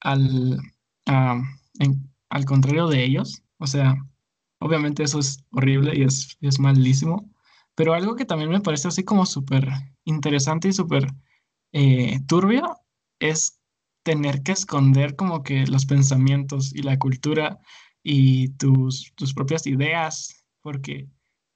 al, 0.00 0.60
al 1.06 2.44
contrario 2.44 2.88
de 2.88 3.04
ellos, 3.04 3.42
o 3.58 3.66
sea, 3.66 3.96
obviamente 4.58 5.02
eso 5.02 5.18
es 5.18 5.44
horrible 5.52 5.92
y 5.96 6.02
es, 6.04 6.36
es 6.40 6.58
malísimo, 6.58 7.30
pero 7.74 7.94
algo 7.94 8.16
que 8.16 8.24
también 8.24 8.50
me 8.50 8.60
parece 8.60 8.88
así 8.88 9.04
como 9.04 9.26
súper 9.26 9.68
interesante 10.04 10.68
y 10.68 10.72
súper 10.72 11.06
eh, 11.72 12.20
turbio 12.26 12.76
es 13.18 13.60
tener 14.02 14.42
que 14.42 14.52
esconder 14.52 15.16
como 15.16 15.42
que 15.42 15.66
los 15.66 15.86
pensamientos 15.86 16.74
y 16.74 16.82
la 16.82 16.98
cultura 16.98 17.58
y 18.02 18.50
tus, 18.56 19.12
tus 19.14 19.32
propias 19.34 19.66
ideas, 19.66 20.44
porque 20.60 21.08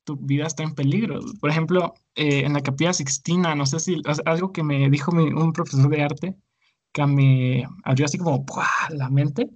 tu 0.05 0.17
vida 0.17 0.47
está 0.47 0.63
en 0.63 0.75
peligro. 0.75 1.21
Por 1.41 1.51
ejemplo, 1.51 1.95
eh, 2.15 2.45
en 2.45 2.53
la 2.53 2.63
capilla 2.63 2.93
Sixtina, 2.93 3.55
no 3.55 3.67
sé 3.67 3.81
si 3.81 4.01
algo 4.25 4.53
que 4.53 4.63
me 4.63 4.89
dijo 4.89 5.11
un 5.13 5.53
profesor 5.53 5.91
de 5.91 6.03
arte 6.03 6.37
que 6.93 7.07
me 7.07 7.67
abrió 7.85 8.07
así 8.07 8.17
como 8.17 8.45
la 8.91 9.11
mente, 9.11 9.51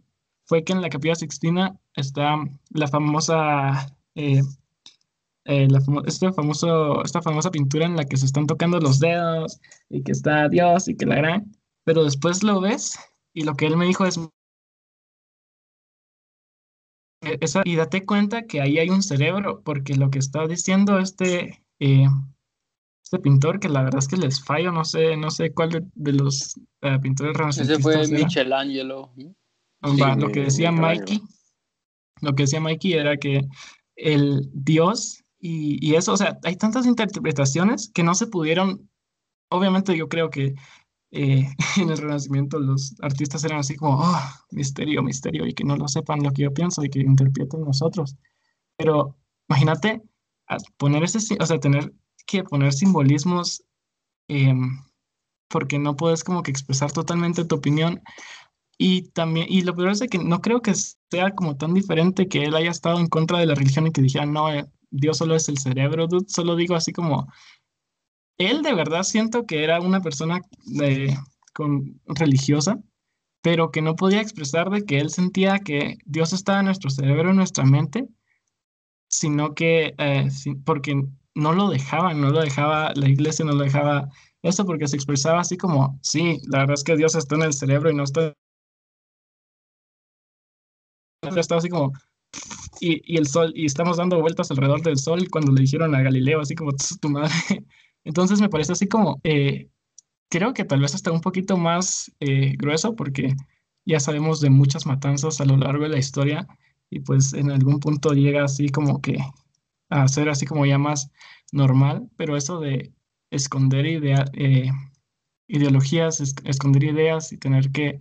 fue 0.44 0.64
que 0.64 0.72
en 0.72 0.82
la 0.82 0.90
capilla 0.90 1.14
Sixtina 1.14 1.78
está 1.94 2.36
la 2.70 2.88
famosa 2.88 3.96
eh, 4.14 4.42
eh, 5.50 5.66
este 6.06 6.32
famoso, 6.32 7.02
esta 7.02 7.20
famosa 7.20 7.50
pintura 7.50 7.84
en 7.84 7.96
la 7.96 8.04
que 8.04 8.16
se 8.16 8.24
están 8.24 8.46
tocando 8.46 8.78
los 8.78 9.00
dedos 9.00 9.60
y 9.88 10.04
que 10.04 10.12
está 10.12 10.48
Dios 10.48 10.86
y 10.86 10.96
que 10.96 11.06
la 11.06 11.16
gran, 11.16 11.50
pero 11.84 12.04
después 12.04 12.44
lo 12.44 12.60
ves 12.60 12.96
y 13.34 13.42
lo 13.42 13.56
que 13.56 13.66
él 13.66 13.76
me 13.76 13.86
dijo 13.86 14.06
es, 14.06 14.16
e-, 17.22 17.38
esa, 17.40 17.62
y 17.64 17.74
date 17.74 18.06
cuenta 18.06 18.46
que 18.46 18.60
ahí 18.60 18.78
hay 18.78 18.90
un 18.90 19.02
cerebro, 19.02 19.60
porque 19.64 19.96
lo 19.96 20.08
que 20.08 20.20
está 20.20 20.46
diciendo 20.46 21.00
este, 21.00 21.64
eh, 21.80 22.06
este 23.02 23.18
pintor 23.18 23.58
que 23.58 23.68
la 23.68 23.82
verdad 23.82 23.98
es 23.98 24.06
que 24.06 24.18
les 24.18 24.44
fallo, 24.44 24.70
no 24.70 24.84
sé, 24.84 25.16
no 25.16 25.32
sé 25.32 25.52
cuál 25.52 25.90
de, 25.94 26.12
los 26.12 26.60
uh, 26.82 27.00
pintores 27.00 27.36
renacentistas. 27.36 27.84
Ese 27.84 28.08
fue 28.08 28.18
Michelangelo. 28.18 29.12
lo 29.82 30.28
que 30.30 30.44
decía 30.44 30.70
Mikey, 30.70 31.20
lo 32.20 32.34
que 32.36 32.44
decía 32.44 32.60
Mikey 32.60 32.92
era 32.92 33.16
que 33.16 33.48
el 33.96 34.48
Dios 34.52 35.24
y, 35.40 35.84
y, 35.86 35.94
eso, 35.94 36.12
o 36.12 36.16
sea, 36.16 36.38
hay 36.44 36.56
tantas 36.56 36.86
interpretaciones 36.86 37.90
que 37.94 38.02
no 38.02 38.14
se 38.14 38.26
pudieron, 38.26 38.90
obviamente 39.48 39.96
yo 39.96 40.08
creo 40.08 40.30
que 40.30 40.54
eh, 41.12 41.48
en 41.76 41.90
el 41.90 41.98
Renacimiento 41.98 42.58
los 42.58 42.94
artistas 43.00 43.44
eran 43.44 43.60
así 43.60 43.76
como, 43.76 43.98
oh, 44.00 44.20
misterio, 44.50 45.02
misterio, 45.02 45.46
y 45.46 45.54
que 45.54 45.64
no 45.64 45.76
lo 45.76 45.88
sepan 45.88 46.22
lo 46.22 46.30
que 46.32 46.42
yo 46.42 46.54
pienso 46.54 46.84
y 46.84 46.90
que 46.90 47.00
interpreten 47.00 47.62
nosotros. 47.62 48.16
Pero 48.76 49.16
imagínate 49.48 50.02
poner 50.76 51.04
ese, 51.04 51.36
o 51.40 51.46
sea, 51.46 51.60
tener 51.60 51.92
que 52.26 52.44
poner 52.44 52.72
simbolismos 52.72 53.62
em, 54.28 54.78
porque 55.48 55.78
no 55.78 55.96
puedes 55.96 56.24
como 56.24 56.42
que 56.42 56.50
expresar 56.50 56.92
totalmente 56.92 57.44
tu 57.44 57.56
opinión. 57.56 58.02
Y 58.78 59.10
también, 59.10 59.46
y 59.50 59.62
lo 59.62 59.74
peor 59.74 59.90
es 59.90 60.00
que 60.10 60.18
no 60.18 60.40
creo 60.40 60.62
que 60.62 60.74
sea 60.74 61.34
como 61.34 61.56
tan 61.56 61.74
diferente 61.74 62.28
que 62.28 62.44
él 62.44 62.56
haya 62.56 62.70
estado 62.70 62.98
en 62.98 63.08
contra 63.08 63.38
de 63.38 63.46
la 63.46 63.54
religión 63.54 63.86
y 63.86 63.92
que 63.92 64.00
dijera, 64.02 64.26
no, 64.26 64.52
eh, 64.52 64.66
Dios 64.90 65.18
solo 65.18 65.34
es 65.36 65.48
el 65.48 65.58
cerebro, 65.58 66.06
dude. 66.06 66.26
Solo 66.28 66.56
digo 66.56 66.74
así 66.74 66.92
como, 66.92 67.26
él 68.38 68.62
de 68.62 68.74
verdad 68.74 69.02
siento 69.02 69.46
que 69.46 69.64
era 69.64 69.80
una 69.80 70.00
persona 70.00 70.40
de, 70.64 71.16
con, 71.52 72.00
religiosa, 72.06 72.78
pero 73.42 73.70
que 73.70 73.82
no 73.82 73.96
podía 73.96 74.20
expresar 74.20 74.70
de 74.70 74.84
que 74.84 74.98
él 74.98 75.10
sentía 75.10 75.58
que 75.58 75.98
Dios 76.06 76.32
estaba 76.32 76.60
en 76.60 76.66
nuestro 76.66 76.90
cerebro, 76.90 77.30
en 77.30 77.36
nuestra 77.36 77.64
mente, 77.64 78.08
sino 79.08 79.54
que, 79.54 79.94
eh, 79.98 80.28
porque 80.64 81.02
no 81.34 81.52
lo 81.52 81.68
dejaban, 81.68 82.20
no 82.20 82.30
lo 82.30 82.40
dejaba, 82.40 82.92
la 82.94 83.08
iglesia 83.08 83.44
no 83.44 83.52
lo 83.52 83.64
dejaba 83.64 84.08
eso 84.42 84.64
porque 84.64 84.88
se 84.88 84.96
expresaba 84.96 85.40
así 85.40 85.56
como, 85.56 85.98
sí, 86.02 86.40
la 86.48 86.60
verdad 86.60 86.74
es 86.74 86.84
que 86.84 86.96
Dios 86.96 87.14
está 87.14 87.34
en 87.36 87.42
el 87.42 87.52
cerebro 87.52 87.90
y 87.90 87.94
no 87.94 88.04
está... 88.04 88.34
Estaba 91.22 91.58
así 91.58 91.68
como, 91.68 91.92
y, 92.80 93.14
y, 93.14 93.18
el 93.18 93.26
sol, 93.26 93.52
y 93.54 93.66
estamos 93.66 93.96
dando 93.98 94.20
vueltas 94.20 94.50
alrededor 94.50 94.82
del 94.82 94.98
sol 94.98 95.28
cuando 95.30 95.52
le 95.52 95.62
dijeron 95.62 95.94
a 95.94 96.02
Galileo, 96.02 96.40
así 96.40 96.54
como, 96.54 96.72
tu 97.00 97.10
madre. 97.10 97.30
Entonces 98.04 98.40
me 98.40 98.48
parece 98.48 98.72
así 98.72 98.88
como, 98.88 99.20
eh, 99.24 99.68
creo 100.30 100.54
que 100.54 100.64
tal 100.64 100.80
vez 100.80 100.94
hasta 100.94 101.12
un 101.12 101.20
poquito 101.20 101.56
más 101.56 102.10
eh, 102.20 102.54
grueso 102.56 102.96
porque 102.96 103.34
ya 103.84 104.00
sabemos 104.00 104.40
de 104.40 104.50
muchas 104.50 104.86
matanzas 104.86 105.40
a 105.40 105.44
lo 105.44 105.56
largo 105.56 105.84
de 105.84 105.90
la 105.90 105.98
historia 105.98 106.46
y 106.88 107.00
pues 107.00 107.34
en 107.34 107.50
algún 107.50 107.80
punto 107.80 108.12
llega 108.12 108.44
así 108.44 108.68
como 108.68 109.00
que 109.00 109.18
a 109.90 110.08
ser 110.08 110.28
así 110.28 110.46
como 110.46 110.64
ya 110.66 110.78
más 110.78 111.10
normal, 111.52 112.08
pero 112.16 112.36
eso 112.36 112.60
de 112.60 112.92
esconder 113.30 113.86
idea, 113.86 114.24
eh, 114.34 114.70
ideologías, 115.48 116.20
esconder 116.44 116.84
ideas 116.84 117.32
y 117.32 117.38
tener 117.38 117.70
que 117.72 117.98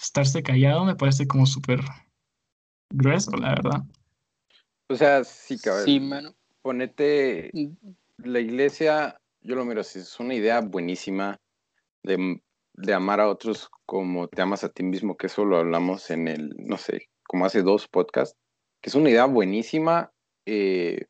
estarse 0.00 0.42
callado 0.42 0.84
me 0.84 0.96
parece 0.96 1.26
como 1.26 1.46
súper 1.46 1.80
grueso, 2.92 3.30
la 3.36 3.50
verdad. 3.50 3.82
O 4.88 4.94
sea, 4.94 5.24
sí, 5.24 5.58
cabrón. 5.58 5.84
Sí, 5.84 6.00
mano. 6.00 6.34
Ponete 6.62 7.50
la 8.18 8.40
iglesia, 8.40 9.20
yo 9.40 9.56
lo 9.56 9.64
miro 9.64 9.80
así, 9.80 9.98
es 9.98 10.20
una 10.20 10.34
idea 10.34 10.60
buenísima 10.60 11.40
de, 12.04 12.40
de 12.74 12.94
amar 12.94 13.20
a 13.20 13.28
otros 13.28 13.68
como 13.84 14.28
te 14.28 14.42
amas 14.42 14.62
a 14.62 14.68
ti 14.68 14.84
mismo, 14.84 15.16
que 15.16 15.26
eso 15.26 15.44
lo 15.44 15.56
hablamos 15.56 16.10
en 16.10 16.28
el, 16.28 16.54
no 16.58 16.78
sé, 16.78 17.08
como 17.24 17.46
hace 17.46 17.62
dos 17.62 17.88
podcasts, 17.88 18.38
que 18.80 18.90
es 18.90 18.94
una 18.94 19.10
idea 19.10 19.24
buenísima, 19.24 20.12
eh, 20.46 21.06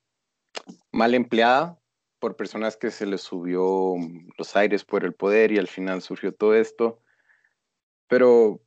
mal 0.90 1.14
empleada 1.14 1.78
por 2.18 2.36
personas 2.36 2.76
que 2.76 2.90
se 2.90 3.04
les 3.04 3.20
subió 3.20 3.96
los 4.38 4.56
aires 4.56 4.84
por 4.84 5.04
el 5.04 5.12
poder 5.12 5.52
y 5.52 5.58
al 5.58 5.66
final 5.66 6.02
surgió 6.02 6.32
todo 6.32 6.54
esto. 6.54 7.00
Pero 8.06 8.60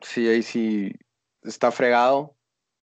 sí, 0.00 0.28
ahí 0.28 0.42
sí 0.42 0.92
está 1.42 1.72
fregado. 1.72 2.33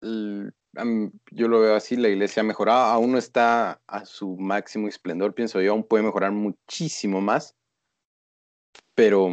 Yo 0.04 1.48
lo 1.48 1.60
veo 1.60 1.76
así, 1.76 1.96
la 1.96 2.10
iglesia 2.10 2.42
ha 2.42 2.46
mejorado, 2.46 2.92
aún 2.92 3.14
no 3.14 3.18
está 3.18 3.82
a 3.88 4.06
su 4.06 4.38
máximo 4.38 4.88
esplendor, 4.88 5.34
pienso 5.34 5.62
yo, 5.62 5.72
aún 5.72 5.84
puede 5.84 6.04
mejorar 6.04 6.32
muchísimo 6.32 7.22
más. 7.22 7.56
Pero, 8.96 9.30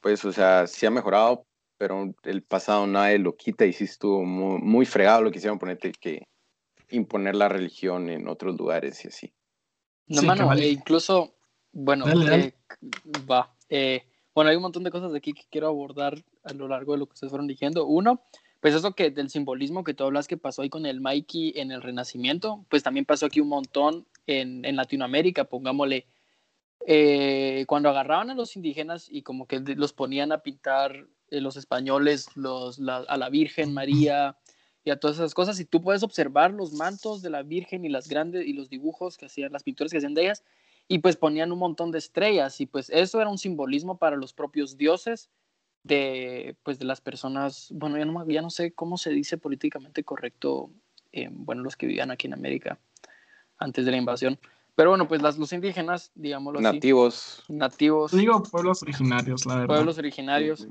pues, 0.00 0.24
o 0.24 0.32
sea, 0.32 0.66
sí 0.66 0.86
ha 0.86 0.90
mejorado, 0.90 1.46
pero 1.76 2.14
el 2.22 2.42
pasado 2.42 2.86
nadie 2.86 3.18
lo 3.18 3.36
quita 3.36 3.66
y 3.66 3.72
sí 3.72 3.84
estuvo 3.84 4.24
muy, 4.24 4.60
muy 4.60 4.86
fregado 4.86 5.22
lo 5.22 5.30
que 5.30 5.38
hicieron 5.38 5.58
ponerte 5.58 5.92
que 5.92 6.26
imponer 6.90 7.34
la 7.34 7.48
religión 7.48 8.08
en 8.08 8.28
otros 8.28 8.56
lugares 8.56 9.04
y 9.04 9.08
así. 9.08 9.34
No, 10.06 10.22
mano, 10.22 10.52
e 10.52 10.68
incluso, 10.68 11.34
bueno, 11.72 12.04
eh, 12.08 12.54
va. 13.30 13.56
Eh, 13.68 14.02
bueno, 14.34 14.50
hay 14.50 14.56
un 14.56 14.62
montón 14.62 14.84
de 14.84 14.90
cosas 14.90 15.12
de 15.12 15.18
aquí 15.18 15.32
que 15.32 15.44
quiero 15.50 15.68
abordar 15.68 16.22
a 16.42 16.52
lo 16.52 16.68
largo 16.68 16.92
de 16.92 16.98
lo 16.98 17.06
que 17.06 17.14
ustedes 17.14 17.30
fueron 17.30 17.46
diciendo. 17.46 17.86
Uno, 17.86 18.22
pues 18.64 18.72
eso 18.72 18.94
que 18.94 19.10
del 19.10 19.28
simbolismo 19.28 19.84
que 19.84 19.92
tú 19.92 20.04
hablas 20.04 20.26
que 20.26 20.38
pasó 20.38 20.62
ahí 20.62 20.70
con 20.70 20.86
el 20.86 21.02
Mikey 21.02 21.52
en 21.56 21.70
el 21.70 21.82
Renacimiento, 21.82 22.64
pues 22.70 22.82
también 22.82 23.04
pasó 23.04 23.26
aquí 23.26 23.40
un 23.40 23.48
montón 23.48 24.06
en, 24.26 24.64
en 24.64 24.76
Latinoamérica, 24.76 25.44
pongámosle. 25.44 26.06
Eh, 26.86 27.66
cuando 27.68 27.90
agarraban 27.90 28.30
a 28.30 28.34
los 28.34 28.56
indígenas 28.56 29.08
y 29.10 29.20
como 29.20 29.46
que 29.46 29.60
los 29.60 29.92
ponían 29.92 30.32
a 30.32 30.38
pintar 30.38 31.06
los 31.28 31.58
españoles 31.58 32.28
los, 32.36 32.80
a 32.88 33.18
la 33.18 33.28
Virgen 33.28 33.74
María, 33.74 34.38
y 34.82 34.88
a 34.88 34.98
todas 34.98 35.18
esas 35.18 35.34
cosas. 35.34 35.60
Y 35.60 35.66
tú 35.66 35.82
puedes 35.82 36.02
observar 36.02 36.50
los 36.50 36.72
mantos 36.72 37.20
de 37.20 37.28
la 37.28 37.42
Virgen 37.42 37.84
y 37.84 37.90
las 37.90 38.08
grandes 38.08 38.46
y 38.46 38.54
los 38.54 38.70
dibujos 38.70 39.18
que 39.18 39.26
hacían, 39.26 39.52
las 39.52 39.62
pinturas 39.62 39.92
que 39.92 39.98
hacían 39.98 40.14
de 40.14 40.22
ellas, 40.22 40.42
y 40.88 41.00
pues 41.00 41.16
ponían 41.16 41.52
un 41.52 41.58
montón 41.58 41.90
de 41.90 41.98
estrellas. 41.98 42.62
Y 42.62 42.64
pues 42.64 42.88
eso 42.88 43.20
era 43.20 43.28
un 43.28 43.36
simbolismo 43.36 43.98
para 43.98 44.16
los 44.16 44.32
propios 44.32 44.78
dioses 44.78 45.28
de, 45.84 46.56
pues, 46.62 46.78
de 46.78 46.86
las 46.86 47.00
personas, 47.00 47.68
bueno, 47.72 47.96
ya 47.98 48.04
no, 48.04 48.26
ya 48.26 48.42
no 48.42 48.50
sé 48.50 48.72
cómo 48.72 48.98
se 48.98 49.10
dice 49.10 49.38
políticamente 49.38 50.02
correcto, 50.02 50.70
eh, 51.12 51.28
bueno, 51.30 51.62
los 51.62 51.76
que 51.76 51.86
vivían 51.86 52.10
aquí 52.10 52.26
en 52.26 52.34
América 52.34 52.78
antes 53.58 53.84
de 53.84 53.92
la 53.92 53.98
invasión. 53.98 54.38
Pero 54.74 54.90
bueno, 54.90 55.06
pues 55.06 55.22
las, 55.22 55.38
los 55.38 55.52
indígenas, 55.52 56.10
digámoslo 56.16 56.60
nativos. 56.60 57.42
así. 57.44 57.52
Nativos. 57.52 58.12
Digo 58.12 58.42
pueblos 58.42 58.82
originarios, 58.82 59.46
la 59.46 59.54
verdad. 59.54 59.68
Pueblos 59.68 59.98
originarios 59.98 60.66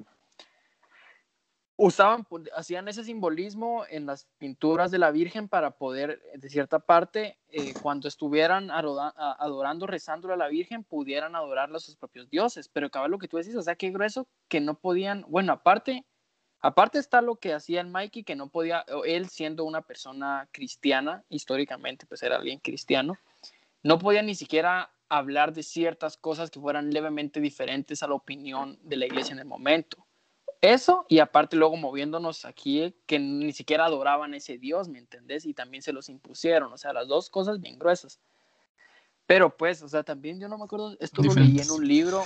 usaban, 1.86 2.26
hacían 2.56 2.88
ese 2.88 3.04
simbolismo 3.04 3.84
en 3.90 4.06
las 4.06 4.26
pinturas 4.38 4.90
de 4.90 5.00
la 5.00 5.12
Virgen 5.12 5.50
para 5.50 5.72
poder, 5.72 6.22
de 6.34 6.50
cierta 6.50 6.80
parte, 6.80 7.38
eh, 7.50 7.74
cuando 7.82 8.08
estuvieran 8.08 8.72
adorando, 8.72 9.86
rezándole 9.86 10.36
a 10.36 10.38
la 10.38 10.48
Virgen, 10.48 10.86
pudieran 10.86 11.36
adorarla 11.36 11.78
a 11.78 11.82
sus 11.82 11.98
propios 11.98 12.30
dioses. 12.30 12.70
Pero 12.70 12.88
acaba 12.88 13.10
lo 13.10 13.20
que 13.20 13.28
tú 13.28 13.36
decís, 13.36 13.56
o 13.58 13.62
sea, 13.62 13.76
qué 13.76 13.90
grueso 13.90 14.30
que 14.48 14.62
no 14.62 14.80
podían, 14.80 15.26
bueno, 15.28 15.52
aparte, 15.52 16.06
aparte 16.62 17.00
está 17.00 17.22
lo 17.22 17.36
que 17.36 17.54
hacía 17.54 17.82
el 17.82 17.88
Mikey, 17.88 18.24
que 18.24 18.38
no 18.38 18.48
podía, 18.48 18.86
él 19.06 19.28
siendo 19.28 19.66
una 19.66 19.82
persona 19.82 20.48
cristiana, 20.54 21.26
históricamente, 21.28 22.06
pues 22.06 22.24
era 22.24 22.38
alguien 22.38 22.60
cristiano, 22.60 23.18
no 23.84 24.00
podía 24.00 24.22
ni 24.22 24.36
siquiera 24.36 24.90
hablar 25.10 25.52
de 25.52 25.64
ciertas 25.64 26.16
cosas 26.16 26.50
que 26.50 26.62
fueran 26.62 26.92
levemente 26.92 27.42
diferentes 27.42 28.04
a 28.04 28.08
la 28.08 28.14
opinión 28.14 28.80
de 28.84 28.96
la 28.96 29.06
iglesia 29.06 29.34
en 29.34 29.40
el 29.40 29.46
momento. 29.46 30.03
Eso, 30.64 31.06
y 31.10 31.20
aparte 31.20 31.58
luego 31.58 31.76
moviéndonos 31.76 32.46
aquí, 32.46 32.96
que 33.06 33.20
ni 33.20 33.52
siquiera 33.52 33.84
adoraban 33.84 34.34
ese 34.34 34.58
Dios, 34.58 34.88
¿me 34.88 34.98
entendés? 34.98 35.46
Y 35.46 35.54
también 35.54 35.84
se 35.84 35.92
los 35.92 36.08
impusieron, 36.08 36.72
o 36.72 36.78
sea, 36.78 36.94
las 36.94 37.10
dos 37.10 37.30
cosas 37.30 37.60
bien 37.60 37.78
gruesas. 37.78 38.22
Pero 39.28 39.58
pues, 39.58 39.84
o 39.84 39.90
sea, 39.90 40.04
también 40.04 40.40
yo 40.40 40.48
no 40.48 40.58
me 40.58 40.64
acuerdo, 40.64 40.96
esto 41.02 41.22
lo 41.22 41.34
leí 41.34 41.60
en 41.60 41.70
un 41.70 41.86
libro, 41.86 42.24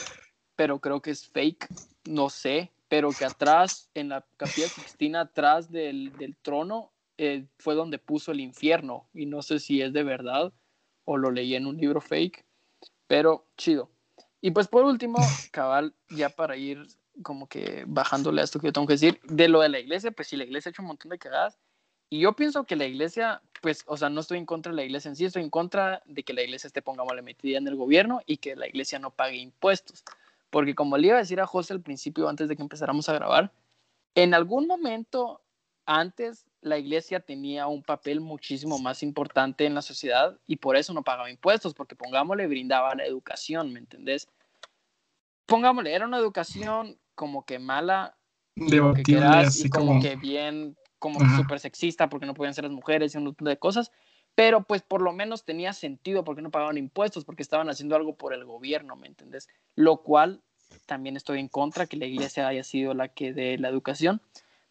pero 0.55 0.77
creo 0.77 1.01
que 1.01 1.09
es 1.09 1.25
fake, 1.25 1.67
no 2.05 2.29
sé, 2.29 2.71
pero 2.87 3.09
que 3.09 3.25
atrás, 3.25 3.89
en 3.95 4.09
la 4.09 4.23
capilla 4.37 4.67
Sixtina, 4.67 5.21
atrás 5.21 5.71
del, 5.71 6.15
del 6.17 6.35
trono, 6.35 6.91
eh, 7.17 7.47
fue 7.57 7.73
donde 7.73 7.97
puso 7.97 8.31
el 8.33 8.39
infierno, 8.39 9.09
y 9.15 9.25
no 9.25 9.41
sé 9.41 9.57
si 9.57 9.81
es 9.81 9.93
de 9.93 10.03
verdad 10.03 10.53
o 11.05 11.17
lo 11.17 11.31
leí 11.31 11.55
en 11.55 11.65
un 11.65 11.77
libro 11.77 12.01
fake, 12.01 12.45
pero 13.07 13.47
chido. 13.57 13.89
Y 14.41 14.51
pues 14.51 14.67
por 14.67 14.85
último, 14.85 15.17
cabal, 15.49 15.95
ya 16.11 16.29
para 16.29 16.55
ir 16.55 16.85
como 17.23 17.47
que 17.47 17.83
bajándole 17.87 18.41
a 18.41 18.43
esto 18.43 18.59
que 18.59 18.67
yo 18.67 18.73
tengo 18.73 18.87
que 18.87 18.93
decir, 18.93 19.19
de 19.23 19.47
lo 19.47 19.61
de 19.61 19.69
la 19.69 19.79
iglesia, 19.79 20.11
pues 20.11 20.27
sí, 20.27 20.37
la 20.37 20.43
iglesia 20.43 20.69
ha 20.69 20.71
hecho 20.71 20.81
un 20.81 20.89
montón 20.89 21.09
de 21.09 21.17
cagadas. 21.17 21.57
Y 22.09 22.21
yo 22.21 22.33
pienso 22.33 22.63
que 22.63 22.75
la 22.75 22.85
iglesia, 22.85 23.41
pues, 23.61 23.83
o 23.85 23.97
sea, 23.97 24.09
no 24.09 24.21
estoy 24.21 24.37
en 24.37 24.45
contra 24.45 24.71
de 24.71 24.77
la 24.77 24.83
iglesia 24.83 25.09
en 25.09 25.15
sí, 25.15 25.25
estoy 25.25 25.43
en 25.43 25.49
contra 25.49 26.01
de 26.05 26.23
que 26.23 26.33
la 26.33 26.41
iglesia 26.41 26.67
esté, 26.67 26.81
la 26.85 27.21
metida 27.21 27.57
en 27.57 27.67
el 27.67 27.75
gobierno 27.75 28.21
y 28.25 28.37
que 28.37 28.55
la 28.55 28.67
iglesia 28.67 28.97
no 28.99 29.11
pague 29.11 29.37
impuestos. 29.37 30.03
Porque 30.49 30.73
como 30.73 30.97
le 30.97 31.07
iba 31.07 31.17
a 31.17 31.19
decir 31.19 31.41
a 31.41 31.47
José 31.47 31.73
al 31.73 31.81
principio, 31.81 32.29
antes 32.29 32.47
de 32.47 32.55
que 32.55 32.61
empezáramos 32.61 33.09
a 33.09 33.13
grabar, 33.13 33.51
en 34.15 34.33
algún 34.33 34.67
momento 34.67 35.41
antes 35.85 36.45
la 36.61 36.77
iglesia 36.77 37.19
tenía 37.19 37.67
un 37.67 37.83
papel 37.83 38.19
muchísimo 38.19 38.79
más 38.79 39.03
importante 39.03 39.65
en 39.65 39.75
la 39.75 39.81
sociedad 39.81 40.37
y 40.47 40.57
por 40.57 40.75
eso 40.75 40.93
no 40.93 41.03
pagaba 41.03 41.29
impuestos, 41.29 41.73
porque 41.73 41.95
pongámosle, 41.95 42.47
brindaba 42.47 42.95
la 42.95 43.05
educación, 43.05 43.73
¿me 43.73 43.79
entendés? 43.79 44.27
Pongámosle, 45.45 45.93
era 45.93 46.05
una 46.05 46.17
educación 46.17 46.97
como 47.17 47.45
que 47.45 47.57
mala, 47.57 48.15
y 48.55 49.69
como 49.69 49.99
que 49.99 50.15
bien, 50.15 50.77
como 50.99 51.19
súper 51.35 51.59
sexista 51.59 52.09
porque 52.09 52.27
no 52.27 52.35
podían 52.35 52.53
ser 52.53 52.63
las 52.63 52.73
mujeres 52.73 53.13
y 53.13 53.17
un 53.17 53.25
montón 53.25 53.47
de 53.47 53.57
cosas, 53.57 53.91
pero 54.35 54.63
pues 54.63 54.83
por 54.83 55.01
lo 55.01 55.13
menos 55.13 55.43
tenía 55.43 55.73
sentido 55.73 56.23
porque 56.23 56.43
no 56.43 56.51
pagaban 56.51 56.77
impuestos, 56.77 57.25
porque 57.25 57.41
estaban 57.41 57.69
haciendo 57.69 57.95
algo 57.95 58.15
por 58.15 58.33
el 58.33 58.45
gobierno, 58.45 58.95
¿me 58.95 59.07
entendés? 59.07 59.49
Lo 59.75 59.97
cual 59.97 60.43
también 60.85 61.17
estoy 61.17 61.39
en 61.39 61.47
contra 61.47 61.87
que 61.87 61.97
la 61.97 62.05
iglesia 62.05 62.47
haya 62.47 62.63
sido 62.63 62.93
la 62.93 63.09
que 63.09 63.33
dé 63.33 63.57
la 63.57 63.69
educación, 63.69 64.21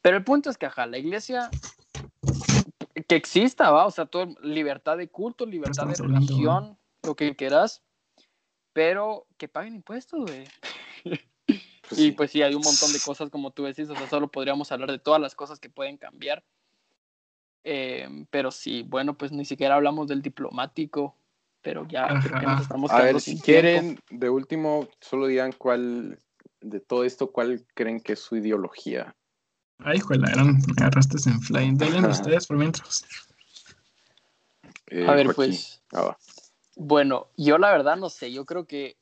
pero 0.01 0.17
el 0.17 0.25
punto 0.25 0.51
es 0.51 0.57
que, 0.57 0.67
ajá, 0.67 0.87
la 0.87 0.99
iglesia 0.99 1.51
que 3.09 3.17
exista, 3.17 3.71
va, 3.73 3.87
o 3.87 3.91
sea, 3.91 4.07
toda 4.07 4.29
libertad 4.41 4.97
de 4.97 5.09
culto, 5.09 5.47
libertad 5.47 5.89
de 5.89 5.97
religión, 5.97 6.79
lo 7.03 7.17
que 7.17 7.35
quieras, 7.35 7.83
pero 8.73 9.27
que 9.37 9.49
paguen 9.49 9.75
impuestos, 9.75 10.25
güey. 10.25 10.45
Pues 11.89 12.01
y 12.01 12.13
pues 12.13 12.31
sí, 12.31 12.43
hay 12.43 12.55
un 12.55 12.63
montón 12.63 12.93
de 12.93 13.01
cosas 13.01 13.31
como 13.31 13.51
tú 13.51 13.65
decís, 13.65 13.89
o 13.89 13.97
sea, 13.97 14.09
solo 14.09 14.29
podríamos 14.29 14.73
hablar 14.73 14.91
de 14.91 14.99
todas 14.99 15.21
las 15.21 15.35
cosas 15.35 15.61
que 15.61 15.71
pueden 15.71 15.97
cambiar. 15.97 16.43
Em, 17.63 18.27
pero 18.31 18.51
sí, 18.51 18.85
bueno, 18.87 19.17
pues 19.19 19.33
ni 19.33 19.45
siquiera 19.45 19.75
hablamos 19.75 20.09
del 20.09 20.23
diplomático, 20.23 21.17
pero 21.63 21.87
ya 21.89 22.21
creo 22.21 22.39
que 22.39 22.47
nos 22.47 22.63
estamos 22.63 22.91
A 22.93 23.03
ver, 23.03 23.21
si 23.21 23.41
quieren, 23.41 23.99
de 24.11 24.31
último, 24.31 24.89
solo 25.01 25.27
digan 25.27 25.53
cuál, 25.53 26.19
de 26.61 26.81
todo 26.81 27.05
esto, 27.05 27.33
cuál 27.33 27.67
creen 27.75 28.01
que 28.01 28.13
es 28.13 28.21
su 28.21 28.37
ideología. 28.37 29.17
Ay, 29.79 30.01
juela, 30.01 30.31
eran, 30.31 30.55
me 30.55 30.75
agarraste 30.79 31.17
en 31.29 31.41
fly. 31.41 31.71
Denle 31.75 32.09
ustedes 32.09 32.47
por 32.47 32.57
mientras. 32.57 33.05
Eh, 34.87 35.07
a 35.07 35.15
ver, 35.15 35.35
pues. 35.35 35.83
Ah, 35.93 36.17
bueno, 36.77 37.29
yo 37.37 37.59
la 37.59 37.73
verdad 37.73 37.97
no 37.97 38.11
sé, 38.11 38.33
yo 38.33 38.45
creo 38.45 38.67
que 38.67 38.97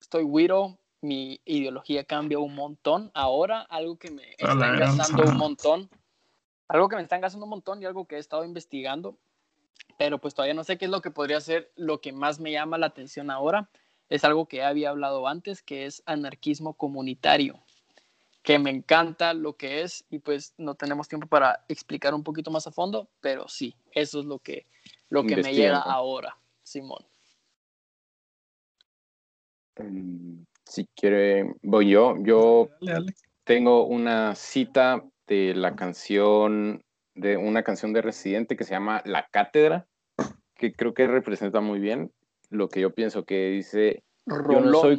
estoy 0.00 0.22
Wiro, 0.22 0.78
mi 1.04 1.40
ideología 1.44 2.04
cambia 2.04 2.38
un 2.38 2.54
montón. 2.54 3.10
Ahora, 3.14 3.60
algo 3.60 3.98
que 3.98 4.10
me 4.10 4.30
está 4.30 4.52
engasando 4.52 5.22
un 5.24 5.36
montón, 5.36 5.90
algo 6.66 6.88
que 6.88 6.96
me 6.96 7.02
está 7.02 7.16
engasando 7.16 7.44
un 7.44 7.50
montón 7.50 7.82
y 7.82 7.84
algo 7.84 8.06
que 8.06 8.16
he 8.16 8.18
estado 8.18 8.44
investigando, 8.44 9.18
pero 9.98 10.18
pues 10.18 10.34
todavía 10.34 10.54
no 10.54 10.64
sé 10.64 10.78
qué 10.78 10.86
es 10.86 10.90
lo 10.90 11.02
que 11.02 11.10
podría 11.10 11.40
ser 11.40 11.70
lo 11.76 12.00
que 12.00 12.12
más 12.12 12.40
me 12.40 12.52
llama 12.52 12.78
la 12.78 12.86
atención 12.86 13.30
ahora. 13.30 13.68
Es 14.08 14.24
algo 14.24 14.46
que 14.46 14.62
había 14.62 14.90
hablado 14.90 15.28
antes, 15.28 15.62
que 15.62 15.84
es 15.84 16.02
anarquismo 16.06 16.72
comunitario, 16.72 17.62
que 18.42 18.58
me 18.58 18.70
encanta 18.70 19.34
lo 19.34 19.56
que 19.56 19.82
es 19.82 20.06
y 20.08 20.20
pues 20.20 20.54
no 20.56 20.74
tenemos 20.74 21.08
tiempo 21.08 21.26
para 21.26 21.64
explicar 21.68 22.14
un 22.14 22.22
poquito 22.22 22.50
más 22.50 22.66
a 22.66 22.72
fondo, 22.72 23.08
pero 23.20 23.46
sí, 23.48 23.76
eso 23.92 24.20
es 24.20 24.26
lo 24.26 24.38
que, 24.38 24.66
lo 25.10 25.22
que 25.24 25.36
me 25.36 25.54
llega 25.54 25.78
ahora, 25.78 26.36
Simón. 26.62 27.04
Si 30.64 30.86
quiere, 30.96 31.54
voy 31.62 31.90
yo. 31.90 32.16
Yo 32.20 32.68
tengo 33.44 33.86
una 33.86 34.34
cita 34.34 35.04
de 35.26 35.54
la 35.54 35.76
canción, 35.76 36.82
de 37.14 37.36
una 37.36 37.62
canción 37.62 37.92
de 37.92 38.02
Residente 38.02 38.56
que 38.56 38.64
se 38.64 38.72
llama 38.72 39.02
La 39.04 39.28
Cátedra, 39.30 39.86
que 40.56 40.72
creo 40.72 40.94
que 40.94 41.06
representa 41.06 41.60
muy 41.60 41.80
bien 41.80 42.12
lo 42.50 42.68
que 42.68 42.80
yo 42.80 42.94
pienso 42.94 43.24
que 43.24 43.50
dice, 43.50 44.02
yo 44.26 44.60
no, 44.60 44.80
soy 44.80 44.98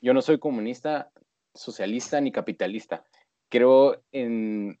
yo 0.00 0.14
no 0.14 0.22
soy 0.22 0.38
comunista, 0.38 1.10
socialista 1.54 2.20
ni 2.20 2.32
capitalista. 2.32 3.04
Creo 3.48 4.02
en, 4.12 4.78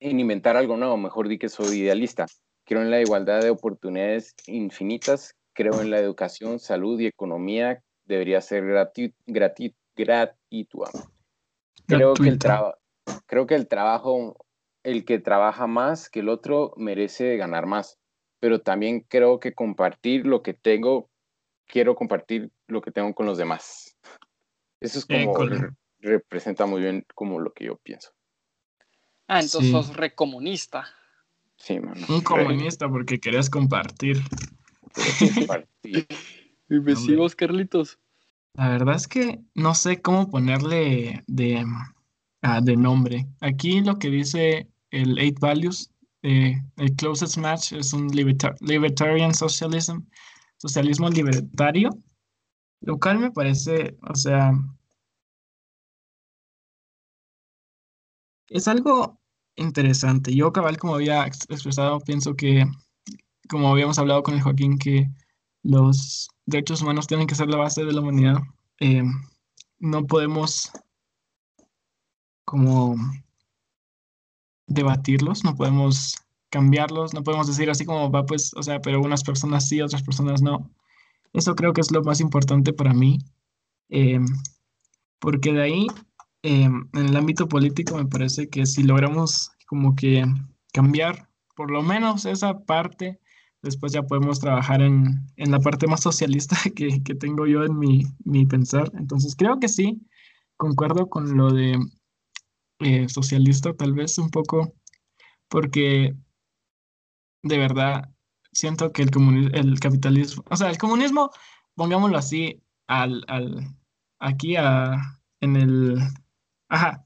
en 0.00 0.20
inventar 0.20 0.56
algo 0.56 0.76
nuevo, 0.76 0.96
mejor 0.96 1.28
di 1.28 1.38
que 1.38 1.48
soy 1.48 1.80
idealista. 1.80 2.26
Creo 2.64 2.82
en 2.82 2.90
la 2.90 3.00
igualdad 3.00 3.42
de 3.42 3.50
oportunidades 3.50 4.34
infinitas, 4.46 5.34
creo 5.52 5.80
en 5.80 5.90
la 5.90 5.98
educación, 5.98 6.58
salud 6.58 6.98
y 7.00 7.06
economía 7.06 7.82
debería 8.04 8.40
ser 8.40 8.64
gratuita. 8.64 9.16
Creo 11.86 12.14
que, 12.14 12.28
el 12.28 12.38
creo 13.26 13.46
que 13.46 13.54
el 13.54 13.68
trabajo, 13.68 14.46
el 14.82 15.04
que 15.04 15.18
trabaja 15.18 15.66
más 15.66 16.08
que 16.08 16.20
el 16.20 16.28
otro 16.28 16.72
merece 16.76 17.36
ganar 17.36 17.66
más, 17.66 17.98
pero 18.40 18.60
también 18.60 19.00
creo 19.00 19.40
que 19.40 19.54
compartir 19.54 20.26
lo 20.26 20.42
que 20.42 20.54
tengo, 20.54 21.10
quiero 21.66 21.94
compartir 21.94 22.50
lo 22.66 22.80
que 22.80 22.90
tengo 22.90 23.14
con 23.14 23.26
los 23.26 23.38
demás. 23.38 23.96
Eso 24.80 24.98
es 24.98 25.06
como, 25.06 25.34
representa 26.00 26.66
muy 26.66 26.82
bien 26.82 27.06
como 27.14 27.40
lo 27.40 27.52
que 27.52 27.66
yo 27.66 27.76
pienso. 27.76 28.10
Ah, 29.26 29.40
entonces 29.40 29.70
sos 29.70 29.96
recomunista. 29.96 30.86
Sí, 31.56 31.80
mano. 31.80 32.04
Un 32.08 32.20
comunista 32.20 32.88
porque 32.88 33.18
querías 33.18 33.48
compartir. 33.48 34.18
compartir. 35.18 36.06
¿Y 36.68 36.80
Carlitos? 37.36 37.98
La 38.54 38.68
verdad 38.68 38.94
es 38.94 39.08
que 39.08 39.40
no 39.54 39.74
sé 39.74 40.00
cómo 40.00 40.30
ponerle 40.30 41.24
de, 41.26 41.64
ah, 42.42 42.60
de 42.60 42.76
nombre. 42.76 43.26
Aquí 43.40 43.80
lo 43.80 43.98
que 43.98 44.10
dice 44.10 44.68
el 44.90 45.18
Eight 45.18 45.40
Values, 45.40 45.90
eh, 46.22 46.62
el 46.76 46.94
closest 46.94 47.36
match 47.36 47.72
es 47.72 47.92
un 47.92 48.08
libertarian 48.08 49.34
socialism, 49.34 49.98
socialismo 50.56 51.08
libertario, 51.10 51.90
lo 52.80 52.98
cual 52.98 53.18
me 53.18 53.30
parece, 53.32 53.96
o 54.08 54.14
sea, 54.14 54.52
es 58.48 58.68
algo 58.68 59.20
interesante. 59.56 60.34
Yo, 60.34 60.52
cabal, 60.52 60.78
como 60.78 60.94
había 60.94 61.26
expresado, 61.26 61.98
pienso 62.00 62.36
que, 62.36 62.64
como 63.48 63.68
habíamos 63.70 63.98
hablado 63.98 64.22
con 64.22 64.34
el 64.34 64.42
Joaquín, 64.42 64.78
que 64.78 65.08
los 65.64 66.28
derechos 66.46 66.82
humanos 66.82 67.06
tienen 67.06 67.26
que 67.26 67.34
ser 67.34 67.48
la 67.48 67.56
base 67.56 67.84
de 67.84 67.92
la 67.92 68.00
humanidad. 68.00 68.36
Eh, 68.80 69.02
no 69.78 70.06
podemos 70.06 70.70
como 72.44 72.96
debatirlos, 74.66 75.42
no 75.42 75.56
podemos 75.56 76.16
cambiarlos, 76.50 77.14
no 77.14 77.24
podemos 77.24 77.46
decir 77.46 77.68
así 77.70 77.84
como 77.84 78.10
va 78.10 78.26
pues, 78.26 78.52
o 78.54 78.62
sea, 78.62 78.80
pero 78.80 79.00
unas 79.00 79.24
personas 79.24 79.68
sí, 79.68 79.80
otras 79.80 80.02
personas 80.02 80.42
no. 80.42 80.70
Eso 81.32 81.56
creo 81.56 81.72
que 81.72 81.80
es 81.80 81.90
lo 81.90 82.02
más 82.04 82.20
importante 82.20 82.72
para 82.72 82.92
mí, 82.92 83.18
eh, 83.88 84.20
porque 85.18 85.52
de 85.52 85.62
ahí, 85.62 85.86
eh, 86.42 86.64
en 86.64 86.88
el 86.92 87.16
ámbito 87.16 87.48
político, 87.48 87.96
me 87.96 88.06
parece 88.06 88.48
que 88.48 88.66
si 88.66 88.82
logramos 88.84 89.50
como 89.66 89.96
que 89.96 90.24
cambiar 90.72 91.28
por 91.56 91.70
lo 91.70 91.82
menos 91.82 92.26
esa 92.26 92.60
parte 92.60 93.18
después 93.64 93.92
ya 93.92 94.02
podemos 94.02 94.38
trabajar 94.38 94.82
en, 94.82 95.26
la 95.36 95.58
parte 95.58 95.86
más 95.86 96.00
socialista 96.02 96.56
que, 96.76 97.00
tengo 97.18 97.46
yo 97.46 97.64
en 97.64 97.78
mi, 97.78 98.46
pensar. 98.46 98.90
Entonces 98.94 99.34
creo 99.36 99.58
que 99.58 99.68
sí, 99.68 100.00
concuerdo 100.56 101.08
con 101.08 101.36
lo 101.36 101.50
de 101.50 101.78
eh, 102.80 103.08
socialista 103.08 103.74
tal 103.74 103.94
vez 103.94 104.18
un 104.18 104.30
poco, 104.30 104.74
porque 105.48 106.14
de 107.42 107.58
verdad 107.58 108.10
siento 108.52 108.92
que 108.92 109.02
el, 109.02 109.54
el 109.54 109.80
capitalismo, 109.80 110.44
o 110.48 110.56
sea, 110.56 110.70
el 110.70 110.78
comunismo, 110.78 111.30
pongámoslo 111.74 112.18
así, 112.18 112.62
al, 112.86 113.24
aquí 114.18 114.56
en 114.56 115.56
el, 115.56 115.98
ajá, 116.68 117.04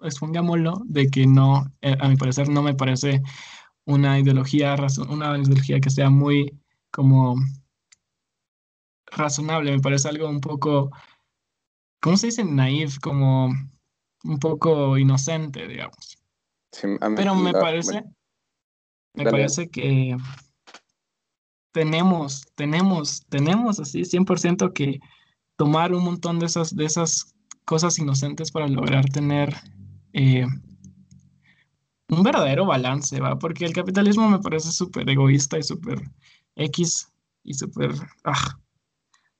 expongámoslo 0.00 0.80
de 0.86 1.08
que 1.08 1.26
no, 1.26 1.72
eh, 1.82 1.96
a 2.00 2.08
mi 2.08 2.16
parecer 2.16 2.48
no 2.48 2.62
me 2.62 2.74
parece 2.74 3.22
una 3.88 4.18
ideología, 4.18 4.76
una 5.08 5.38
ideología 5.38 5.80
que 5.80 5.88
sea 5.88 6.10
muy 6.10 6.52
como 6.92 7.36
razonable, 9.06 9.72
me 9.72 9.80
parece 9.80 10.08
algo 10.08 10.28
un 10.28 10.40
poco, 10.40 10.90
¿cómo 12.00 12.18
se 12.18 12.26
dice? 12.26 12.44
Naif, 12.44 12.98
como 12.98 13.46
un 14.24 14.38
poco 14.38 14.98
inocente, 14.98 15.66
digamos. 15.66 16.18
Pero 17.16 17.34
me 17.34 17.52
parece, 17.52 18.04
me 19.14 19.24
parece 19.24 19.70
que 19.70 20.14
tenemos, 21.72 22.44
tenemos, 22.56 23.24
tenemos 23.30 23.80
así 23.80 24.02
100% 24.02 24.74
que 24.74 25.00
tomar 25.56 25.94
un 25.94 26.04
montón 26.04 26.38
de 26.38 26.46
esas, 26.46 26.76
de 26.76 26.84
esas 26.84 27.34
cosas 27.64 27.98
inocentes 27.98 28.52
para 28.52 28.68
lograr 28.68 29.06
tener 29.06 29.56
eh, 30.12 30.46
un 32.08 32.22
verdadero 32.22 32.66
balance, 32.66 33.20
¿va? 33.20 33.38
Porque 33.38 33.64
el 33.64 33.72
capitalismo 33.72 34.28
me 34.28 34.38
parece 34.38 34.70
súper 34.72 35.08
egoísta 35.08 35.58
y 35.58 35.62
súper 35.62 36.02
X 36.56 37.08
y 37.44 37.54
súper... 37.54 37.92
Ah. 38.24 38.58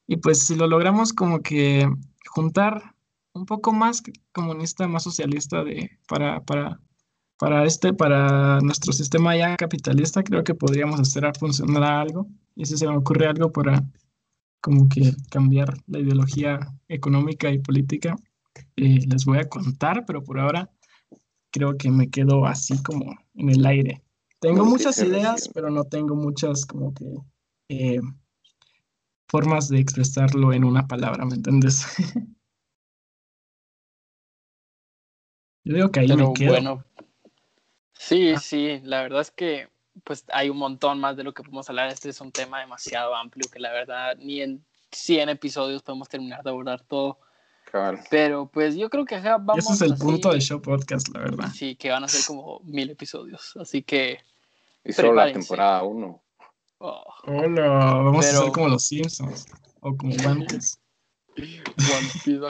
Y 0.07 0.16
pues 0.16 0.47
si 0.47 0.55
lo 0.55 0.66
logramos 0.66 1.12
como 1.12 1.41
que 1.41 1.89
juntar 2.27 2.95
un 3.33 3.47
poco 3.47 3.73
más 3.73 4.03
comunista, 4.33 4.89
más 4.89 5.05
socialista 5.05 5.64
de, 5.64 5.99
para, 6.09 6.41
para, 6.45 6.81
para, 7.39 7.64
este, 7.64 7.93
para 7.93 8.61
nuestro 8.61 8.93
sistema 8.93 9.37
ya 9.37 9.57
capitalista, 9.57 10.23
creo 10.23 10.45
que 10.45 10.55
podríamos 10.55 11.01
hacer 11.01 11.31
funcionar 11.39 11.83
algo. 11.83 12.27
Y 12.57 12.66
si 12.66 12.77
se 12.77 12.89
me 12.89 12.97
ocurre 12.97 13.27
algo 13.27 13.53
para 13.53 13.85
como 14.61 14.89
que 14.89 15.12
cambiar 15.31 15.75
la 15.87 16.01
ideología 16.01 16.59
económica 16.89 17.51
y 17.51 17.59
política, 17.59 18.16
eh, 18.77 19.01
les 19.07 19.25
voy 19.25 19.39
a 19.39 19.49
contar, 19.49 20.05
pero 20.07 20.25
por 20.25 20.41
ahora 20.41 20.71
creo 21.51 21.76
que 21.76 21.90
me 21.90 22.11
quedo 22.11 22.46
así 22.46 22.82
como 22.82 23.16
en 23.34 23.51
el 23.51 23.66
aire. 23.66 24.03
Tengo 24.40 24.64
muchas 24.64 24.99
ideas, 24.99 25.49
pero 25.53 25.70
no 25.70 25.84
tengo 25.84 26.14
muchas 26.14 26.64
como 26.64 26.94
que 26.94 27.05
eh, 27.68 28.01
formas 29.28 29.68
de 29.68 29.80
expresarlo 29.80 30.53
en 30.53 30.64
una 30.64 30.86
palabra, 30.86 31.24
¿me 31.24 31.34
entiendes? 31.34 31.84
Yo 35.64 35.74
digo 35.74 35.90
que 35.90 36.01
ahí 36.01 36.09
me 36.09 36.32
quedo. 36.32 36.53
Bueno, 36.53 36.84
sí, 37.92 38.34
sí, 38.40 38.80
la 38.84 39.03
verdad 39.03 39.20
es 39.20 39.30
que 39.30 39.68
pues 40.05 40.24
hay 40.32 40.49
un 40.49 40.57
montón 40.57 41.01
más 41.01 41.16
de 41.16 41.24
lo 41.24 41.34
que 41.34 41.42
podemos 41.42 41.68
hablar. 41.68 41.90
Este 41.90 42.09
es 42.09 42.20
un 42.20 42.32
tema 42.32 42.61
demasiado 42.61 43.14
amplio 43.14 43.51
que 43.51 43.59
la 43.59 43.72
verdad 43.72 44.16
ni 44.18 44.40
en 44.40 44.64
100 44.92 45.28
episodios 45.28 45.82
podemos 45.82 46.09
terminar 46.09 46.42
de 46.42 46.51
abordar 46.51 46.82
todo. 46.82 47.18
Pero 48.11 48.47
pues 48.47 48.77
yo 48.77 48.89
creo 48.89 49.05
que 49.05 49.16
acá 49.16 49.39
vamos. 49.39 49.64
ese 49.64 49.85
es 49.85 49.91
el 49.91 49.99
punto 49.99 50.31
del 50.31 50.41
show 50.41 50.61
podcast, 50.61 51.09
la 51.09 51.21
verdad. 51.21 51.49
Sí, 51.55 51.77
que 51.77 51.91
van 51.91 52.05
a 52.05 52.09
ser 52.09 52.25
como 52.27 52.61
mil 52.64 52.91
episodios. 52.91 53.57
Así 53.57 53.83
que. 53.83 54.19
Y 54.85 54.93
solo 54.93 55.14
la 55.14 55.33
temporada 55.33 55.83
1. 55.83 56.23
Hola, 56.79 57.69
vamos 57.69 58.27
a 58.27 58.31
ser 58.31 58.53
como 58.53 58.69
los 58.69 58.85
Simpsons. 58.85 59.47
O 59.81 59.97
como 59.97 60.14
antes. 60.29 60.81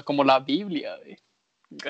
como 0.04 0.24
la 0.24 0.40
Biblia. 0.40 0.96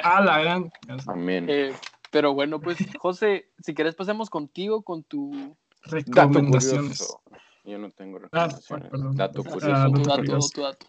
Ah, 0.03 0.21
la 0.21 0.41
gran. 0.41 0.71
Amén. 1.07 1.47
Eh, 1.49 1.75
pero 2.11 2.35
bueno, 2.35 2.61
pues, 2.61 2.79
José, 2.99 3.51
si 3.63 3.75
quieres 3.75 3.95
pasemos 3.95 4.31
contigo 4.31 4.83
con 4.83 5.03
tu 5.05 5.57
recomendaciones. 5.83 7.17
Yo 7.65 7.79
no 7.79 7.91
tengo 7.91 8.19
ah, 8.33 8.49
recomendaciones. 8.49 9.17
dato 9.17 9.43
ah, 9.45 9.51
curioso. 9.51 10.51
tu 10.55 10.63
dato, 10.63 10.87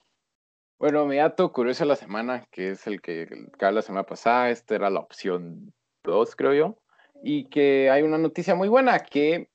Bueno, 0.80 1.06
mi 1.06 1.18
dato 1.18 1.52
curioso 1.52 1.84
la 1.84 1.98
semana, 1.98 2.48
que 2.52 2.72
es 2.72 2.88
el 2.88 3.02
que 3.02 3.28
cada 3.58 3.74
la 3.74 3.82
semana 3.82 4.06
pasada, 4.06 4.50
esta 4.50 4.76
era 4.76 4.90
la 4.90 5.02
opción 5.02 5.74
2, 6.06 6.38
creo 6.38 6.54
yo, 6.54 6.78
y 7.22 7.50
que 7.50 7.90
hay 7.90 8.02
una 8.02 8.18
noticia 8.18 8.56
muy 8.56 8.70
buena, 8.70 8.98
que 9.00 9.50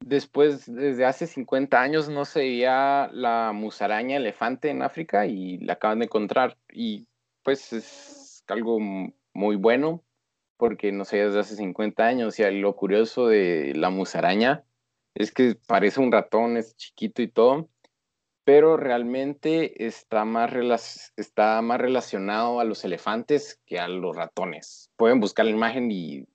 después, 0.00 0.72
desde 0.72 1.04
hace 1.04 1.26
50 1.26 1.82
años, 1.82 2.08
no 2.08 2.24
se 2.24 2.40
veía 2.40 3.10
la 3.12 3.52
musaraña 3.52 4.16
elefante 4.16 4.70
en 4.70 4.80
África 4.80 5.26
y 5.26 5.58
la 5.58 5.74
acaban 5.74 5.98
de 5.98 6.06
encontrar, 6.06 6.56
y 6.72 7.06
pues 7.42 7.74
es 7.74 8.42
algo 8.48 8.78
muy 8.80 9.56
bueno 9.56 10.02
porque 10.56 10.92
no 10.92 11.04
sé, 11.04 11.18
desde 11.18 11.40
hace 11.40 11.56
50 11.56 12.06
años. 12.06 12.38
Y 12.38 12.50
lo 12.60 12.74
curioso 12.74 13.28
de 13.28 13.74
la 13.76 13.90
musaraña 13.90 14.64
es 15.14 15.30
que 15.30 15.56
parece 15.66 16.00
un 16.00 16.10
ratón, 16.10 16.56
es 16.56 16.74
chiquito 16.76 17.20
y 17.20 17.28
todo, 17.28 17.68
pero 18.46 18.76
realmente 18.76 19.88
está 19.88 20.24
más, 20.24 21.12
está 21.16 21.60
más 21.62 21.80
relacionado 21.80 22.60
a 22.60 22.64
los 22.64 22.84
elefantes 22.84 23.60
que 23.66 23.80
a 23.80 23.88
los 23.88 24.14
ratones. 24.14 24.92
Pueden 24.94 25.18
buscar 25.18 25.46
la 25.46 25.50
imagen 25.50 25.90
y 25.90 26.28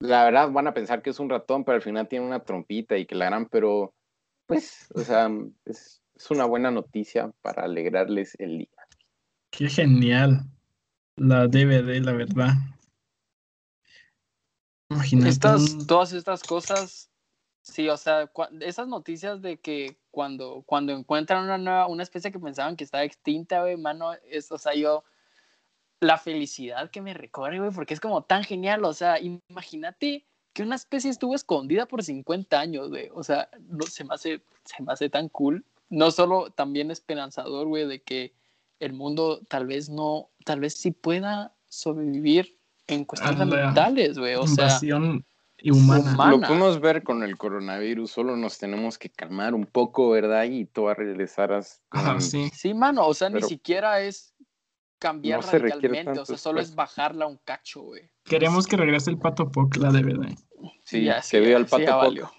la 0.00 0.24
verdad 0.24 0.50
van 0.50 0.66
a 0.66 0.72
pensar 0.72 1.02
que 1.02 1.10
es 1.10 1.20
un 1.20 1.28
ratón, 1.28 1.64
pero 1.64 1.76
al 1.76 1.82
final 1.82 2.08
tiene 2.08 2.24
una 2.24 2.42
trompita 2.42 2.96
y 2.96 3.04
que 3.04 3.16
la 3.16 3.26
harán, 3.26 3.50
pero 3.50 3.92
pues, 4.46 4.88
o 4.94 5.00
sea, 5.00 5.30
es, 5.66 6.02
es 6.14 6.30
una 6.30 6.46
buena 6.46 6.70
noticia 6.70 7.32
para 7.42 7.64
alegrarles 7.64 8.34
el 8.38 8.56
día. 8.56 8.86
Qué 9.50 9.68
genial 9.68 10.40
la 11.16 11.48
DVD, 11.48 12.00
la 12.00 12.12
verdad. 12.12 12.54
Estas, 15.26 15.86
todas 15.86 16.14
estas 16.14 16.42
cosas, 16.42 17.10
sí, 17.60 17.90
o 17.90 17.96
sea, 17.98 18.32
esas 18.60 18.88
noticias 18.88 19.42
de 19.42 19.58
que 19.58 19.98
cuando, 20.18 20.64
cuando 20.66 20.92
encuentran 20.92 21.44
una 21.44 21.58
nueva, 21.58 21.86
una 21.86 22.02
especie 22.02 22.32
que 22.32 22.40
pensaban 22.40 22.74
que 22.74 22.82
estaba 22.82 23.04
extinta, 23.04 23.60
güey, 23.60 23.76
mano, 23.76 24.14
es, 24.28 24.50
o 24.50 24.58
sea, 24.58 24.74
yo, 24.74 25.04
la 26.00 26.18
felicidad 26.18 26.90
que 26.90 27.00
me 27.00 27.14
recorre, 27.14 27.60
güey, 27.60 27.70
porque 27.70 27.94
es 27.94 28.00
como 28.00 28.22
tan 28.22 28.42
genial, 28.42 28.84
o 28.84 28.92
sea, 28.92 29.20
imagínate 29.20 30.26
que 30.52 30.64
una 30.64 30.74
especie 30.74 31.08
estuvo 31.08 31.36
escondida 31.36 31.86
por 31.86 32.02
50 32.02 32.58
años, 32.58 32.88
güey, 32.88 33.10
o 33.14 33.22
sea, 33.22 33.48
no, 33.68 33.86
se, 33.86 34.02
me 34.02 34.14
hace, 34.14 34.42
se 34.64 34.82
me 34.82 34.92
hace 34.92 35.08
tan 35.08 35.28
cool, 35.28 35.64
no 35.88 36.10
solo 36.10 36.50
también 36.50 36.90
esperanzador, 36.90 37.68
güey, 37.68 37.86
de 37.86 38.02
que 38.02 38.32
el 38.80 38.94
mundo 38.94 39.42
tal 39.46 39.68
vez 39.68 39.88
no, 39.88 40.30
tal 40.44 40.58
vez 40.58 40.74
sí 40.74 40.90
pueda 40.90 41.54
sobrevivir 41.68 42.58
en 42.88 43.04
cuestiones 43.04 43.46
mentales, 43.46 44.18
güey. 44.18 44.34
O 44.34 44.48
sea, 44.48 44.80
y 45.60 45.70
humana. 45.70 46.30
Lo 46.30 46.40
podemos 46.40 46.80
ver 46.80 47.02
con 47.02 47.22
el 47.22 47.36
coronavirus, 47.36 48.10
solo 48.10 48.36
nos 48.36 48.58
tenemos 48.58 48.98
que 48.98 49.10
calmar 49.10 49.54
un 49.54 49.66
poco, 49.66 50.10
¿verdad? 50.10 50.44
Y 50.44 50.66
tú 50.66 50.88
regresarás. 50.88 51.82
sí. 52.20 52.50
sí, 52.54 52.74
mano, 52.74 53.06
o 53.06 53.14
sea, 53.14 53.28
ni 53.28 53.42
siquiera 53.42 54.00
es 54.00 54.34
cambiar 54.98 55.40
radicalmente, 55.44 56.20
o 56.20 56.24
sea, 56.24 56.36
solo 56.36 56.60
es 56.60 56.74
bajarla 56.74 57.26
un 57.26 57.38
cacho, 57.44 57.82
güey. 57.82 58.02
Queremos 58.24 58.66
que 58.66 58.76
regrese 58.76 59.10
el 59.10 59.18
Pato 59.18 59.50
Poc, 59.50 59.76
la 59.76 59.90
verdad. 59.90 60.30
Sí, 60.84 61.08
que 61.30 61.40
vea 61.40 61.58
el 61.58 61.66
Pato 61.66 62.00
Poc. 62.00 62.32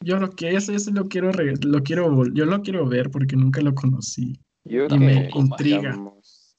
Yo 0.00 0.18
lo 0.18 0.30
que 0.30 0.54
ese, 0.54 0.74
ese 0.74 0.90
lo 0.92 1.08
quiero, 1.08 1.30
lo 1.32 1.82
quiero, 1.82 2.26
yo 2.34 2.44
lo 2.44 2.60
quiero 2.60 2.86
ver 2.86 3.10
porque 3.10 3.36
nunca 3.36 3.62
lo 3.62 3.74
conocí. 3.74 4.38
Yo 4.64 4.86
y 4.86 4.98
me 4.98 5.30
intriga 5.34 5.98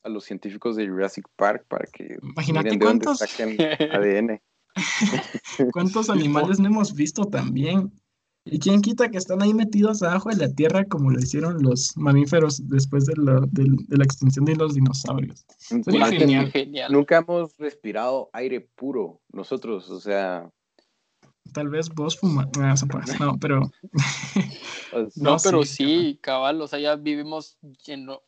a 0.04 0.10
los 0.10 0.24
científicos 0.24 0.76
de 0.76 0.88
Jurassic 0.88 1.28
Park 1.36 1.66
para 1.68 1.86
que 1.92 2.18
Imagínate 2.22 2.80
cuántos 2.80 3.22
ADN. 3.22 4.42
¿Cuántos 5.74 6.10
animales 6.10 6.60
no 6.60 6.68
hemos 6.68 6.94
visto 6.94 7.26
también? 7.26 7.92
¿Y 8.48 8.60
quién 8.60 8.82
quita 8.82 9.10
que 9.10 9.18
están 9.18 9.42
ahí 9.42 9.56
metidos 9.56 10.04
abajo 10.04 10.30
de 10.30 10.36
la 10.36 10.54
tierra 10.54 10.86
como 10.86 11.10
lo 11.10 11.20
hicieron 11.20 11.64
los 11.64 11.98
mamíferos 11.98 12.68
después 12.68 13.08
de 13.08 13.16
la, 13.18 13.42
de, 13.52 13.66
la 13.90 14.04
extinción 14.04 14.46
de 14.46 14.56
los 14.56 14.76
dinosaurios? 14.76 15.46
genial. 16.52 16.92
Nunca 16.92 17.18
hemos 17.18 17.58
respirado 17.58 18.30
aire 18.34 18.62
puro 18.76 19.20
nosotros, 19.32 19.90
o 19.90 20.00
sea, 20.00 20.52
Tal 21.54 21.70
vez 21.70 21.90
vos 21.90 22.18
fumas. 22.18 22.48
Ah, 22.60 22.76
no, 23.20 23.38
pero. 23.40 23.62
Pues, 24.92 25.18
no, 25.18 25.36
pero 25.44 25.66
sí, 25.66 26.18
cabal. 26.22 26.62
O 26.62 26.68
sea, 26.68 26.80
ya 26.80 26.96
vivimos. 26.96 27.58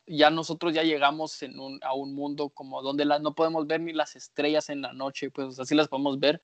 ya 0.05 0.29
nosotros 0.29 0.73
ya 0.73 0.83
llegamos 0.83 1.41
en 1.41 1.57
un, 1.61 1.79
a 1.81 1.93
un 1.93 2.13
mundo 2.13 2.49
como 2.49 2.81
donde 2.81 3.05
las, 3.05 3.21
no 3.21 3.35
podemos 3.35 3.67
ver 3.67 3.79
ni 3.79 3.93
las 3.93 4.17
estrellas 4.17 4.69
en 4.69 4.81
la 4.81 4.91
noche. 4.91 5.31
Pues 5.31 5.57
así 5.59 5.75
las 5.75 5.87
podemos 5.87 6.19
ver. 6.19 6.41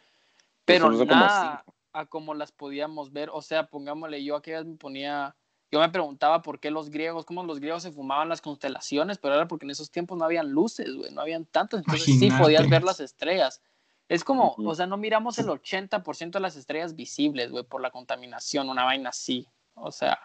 Pero 0.64 0.92
nada 0.92 1.66
a 1.94 2.06
como 2.08 2.34
las 2.34 2.52
podíamos 2.52 3.14
ver. 3.14 3.30
O 3.32 3.42
sea, 3.42 3.68
pongámosle, 3.68 4.24
yo 4.24 4.36
aquella 4.36 4.64
me 4.64 4.76
ponía. 4.76 5.36
Yo 5.72 5.80
me 5.80 5.90
preguntaba 5.90 6.42
por 6.44 6.60
qué 6.60 6.70
los 6.70 6.92
griegos, 6.92 7.26
cómo 7.26 7.44
los 7.44 7.60
griegos 7.60 7.82
se 7.82 7.92
fumaban 7.92 8.30
las 8.30 8.42
constelaciones, 8.42 9.18
pero 9.18 9.34
era 9.34 9.48
porque 9.48 9.66
en 9.66 9.72
esos 9.72 9.90
tiempos 9.90 10.20
no 10.20 10.26
habían 10.26 10.52
luces, 10.52 10.94
güey, 10.96 11.12
no 11.12 11.22
habían 11.22 11.46
tantas. 11.46 11.80
Entonces 11.80 12.20
sí 12.20 12.30
podías 12.30 12.70
ver 12.70 12.84
las 12.84 13.00
estrellas. 13.00 13.62
Es 14.10 14.24
como, 14.24 14.56
o 14.58 14.76
sea, 14.76 14.86
no 14.86 14.98
miramos 14.98 15.40
el 15.40 15.48
80% 15.48 16.32
de 16.32 16.40
las 16.40 16.56
estrellas 16.56 16.96
visibles, 16.96 17.52
güey, 17.52 17.64
por 17.64 17.82
la 17.82 17.92
contaminación, 17.92 18.70
una 18.70 18.84
vaina 18.84 19.10
así. 19.10 19.48
O 19.76 19.92
sea. 19.92 20.20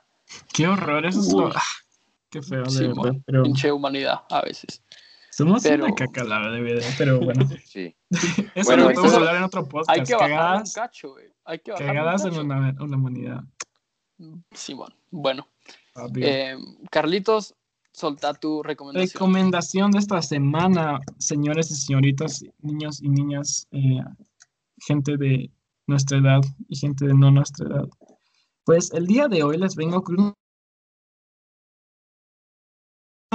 Qué 0.53 0.67
horror, 0.67 1.07
eso 1.07 1.21
es 1.21 1.33
lo... 1.33 1.51
Qué 2.31 2.43
feo, 2.43 2.65
de 2.65 2.89
verdad. 2.89 3.13
Pero... 3.25 3.43
Pinche 3.43 3.73
humanidad, 3.73 4.21
a 4.31 4.43
veces. 4.43 4.83
Somos 5.31 5.65
una 5.65 5.95
caca 5.95 6.25
la 6.25 6.51
DVD, 6.51 6.83
pero 6.99 7.21
bueno. 7.21 7.49
Sí. 7.65 7.95
eso 8.55 8.77
lo 8.77 8.85
podemos 8.93 9.15
hablar 9.15 9.37
en 9.37 9.43
otro 9.45 9.69
podcast. 9.69 9.91
Hay 9.91 10.03
que 10.03 10.15
bajar 10.15 10.57
un 10.57 10.71
cacho, 10.75 11.13
güey. 11.13 11.33
Hay 11.45 11.61
que 11.61 11.71
bajar 11.71 11.87
cagadas 11.87 12.25
en 12.25 12.39
una, 12.39 12.75
una 12.81 12.97
humanidad. 12.97 13.45
Sí, 14.53 14.75
bueno. 14.75 14.97
Bueno. 15.11 15.49
Eh, 16.17 16.57
Carlitos, 16.91 17.55
solta 17.99 18.33
tu 18.35 18.63
recomendación. 18.63 19.13
Recomendación 19.13 19.91
de 19.91 19.99
esta 19.99 20.23
semana, 20.23 21.01
señores 21.19 21.71
y 21.71 21.75
señoritas, 21.75 22.45
niños 22.61 23.03
y 23.03 23.09
niñas, 23.09 23.67
eh, 23.73 24.01
gente 24.79 25.17
de 25.17 25.51
nuestra 25.87 26.19
edad 26.19 26.41
y 26.69 26.77
gente 26.77 27.07
de 27.07 27.15
no 27.15 27.31
nuestra 27.31 27.67
edad. 27.67 27.89
Pues 28.65 28.93
el 28.93 29.07
día 29.07 29.29
de 29.29 29.43
hoy 29.43 29.57
les 29.59 29.75
vengo 29.75 30.03
con 30.03 30.35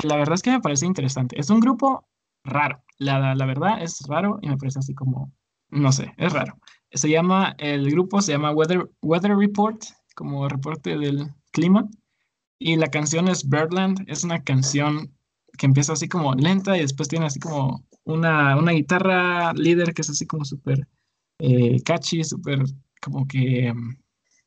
La 0.03 0.15
verdad 0.15 0.35
es 0.35 0.41
que 0.41 0.51
me 0.51 0.61
parece 0.61 0.85
interesante. 0.85 1.39
Es 1.39 1.49
un 1.49 1.59
grupo 1.59 2.07
raro. 2.43 2.83
La, 2.97 3.35
la 3.35 3.45
verdad 3.45 3.81
es 3.81 3.99
raro 4.07 4.39
y 4.41 4.49
me 4.49 4.57
parece 4.57 4.79
así 4.79 4.93
como, 4.93 5.33
no 5.69 5.91
sé, 5.91 6.13
es 6.17 6.31
raro. 6.31 6.57
Se 6.91 7.09
llama, 7.09 7.55
el 7.57 7.89
grupo 7.91 8.21
se 8.21 8.31
llama 8.31 8.51
Weather, 8.51 8.89
Weather 9.01 9.35
Report, 9.35 9.83
como 10.15 10.47
reporte 10.47 10.97
del 10.97 11.33
clima. 11.51 11.89
Y 12.65 12.77
la 12.77 12.87
canción 12.87 13.27
es 13.27 13.49
Birdland, 13.49 14.05
es 14.07 14.23
una 14.23 14.41
canción 14.41 15.11
que 15.57 15.65
empieza 15.65 15.91
así 15.91 16.07
como 16.07 16.33
lenta 16.33 16.77
y 16.77 16.79
después 16.79 17.09
tiene 17.09 17.25
así 17.25 17.37
como 17.37 17.85
una, 18.05 18.55
una 18.55 18.71
guitarra 18.71 19.51
líder 19.51 19.93
que 19.93 20.01
es 20.01 20.09
así 20.09 20.25
como 20.25 20.45
súper 20.45 20.87
eh, 21.39 21.81
catchy, 21.83 22.23
súper 22.23 22.63
como 23.01 23.27
que, 23.27 23.73
mm, 23.73 23.97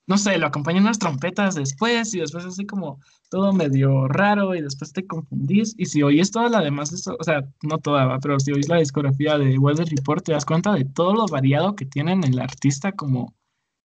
no 0.07 0.17
sé, 0.17 0.39
lo 0.39 0.47
acompañan 0.47 0.85
unas 0.85 0.99
trompetas 0.99 1.57
después 1.57 2.15
y 2.15 2.21
después 2.21 2.47
así 2.47 2.65
como 2.65 3.01
todo 3.29 3.53
medio 3.53 4.09
raro 4.09 4.55
y 4.55 4.63
después 4.63 4.95
te 4.95 5.07
confundís. 5.07 5.75
Y 5.77 5.85
si 5.85 6.03
oyes 6.03 6.31
toda 6.31 6.49
la 6.49 6.63
demás, 6.63 6.95
eso, 6.95 7.19
o 7.21 7.23
sea, 7.23 7.43
no 7.63 7.77
toda, 7.81 8.19
pero 8.21 8.41
si 8.41 8.51
oyes 8.51 8.71
la 8.71 8.79
discografía 8.79 9.37
de 9.37 9.59
Weather 9.59 9.89
Report, 9.91 10.25
te 10.25 10.33
das 10.33 10.47
cuenta 10.47 10.73
de 10.73 10.87
todo 10.87 11.13
lo 11.13 11.27
variado 11.27 11.77
que 11.77 11.85
tienen 11.85 12.25
el 12.25 12.39
artista 12.39 12.93
como 12.93 13.35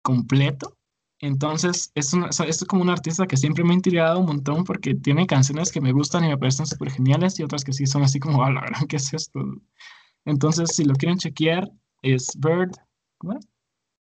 completo. 0.03 0.77
Entonces, 1.21 1.91
es, 1.93 2.13
es 2.47 2.65
como 2.65 2.81
un 2.81 2.89
artista 2.89 3.27
que 3.27 3.37
siempre 3.37 3.63
me 3.63 3.71
ha 3.71 3.75
intrigado 3.75 4.19
un 4.19 4.25
montón 4.25 4.63
porque 4.63 4.95
tiene 4.95 5.27
canciones 5.27 5.71
que 5.71 5.79
me 5.79 5.91
gustan 5.91 6.25
y 6.25 6.29
me 6.29 6.37
parecen 6.37 6.65
súper 6.65 6.91
geniales 6.91 7.39
y 7.39 7.43
otras 7.43 7.63
que 7.63 7.73
sí 7.73 7.85
son 7.85 8.01
así 8.01 8.19
como, 8.19 8.43
a 8.43 8.51
la 8.51 8.61
gran, 8.61 8.87
¿qué 8.87 8.95
es 8.95 9.13
esto? 9.13 9.39
Entonces, 10.25 10.75
si 10.75 10.83
lo 10.83 10.95
quieren 10.95 11.19
chequear, 11.19 11.69
es 12.01 12.31
Bird, 12.39 12.71
¿cómo? 13.19 13.39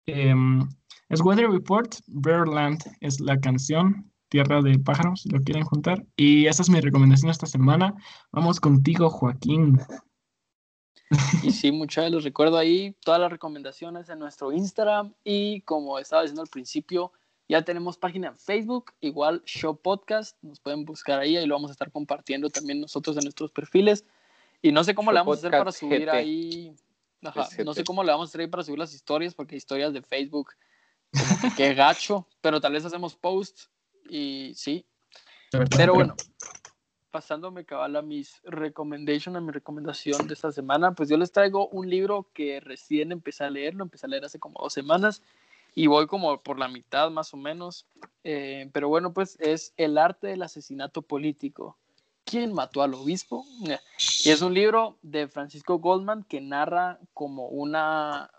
Em, 0.06 0.68
es 1.08 1.20
Weather 1.22 1.50
Report, 1.50 1.94
Birdland 2.06 2.80
es 3.00 3.18
la 3.20 3.38
canción, 3.40 4.12
Tierra 4.28 4.60
de 4.60 4.78
Pájaros, 4.78 5.22
si 5.22 5.30
lo 5.30 5.40
quieren 5.40 5.64
juntar. 5.64 6.04
Y 6.16 6.46
esa 6.46 6.62
es 6.62 6.70
mi 6.70 6.80
recomendación 6.80 7.30
esta 7.30 7.46
semana. 7.46 7.94
Vamos 8.32 8.60
contigo, 8.60 9.08
Joaquín. 9.08 9.78
Y 11.42 11.52
sí, 11.52 11.70
muchachos, 11.70 12.10
los 12.10 12.24
recuerdo 12.24 12.58
ahí 12.58 12.96
todas 13.04 13.20
las 13.20 13.30
recomendaciones 13.30 14.08
en 14.08 14.18
nuestro 14.18 14.52
Instagram 14.52 15.14
y 15.22 15.60
como 15.62 15.98
estaba 15.98 16.22
diciendo 16.22 16.42
al 16.42 16.48
principio, 16.48 17.12
ya 17.48 17.62
tenemos 17.62 17.96
página 17.96 18.28
en 18.28 18.38
Facebook, 18.38 18.92
igual 19.00 19.42
Show 19.44 19.76
Podcast, 19.76 20.36
nos 20.42 20.58
pueden 20.58 20.84
buscar 20.84 21.20
ahí, 21.20 21.36
ahí 21.36 21.46
lo 21.46 21.54
vamos 21.54 21.70
a 21.70 21.72
estar 21.72 21.92
compartiendo 21.92 22.50
también 22.50 22.80
nosotros 22.80 23.16
en 23.16 23.22
nuestros 23.22 23.52
perfiles. 23.52 24.04
Y 24.62 24.72
no 24.72 24.82
sé 24.82 24.94
cómo 24.94 25.12
le 25.12 25.20
vamos 25.20 25.36
a 25.36 25.38
hacer 25.38 25.50
para 25.52 25.70
subir 25.70 26.10
ahí, 26.10 26.74
no 27.64 27.74
sé 27.74 27.84
cómo 27.84 28.02
le 28.02 28.10
vamos 28.10 28.28
a 28.28 28.30
hacer 28.30 28.40
ahí 28.40 28.46
para 28.48 28.64
subir 28.64 28.80
las 28.80 28.92
historias, 28.92 29.34
porque 29.34 29.54
historias 29.54 29.92
de 29.92 30.02
Facebook, 30.02 30.54
como 31.12 31.40
que 31.40 31.56
qué 31.56 31.74
gacho, 31.74 32.26
pero 32.40 32.60
tal 32.60 32.72
vez 32.72 32.84
hacemos 32.84 33.14
post 33.14 33.66
y 34.08 34.52
sí. 34.56 34.84
Pero 35.76 35.94
bueno, 35.94 36.16
pasándome 37.16 37.64
cabal 37.64 37.96
a 37.96 38.02
mis 38.02 38.42
recomendations, 38.44 39.34
a 39.38 39.40
mi 39.40 39.50
recomendación 39.50 40.28
de 40.28 40.34
esta 40.34 40.52
semana, 40.52 40.92
pues 40.92 41.08
yo 41.08 41.16
les 41.16 41.32
traigo 41.32 41.66
un 41.68 41.88
libro 41.88 42.28
que 42.34 42.60
recién 42.60 43.10
empecé 43.10 43.44
a 43.44 43.48
leer, 43.48 43.74
lo 43.74 43.84
empecé 43.84 44.04
a 44.04 44.10
leer 44.10 44.26
hace 44.26 44.38
como 44.38 44.60
dos 44.60 44.74
semanas 44.74 45.22
y 45.74 45.86
voy 45.86 46.08
como 46.08 46.42
por 46.42 46.58
la 46.58 46.68
mitad 46.68 47.10
más 47.10 47.32
o 47.32 47.38
menos. 47.38 47.86
Eh, 48.22 48.68
pero 48.74 48.90
bueno, 48.90 49.14
pues 49.14 49.38
es 49.40 49.72
El 49.78 49.96
arte 49.96 50.26
del 50.26 50.42
asesinato 50.42 51.00
político. 51.00 51.78
¿Quién 52.26 52.52
mató 52.52 52.82
al 52.82 52.92
obispo? 52.92 53.46
Y 54.26 54.28
es 54.28 54.42
un 54.42 54.52
libro 54.52 54.98
de 55.00 55.26
Francisco 55.26 55.78
Goldman 55.78 56.22
que 56.22 56.42
narra 56.42 56.98
como 57.14 57.48
una, 57.48 58.30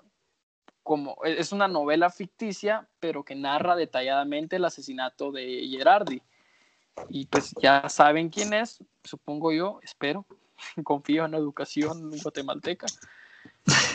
como, 0.83 1.17
e, 1.25 1.39
es 1.39 1.51
una 1.51 1.67
novela 1.67 2.11
ficticia, 2.11 2.87
pero 2.99 3.23
que 3.23 3.33
narra 3.33 3.75
detalladamente 3.75 4.57
el 4.57 4.65
asesinato 4.65 5.31
de 5.31 5.67
Gerardi. 5.67 6.21
Y 7.09 7.25
pues 7.25 7.53
ya 7.61 7.87
saben 7.89 8.29
quién 8.29 8.53
es, 8.53 8.83
supongo 9.03 9.51
yo, 9.51 9.79
espero, 9.83 10.25
confío 10.83 11.25
en 11.25 11.31
la 11.31 11.37
educación 11.37 12.11
guatemalteca. 12.21 12.87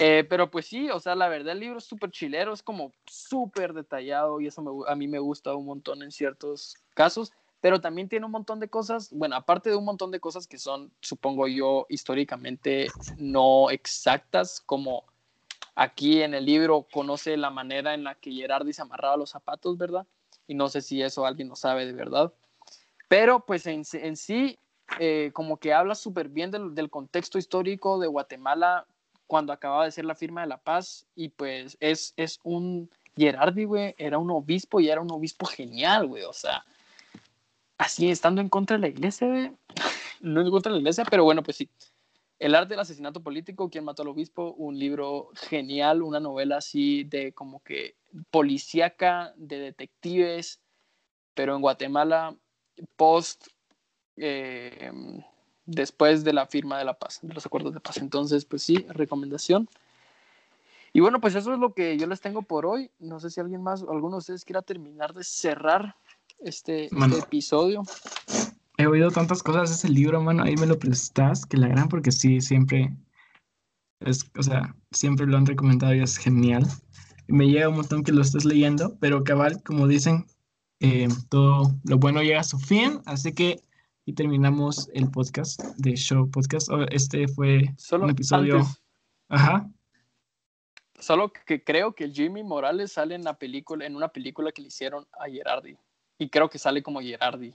Eh, 0.01 0.27
pero 0.29 0.51
pues 0.51 0.67
sí, 0.67 0.91
o 0.91 1.01
sea, 1.01 1.15
la 1.15 1.29
verdad 1.29 1.53
el 1.53 1.61
libro 1.61 1.79
es 1.79 1.85
súper 1.85 2.11
chilero, 2.11 2.53
es 2.53 2.63
como 2.63 2.93
súper 3.07 3.73
detallado 3.73 4.41
y 4.41 4.47
eso 4.47 4.87
a 4.87 4.95
mí 4.95 5.09
me 5.09 5.19
gusta 5.19 5.55
un 5.55 5.67
montón 5.67 6.03
en 6.03 6.11
ciertos 6.11 6.77
casos, 6.95 7.33
pero 7.61 7.81
también 7.81 8.09
tiene 8.09 8.27
un 8.27 8.33
montón 8.33 8.61
de 8.61 8.69
cosas, 8.69 9.11
bueno, 9.13 9.37
aparte 9.37 9.71
de 9.71 9.77
un 9.77 9.85
montón 9.85 10.11
de 10.11 10.21
cosas 10.21 10.47
que 10.47 10.59
son, 10.59 10.91
supongo 11.01 11.49
yo, 11.49 11.87
históricamente 11.89 12.89
no 13.19 13.71
exactas, 13.71 14.61
como 14.61 15.05
aquí 15.75 16.23
en 16.23 16.35
el 16.35 16.45
libro 16.45 16.87
conoce 16.93 17.37
la 17.37 17.51
manera 17.51 17.95
en 17.95 18.05
la 18.05 18.15
que 18.15 18.33
Gerardi 18.33 18.73
se 18.73 18.83
amarraba 18.83 19.17
los 19.17 19.31
zapatos, 19.31 19.79
¿verdad? 19.79 20.07
Y 20.47 20.55
no 20.55 20.69
sé 20.69 20.83
si 20.83 21.03
eso 21.03 21.25
alguien 21.25 21.49
lo 21.49 21.57
sabe 21.57 21.87
de 21.87 21.93
verdad. 21.93 22.33
Pero 23.13 23.45
pues 23.45 23.67
en, 23.67 23.85
sí, 23.85 24.59
eh, 24.99 25.33
como 25.35 25.59
que 25.59 25.75
habla 25.75 25.95
súper 25.95 26.31
bien 26.31 26.51
del, 26.51 26.89
contexto 26.89 27.37
histórico 27.37 27.99
de 27.99 28.07
Guatemala 28.07 28.87
cuando 29.27 29.53
acababa 29.53 29.85
de 29.85 29.91
ser 29.91 30.07
la 30.07 30.15
firma 30.15 30.41
de 30.41 30.47
la 30.47 30.57
paz 30.57 31.05
y 31.15 31.29
pues 31.29 31.77
es, 31.81 32.15
es 32.17 32.41
un 32.43 32.89
Gerardi, 33.15 33.65
güey, 33.65 33.95
era 33.99 34.17
un 34.17 34.31
obispo 34.31 34.81
y 34.81 34.89
era 34.89 35.03
un 35.03 35.13
obispo 35.13 35.45
genial, 35.45 36.07
güey, 36.07 36.23
o 36.23 36.33
sea, 36.33 36.65
así 37.77 38.11
estando 38.11 38.41
en 38.41 38.49
contra 38.49 38.79
de 38.79 38.81
la 38.81 38.89
iglesia, 38.89 39.29
güey, 39.29 39.53
no 40.23 40.41
en 40.41 40.51
contra 40.51 40.71
de 40.71 40.77
la 40.77 40.81
iglesia, 40.81 41.05
pero 41.05 41.25
bueno, 41.25 41.43
pues 41.43 41.59
sí. 41.59 41.69
El 42.39 42.55
arte 42.55 42.71
del 42.71 42.81
asesinato 42.81 43.23
político, 43.23 43.69
¿Quién 43.69 43.85
mató 43.85 44.01
al 44.01 44.09
obispo? 44.09 44.55
Un 44.57 44.79
libro 44.79 45.29
genial, 45.35 46.01
una 46.01 46.19
novela 46.19 46.57
así 46.57 47.05
de 47.05 47.35
como 47.35 47.63
que 47.63 47.95
policíaca, 48.31 49.35
de 49.37 49.59
detectives, 49.59 50.63
pero 51.35 51.55
en 51.55 51.61
Guatemala, 51.61 52.37
post 52.97 53.47
eh, 54.17 54.91
después 55.67 56.25
de 56.25 56.33
la 56.33 56.47
firma 56.47 56.79
de 56.79 56.85
la 56.85 56.95
paz, 56.95 57.21
de 57.23 57.35
los 57.35 57.47
acuerdos 57.47 57.75
de 57.75 57.81
paz. 57.81 57.97
Entonces, 57.99 58.45
pues 58.45 58.63
sí, 58.63 58.87
recomendación. 58.89 59.69
Y 60.93 61.01
bueno, 61.01 61.21
pues 61.21 61.35
eso 61.35 61.53
es 61.53 61.59
lo 61.59 61.73
que 61.73 61.97
yo 61.97 62.07
les 62.07 62.21
tengo 62.21 62.43
por 62.43 62.67
hoy. 62.67 62.91
No 62.99 63.19
sé 63.19 63.31
si 63.31 63.41
alguien 63.41 63.63
más, 63.63 63.83
alguno 63.83 64.17
de 64.17 64.19
ustedes 64.19 64.45
quiera 64.45 64.61
terminar 64.61 65.15
de 65.15 65.25
cerrar 65.25 65.97
este, 66.39 66.87
este 66.87 67.19
episodio. 67.19 67.83
He 68.77 68.87
oído 68.87 69.11
tantas 69.11 69.43
cosas 69.43 69.71
de 69.71 69.77
ese 69.77 69.89
libro, 69.89 70.21
mano. 70.21 70.43
Ahí 70.43 70.57
me 70.57 70.67
lo 70.67 70.79
prestas, 70.79 71.47
que 71.47 71.57
la 71.57 71.69
gran, 71.69 71.89
porque 71.89 72.13
sí, 72.13 72.41
siempre 72.41 72.95
es, 74.01 74.31
o 74.37 74.43
sea, 74.43 74.75
siempre 74.91 75.27
lo 75.27 75.37
han 75.37 75.47
recomendado 75.47 75.95
y 75.95 76.01
es 76.01 76.19
genial. 76.19 76.67
Me 77.27 77.47
llega 77.47 77.69
un 77.69 77.77
montón 77.77 78.03
que 78.03 78.13
lo 78.13 78.21
estés 78.21 78.45
leyendo, 78.45 78.97
pero 79.01 79.25
cabal, 79.25 79.63
como 79.63 79.87
dicen, 79.87 80.27
eh, 80.83 81.09
todo 81.29 81.73
lo 81.85 81.99
bueno 81.99 82.23
llega 82.23 82.41
a 82.41 82.45
su 82.45 82.59
fin, 82.59 83.01
así 83.07 83.33
que 83.33 83.63
y 84.05 84.15
terminamos 84.15 84.91
el 84.95 85.09
podcast 85.11 85.63
de 85.77 85.95
Show 85.95 86.29
Podcast. 86.29 86.69
Oh, 86.71 86.83
este 86.91 87.29
fue 87.29 87.73
un 87.93 88.11
episodio. 88.11 88.63
Ajá. 89.29 89.71
Solo 90.99 91.33
que 91.33 91.63
creo 91.63 91.95
que 91.95 92.11
Jimmy 92.11 92.43
Morales 92.43 92.93
sale 92.93 93.15
en 93.15 93.23
la 93.23 93.39
película, 93.39 93.87
en 93.87 93.95
una 93.95 94.09
película 94.09 94.51
que 94.51 94.63
le 94.63 94.69
hicieron 94.69 95.07
a 95.13 95.29
Gerardi. 95.31 95.77
Y 96.19 96.29
creo 96.29 96.51
que 96.51 96.59
sale 96.59 96.83
como 96.83 97.01
Gerardi. 97.01 97.55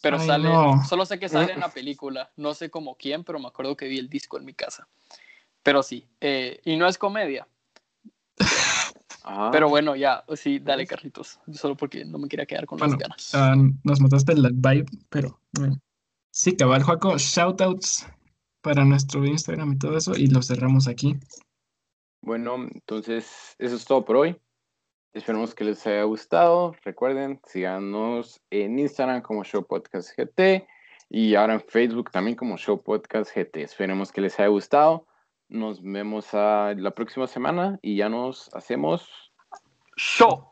Pero 0.00 0.18
sale, 0.18 0.48
solo 0.88 1.04
sé 1.04 1.18
que 1.18 1.28
sale 1.28 1.52
en 1.52 1.60
la 1.60 1.70
película. 1.70 2.30
No 2.36 2.54
sé 2.54 2.70
como 2.70 2.96
quién, 2.96 3.22
pero 3.22 3.38
me 3.38 3.48
acuerdo 3.48 3.76
que 3.76 3.86
vi 3.86 3.98
el 3.98 4.08
disco 4.08 4.38
en 4.38 4.46
mi 4.46 4.54
casa. 4.54 4.88
Pero 5.62 5.82
sí, 5.82 6.06
eh, 6.20 6.60
y 6.64 6.76
no 6.76 6.86
es 6.86 6.96
comedia. 6.96 7.46
Pero 9.52 9.68
bueno, 9.68 9.96
ya, 9.96 10.24
sí, 10.34 10.58
dale, 10.58 10.86
Carlitos. 10.86 11.38
Solo 11.52 11.76
porque 11.76 12.04
no 12.04 12.18
me 12.18 12.28
quería 12.28 12.46
quedar 12.46 12.66
con 12.66 12.78
las 12.78 12.96
ganas. 12.96 13.34
Ah, 13.34 13.54
nos 13.84 14.00
mataste 14.00 14.34
la 14.34 14.50
vibe, 14.52 14.86
pero 15.08 15.40
bueno. 15.52 15.80
Sí, 16.30 16.56
cabal, 16.56 16.82
Joaco, 16.82 17.18
shoutouts 17.18 18.06
para 18.60 18.84
nuestro 18.84 19.24
Instagram 19.24 19.72
y 19.72 19.78
todo 19.78 19.96
eso, 19.96 20.12
y 20.16 20.28
lo 20.28 20.42
cerramos 20.42 20.86
aquí. 20.86 21.16
Bueno, 22.22 22.56
entonces, 22.72 23.56
eso 23.58 23.76
es 23.76 23.84
todo 23.84 24.04
por 24.04 24.16
hoy. 24.16 24.36
Esperemos 25.12 25.54
que 25.54 25.64
les 25.64 25.84
haya 25.86 26.04
gustado. 26.04 26.76
Recuerden, 26.84 27.40
síganos 27.46 28.40
en 28.50 28.78
Instagram 28.78 29.22
como 29.22 29.42
Show 29.42 29.66
Podcast 29.66 30.10
GT 30.16 30.66
y 31.08 31.34
ahora 31.34 31.54
en 31.54 31.60
Facebook 31.60 32.12
también 32.12 32.36
como 32.36 32.56
Show 32.56 32.80
Podcast 32.82 33.34
GT. 33.34 33.56
Esperemos 33.56 34.12
que 34.12 34.20
les 34.20 34.38
haya 34.38 34.48
gustado. 34.48 35.06
Nos 35.50 35.82
vemos 35.82 36.32
la 36.32 36.92
próxima 36.94 37.26
semana 37.26 37.78
y 37.82 37.96
ya 37.96 38.08
nos 38.08 38.48
hacemos 38.54 39.32
show. 39.96 40.49